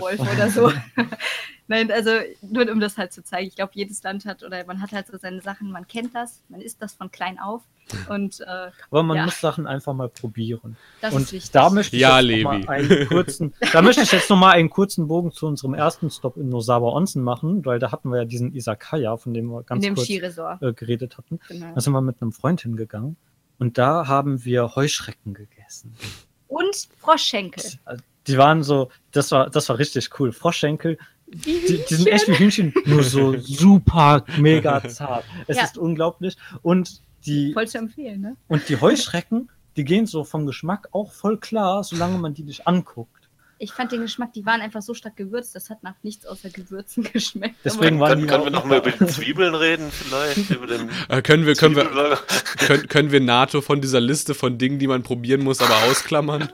[0.00, 0.72] Wolf oder so.
[1.68, 2.10] Nein, also
[2.42, 3.48] nur um das halt zu zeigen.
[3.48, 6.42] Ich glaube, jedes Land hat oder man hat halt so seine Sachen, man kennt das,
[6.48, 7.62] man isst das von klein auf.
[8.08, 9.24] Und, äh, Aber man ja.
[9.24, 10.76] muss Sachen einfach mal probieren.
[11.00, 11.50] Das und ist wichtig.
[11.52, 14.70] da möchte ich ja, jetzt noch mal einen kurzen, da möchte ich jetzt nochmal einen
[14.70, 18.24] kurzen Bogen zu unserem ersten Stop in Nosawa Onsen machen, weil da hatten wir ja
[18.24, 21.40] diesen Isakaya, von dem wir ganz kurz äh, geredet hatten.
[21.48, 21.74] Genau.
[21.74, 23.16] Da sind wir mit einem Freund hingegangen
[23.58, 25.94] und da haben wir Heuschrecken gegessen.
[26.48, 27.64] Und Froschschenkel.
[28.26, 30.32] Die waren so, das war, das war richtig cool.
[30.32, 30.98] Froschschenkel,
[31.32, 35.24] die, die, sind echt wie Hühnchen, nur so super mega zart.
[35.46, 35.64] Es ja.
[35.64, 36.36] ist unglaublich.
[36.62, 37.52] Und die.
[37.52, 38.36] Voll zu empfehlen, ne?
[38.48, 42.66] Und die Heuschrecken, die gehen so vom Geschmack auch voll klar, solange man die nicht
[42.66, 43.19] anguckt.
[43.62, 46.48] Ich fand den Geschmack, die waren einfach so stark gewürzt, das hat nach nichts außer
[46.48, 47.56] Gewürzen geschmeckt.
[47.62, 50.48] Deswegen waren können, können wir nochmal über die Zwiebeln reden, vielleicht?
[50.48, 52.18] Über den äh, können, wir, können, wir,
[52.56, 56.50] können, können wir NATO von dieser Liste von Dingen, die man probieren muss, aber ausklammern?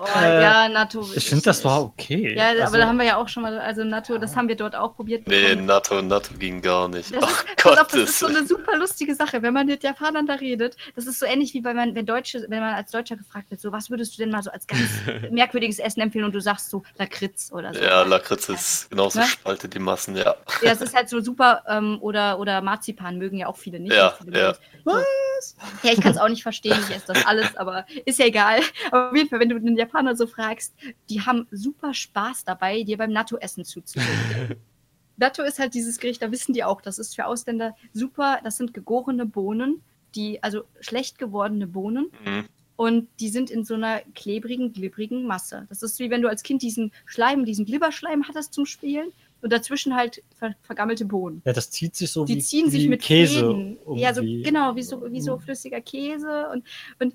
[0.00, 1.08] oh, ja, NATO.
[1.14, 2.34] Ich finde, das war okay.
[2.36, 4.56] Ja, also, aber da haben wir ja auch schon mal, also NATO, das haben wir
[4.56, 5.28] dort auch probiert.
[5.28, 7.14] Nee, NATO, NATO ging gar nicht.
[7.14, 10.26] Das, ist, Gott, auf, das ist so eine super lustige Sache, wenn man mit Japanern
[10.26, 10.76] da redet.
[10.96, 13.60] Das ist so ähnlich wie bei man, wenn Deutsche, wenn man als Deutscher gefragt wird,
[13.60, 14.90] so was würdest du denn mal so als ganz
[15.30, 17.80] merkwürdiges Essen Essen empfehlen und du sagst so Lakritz oder so.
[17.80, 19.26] Ja, Lakritz ist genauso ne?
[19.26, 20.34] spaltet die Massen, ja.
[20.62, 23.92] Ja, es ist halt so super, ähm, oder, oder Marzipan mögen ja auch viele nicht.
[23.92, 24.54] Ja, viele ja.
[24.84, 25.56] Was?
[25.82, 28.60] Ja, ich kann es auch nicht verstehen, ich esse das alles, aber ist ja egal.
[28.90, 30.74] Aber auf jeden Fall, wenn du den Japaner so fragst,
[31.08, 34.56] die haben super Spaß dabei, dir beim Natto-Essen zuzusehen.
[35.16, 38.56] Natto ist halt dieses Gericht, da wissen die auch, das ist für Ausländer super, das
[38.56, 39.82] sind gegorene Bohnen,
[40.14, 42.10] die, also schlecht gewordene Bohnen.
[42.24, 42.48] Mhm
[42.80, 45.66] und die sind in so einer klebrigen, glibbrigen Masse.
[45.68, 49.12] Das ist wie wenn du als Kind diesen Schleim, diesen Glibberschleim hattest zum Spielen
[49.42, 51.42] und dazwischen halt ver vergammelte Bohnen.
[51.44, 53.76] Ja, das zieht sich so die wie, ziehen sich wie mit Käse.
[53.96, 56.64] Ja, so, genau, wie so, wie so flüssiger Käse und,
[56.98, 57.14] und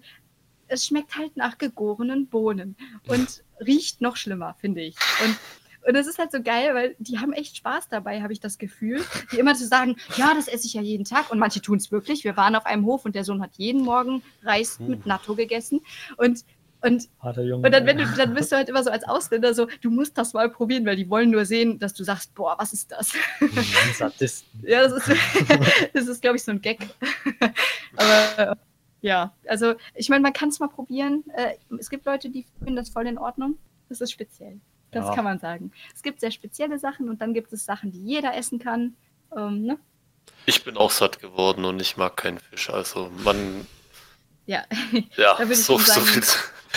[0.68, 2.76] es schmeckt halt nach gegorenen Bohnen
[3.07, 4.95] und riecht noch schlimmer, finde ich.
[5.26, 5.36] Und
[5.88, 8.57] und das ist halt so geil, weil die haben echt Spaß dabei, habe ich das
[8.57, 9.03] Gefühl.
[9.31, 11.31] Die immer zu sagen, ja, das esse ich ja jeden Tag.
[11.31, 12.23] Und manche tun es wirklich.
[12.23, 14.89] Wir waren auf einem Hof und der Sohn hat jeden Morgen Reis hm.
[14.89, 15.81] mit Natto gegessen.
[16.17, 16.43] Und
[16.81, 19.89] und, und dann, wenn du, dann bist du halt immer so als Ausländer so, du
[19.89, 22.91] musst das mal probieren, weil die wollen nur sehen, dass du sagst, boah, was ist
[22.91, 23.11] das?
[24.61, 25.09] ja, das ist,
[25.93, 26.88] das ist glaube ich, so ein Gag.
[27.95, 28.57] Aber
[29.01, 31.23] ja, also ich meine, man kann es mal probieren.
[31.36, 33.57] Äh, es gibt Leute, die finden das voll in Ordnung.
[33.89, 34.59] Das ist speziell.
[34.96, 35.14] Das ja.
[35.14, 35.74] kann man sagen.
[35.93, 38.96] Es gibt sehr spezielle Sachen und dann gibt es Sachen, die jeder essen kann.
[39.36, 39.78] Ähm, ne?
[40.46, 42.70] Ich bin auch satt geworden und ich mag keinen Fisch.
[42.70, 43.68] Also man.
[44.46, 44.64] Ja,
[45.18, 46.24] ja so, so viel.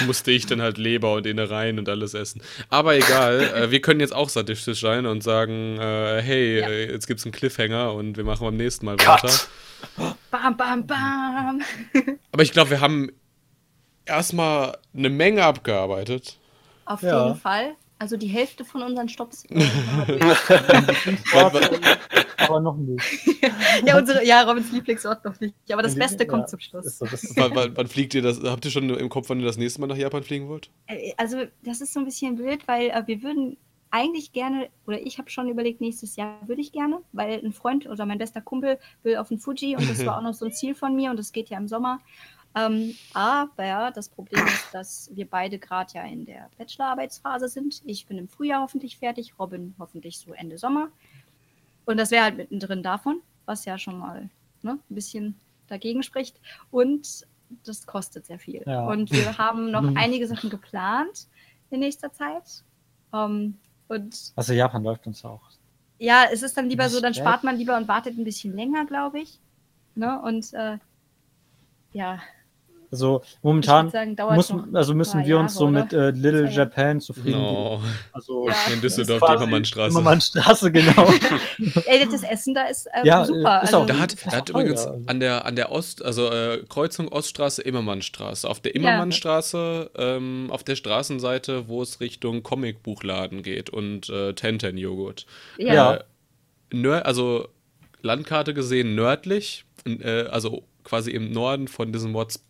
[0.05, 2.43] Musste ich dann halt Leber und Innereien und alles essen.
[2.71, 6.69] Aber egal, äh, wir können jetzt auch sadistisch sein und sagen: äh, Hey, ja.
[6.69, 9.23] äh, jetzt gibt es einen Cliffhanger und wir machen beim nächsten Mal Cut.
[9.23, 10.15] weiter.
[10.33, 11.63] Bam, bam, bam.
[12.33, 13.13] Aber ich glaube, wir haben
[14.07, 16.37] erstmal eine Menge abgearbeitet.
[16.85, 17.27] Auf ja.
[17.29, 17.77] jeden Fall.
[17.99, 19.45] Also die Hälfte von unseren Stops.
[22.39, 23.03] aber noch nicht.
[23.87, 25.55] ja, unsere, ja, Robins Lieblingsort noch nicht.
[25.71, 26.99] Aber das Beste ja, kommt zum Schluss.
[26.99, 28.41] So, wann, wann, wann, fliegt ihr das?
[28.43, 30.71] Habt ihr schon im Kopf, wann ihr das nächste Mal nach Japan fliegen wollt?
[30.87, 33.57] Äh, also, das ist so ein bisschen blöd, weil äh, wir würden
[33.91, 37.87] eigentlich gerne, oder ich habe schon überlegt, nächstes Jahr würde ich gerne, weil ein Freund
[37.87, 40.53] oder mein bester Kumpel will auf den Fuji und das war auch noch so ein
[40.53, 42.01] Ziel von mir und das geht ja im Sommer.
[42.55, 47.83] Ähm, aber das Problem ist, dass wir beide gerade ja in der Bachelorarbeitsphase sind.
[47.85, 50.89] Ich bin im Frühjahr hoffentlich fertig, Robin hoffentlich so Ende Sommer.
[51.85, 54.29] Und das wäre halt mittendrin davon, was ja schon mal
[54.63, 55.39] ne, ein bisschen
[55.69, 56.41] dagegen spricht.
[56.71, 57.27] Und
[57.65, 58.63] das kostet sehr viel.
[58.67, 58.87] Ja.
[58.87, 61.27] Und wir haben noch einige Sachen geplant
[61.71, 62.65] in nächster Zeit.
[63.11, 65.41] Um, ähm, und also Japan läuft uns auch.
[65.99, 68.85] Ja, es ist dann lieber so, dann spart man lieber und wartet ein bisschen länger,
[68.85, 69.41] glaube ich.
[69.95, 70.21] Ne?
[70.21, 70.79] Und äh,
[71.93, 72.21] ja,
[72.91, 75.83] also momentan sagen, muss, also müssen wir Jahre, uns so oder?
[75.83, 77.79] mit äh, Little Japan zufrieden no.
[77.81, 77.95] geben.
[78.13, 78.55] Also ja.
[78.73, 79.91] in Düsseldorf die Immermannstraße.
[79.91, 81.09] Immermannstraße, genau.
[81.87, 83.63] Ey, das Essen da ist äh, ja, super.
[83.63, 84.95] Ist auch, also, da hat, da hat übrigens ja.
[85.07, 88.49] an der an der Ost, also äh, Kreuzung Oststraße, Immermannstraße.
[88.49, 90.17] Auf der Immermannstraße, ja.
[90.17, 95.27] ähm, auf der Straßenseite, wo es Richtung Comicbuchladen geht und äh, Tenten-Joghurt.
[95.59, 96.01] Ja.
[96.73, 97.49] Äh, also
[98.03, 102.45] Landkarte gesehen nördlich, äh, also quasi im Norden von diesem What's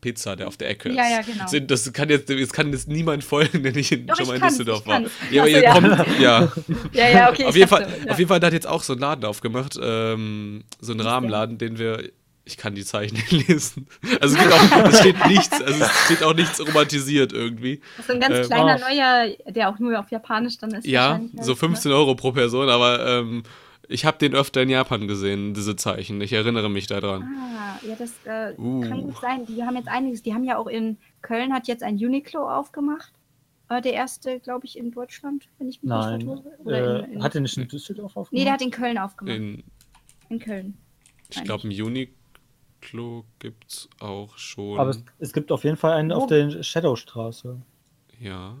[0.00, 0.96] Pizza, der auf der Ecke ist.
[0.96, 1.46] Ja, ja, genau.
[1.46, 4.36] Sind, das kann jetzt, jetzt kann jetzt niemand folgen, der nicht in, Doch, schon mal
[4.36, 5.02] in Düsseldorf war.
[5.30, 5.72] Ja, aber ihr ja.
[5.72, 5.86] kommt,
[6.20, 6.52] ja.
[6.92, 7.44] ja, ja, okay.
[7.44, 8.12] Auf jeden, Fall, ja.
[8.12, 11.78] auf jeden Fall hat jetzt auch so einen Laden aufgemacht, ähm, so einen Rahmenladen, den
[11.78, 12.10] wir,
[12.44, 13.86] ich kann die Zeichen nicht lesen.
[14.20, 17.80] Also es, auch, es steht nichts, also es steht auch nichts romantisiert irgendwie.
[17.96, 18.88] Das ist ein ganz äh, kleiner oh.
[18.88, 20.86] neuer, der auch nur auf Japanisch dann ist.
[20.86, 21.96] Ja, so 15 ne?
[21.96, 23.42] Euro pro Person, aber ähm,
[23.90, 26.20] ich habe den öfter in Japan gesehen, diese Zeichen.
[26.20, 27.22] Ich erinnere mich daran.
[27.36, 28.80] Ah, ja, das äh, uh.
[28.82, 29.46] kann gut sein.
[29.46, 30.22] Die haben jetzt einiges.
[30.22, 33.12] Die haben ja auch in Köln hat jetzt ein Uniqlo aufgemacht.
[33.66, 36.18] War der erste, glaube ich, in Deutschland, wenn ich mich Nein.
[36.18, 37.08] nicht vertue.
[37.12, 38.32] Äh, hat er nicht in Düsseldorf aufgemacht?
[38.32, 39.36] Nee, der hat in Köln aufgemacht.
[39.36, 39.64] In,
[40.28, 40.78] in Köln.
[41.28, 44.78] Ich glaube, ein Uniqlo gibt es auch schon.
[44.78, 46.16] Aber es, es, gibt auf jeden Fall einen oh.
[46.16, 47.60] auf der Shadowstraße.
[48.20, 48.56] Ja.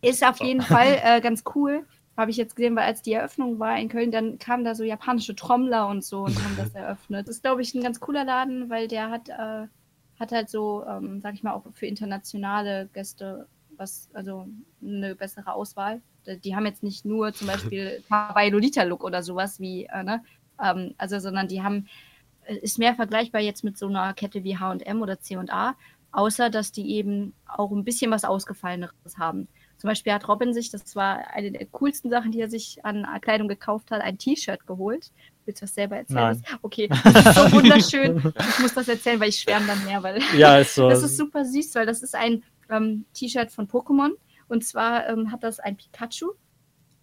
[0.00, 1.84] Ist auf jeden Fall äh, ganz cool
[2.22, 4.84] habe ich jetzt gesehen, weil als die Eröffnung war in Köln, dann kamen da so
[4.84, 7.28] japanische Trommler und so und haben das eröffnet.
[7.28, 9.66] Das ist, glaube ich, ein ganz cooler Laden, weil der hat, äh,
[10.18, 14.46] hat halt so, ähm, sag ich mal, auch für internationale Gäste was, also
[14.80, 16.00] eine bessere Auswahl.
[16.44, 20.22] Die haben jetzt nicht nur zum Beispiel Hawaii Lolita Look oder sowas wie, äh, ne?
[20.62, 21.88] Ähm, also, sondern die haben,
[22.44, 25.74] äh, ist mehr vergleichbar jetzt mit so einer Kette wie H&M oder C&A,
[26.12, 29.48] außer dass die eben auch ein bisschen was Ausgefalleneres haben.
[29.82, 33.04] Zum Beispiel hat Robin sich, das war eine der coolsten Sachen, die er sich an
[33.20, 35.10] Kleidung gekauft hat, ein T-Shirt geholt.
[35.44, 36.40] Willst du das selber erzählen?
[36.40, 36.58] Nein.
[36.62, 38.32] Okay, das ist so wunderschön.
[38.38, 40.88] Ich muss das erzählen, weil ich schwärme dann mehr, weil ja, ist so.
[40.88, 44.12] das ist super süß, weil das ist ein ähm, T-Shirt von Pokémon.
[44.46, 46.30] Und zwar ähm, hat das ein Pikachu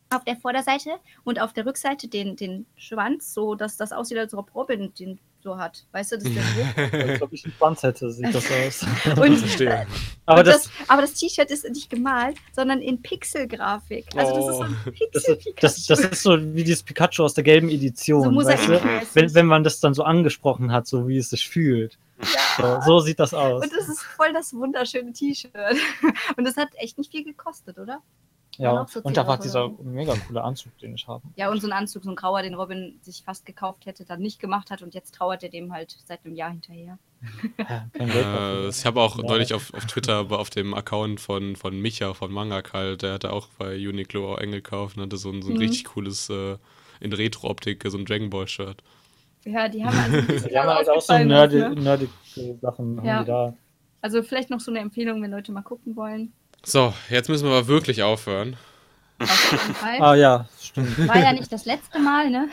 [0.09, 0.91] auf der Vorderseite
[1.25, 5.19] und auf der Rückseite den, den Schwanz, so dass das aussieht, als ob Robin den
[5.41, 5.85] so hat.
[5.91, 9.17] Weißt du, das ist der Als ob ich einen Schwanz hätte, sieht das aus.
[9.17, 9.85] und, äh,
[10.25, 14.05] aber, das, aber das T-Shirt ist nicht gemalt, sondern in Pixelgrafik.
[14.15, 14.91] Also das ist so ein oh.
[14.91, 18.23] Pixel das, das, das, ist so wie dieses Pikachu aus der gelben Edition.
[18.23, 18.81] So weißt du?
[19.13, 21.97] wenn, wenn man das dann so angesprochen hat, so wie es sich fühlt.
[22.57, 22.81] Ja.
[22.81, 23.63] So, so sieht das aus.
[23.63, 25.53] Und das ist voll das wunderschöne T-Shirt.
[26.35, 28.01] Und das hat echt nicht viel gekostet, oder?
[28.59, 31.23] Ja, und da war dieser mega coole Anzug, den ich habe.
[31.37, 34.19] Ja, und so ein Anzug, so ein grauer, den Robin sich fast gekauft hätte, dann
[34.19, 36.99] nicht gemacht hat und jetzt trauert er dem halt seit einem Jahr hinterher.
[37.57, 39.23] Ja, äh, ich habe auch ja.
[39.23, 43.47] neulich auf, auf Twitter auf dem Account von, von Micha von Mangakal, der hatte auch
[43.57, 45.59] bei Uniqlo auch Engel gekauft und hatte so ein, so ein mhm.
[45.59, 46.57] richtig cooles äh,
[46.99, 48.83] in Retro-Optik, so ein Dragon Ball Shirt.
[49.45, 49.95] Ja, die haben
[50.29, 51.81] also Die haben halt auch so nerdige, ne?
[51.81, 52.11] nerdige
[52.61, 53.23] Sachen ja.
[53.23, 53.53] da.
[54.01, 56.33] Also vielleicht noch so eine Empfehlung, wenn Leute mal gucken wollen.
[56.63, 58.57] So, jetzt müssen wir aber wirklich aufhören.
[59.19, 60.01] Auf jeden Fall.
[60.01, 61.07] Ah ja, stimmt.
[61.07, 62.49] War ja nicht das letzte Mal, ne?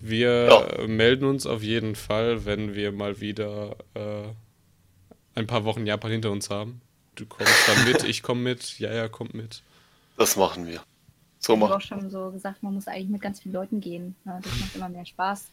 [0.00, 0.86] wir ja.
[0.86, 4.28] melden uns auf jeden Fall, wenn wir mal wieder äh,
[5.34, 6.80] ein paar Wochen Japan hinter uns haben.
[7.14, 9.62] Du kommst dann mit, ich komme mit, ja, ja, kommt mit.
[10.16, 10.80] Das machen wir.
[11.38, 11.78] So machen.
[11.78, 14.16] Ich habe auch schon so gesagt, man muss eigentlich mit ganz vielen Leuten gehen.
[14.24, 14.40] Ne?
[14.42, 15.48] Das macht immer mehr Spaß.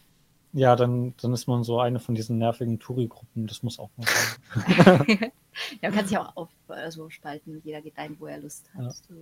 [0.54, 3.48] Ja, dann, dann ist man so eine von diesen nervigen Touri-Gruppen.
[3.48, 5.32] Das muss auch mal sein.
[5.82, 7.62] ja, man kann sich auch auf, äh, so spalten.
[7.64, 8.84] Jeder geht dahin, wo er Lust hat.
[8.84, 9.16] Ja.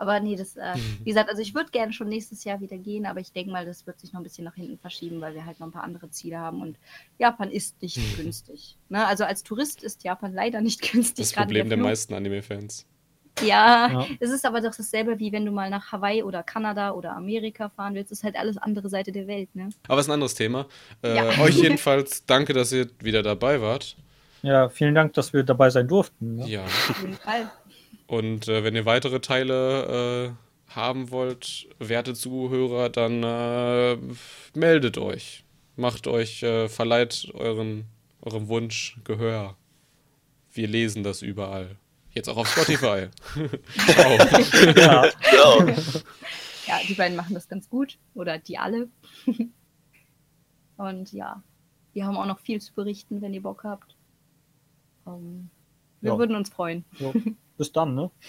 [0.00, 0.98] Aber nee, das, äh, mhm.
[1.00, 3.66] wie gesagt, also ich würde gerne schon nächstes Jahr wieder gehen, aber ich denke mal,
[3.66, 5.84] das wird sich noch ein bisschen nach hinten verschieben, weil wir halt noch ein paar
[5.84, 6.78] andere Ziele haben und
[7.18, 8.22] Japan ist nicht mhm.
[8.22, 8.78] günstig.
[8.88, 9.06] Ne?
[9.06, 11.26] Also als Tourist ist Japan leider nicht günstig.
[11.26, 12.86] Das Problem der, der meisten Anime-Fans.
[13.42, 16.92] Ja, ja, es ist aber doch dasselbe, wie wenn du mal nach Hawaii oder Kanada
[16.92, 18.10] oder Amerika fahren willst.
[18.10, 19.68] Das ist halt alles andere Seite der Welt, ne?
[19.86, 20.66] Aber es ist ein anderes Thema.
[21.02, 21.42] Äh, ja.
[21.42, 23.96] Euch jedenfalls danke, dass ihr wieder dabei wart.
[24.42, 26.36] Ja, vielen Dank, dass wir dabei sein durften.
[26.36, 26.48] Ne?
[26.48, 26.64] Ja.
[26.64, 27.50] Auf jeden Fall.
[28.06, 30.34] Und äh, wenn ihr weitere Teile
[30.68, 33.96] äh, haben wollt, werte Zuhörer, dann äh,
[34.54, 35.44] meldet euch.
[35.76, 37.84] Macht euch, äh, verleiht euren,
[38.22, 39.56] eurem Wunsch Gehör.
[40.52, 41.76] Wir lesen das überall.
[42.12, 43.08] Jetzt auch auf Spotify.
[43.88, 44.18] Ciao.
[44.76, 45.08] ja.
[45.22, 45.66] Ciao.
[46.66, 47.98] ja, die beiden machen das ganz gut.
[48.14, 48.88] Oder die alle.
[50.76, 51.42] Und ja,
[51.92, 53.96] wir haben auch noch viel zu berichten, wenn ihr Bock habt.
[55.16, 55.50] Ähm,
[56.00, 56.18] wir ja.
[56.18, 56.84] würden uns freuen.
[56.98, 57.12] Ja.
[57.56, 58.10] Bis dann, ne?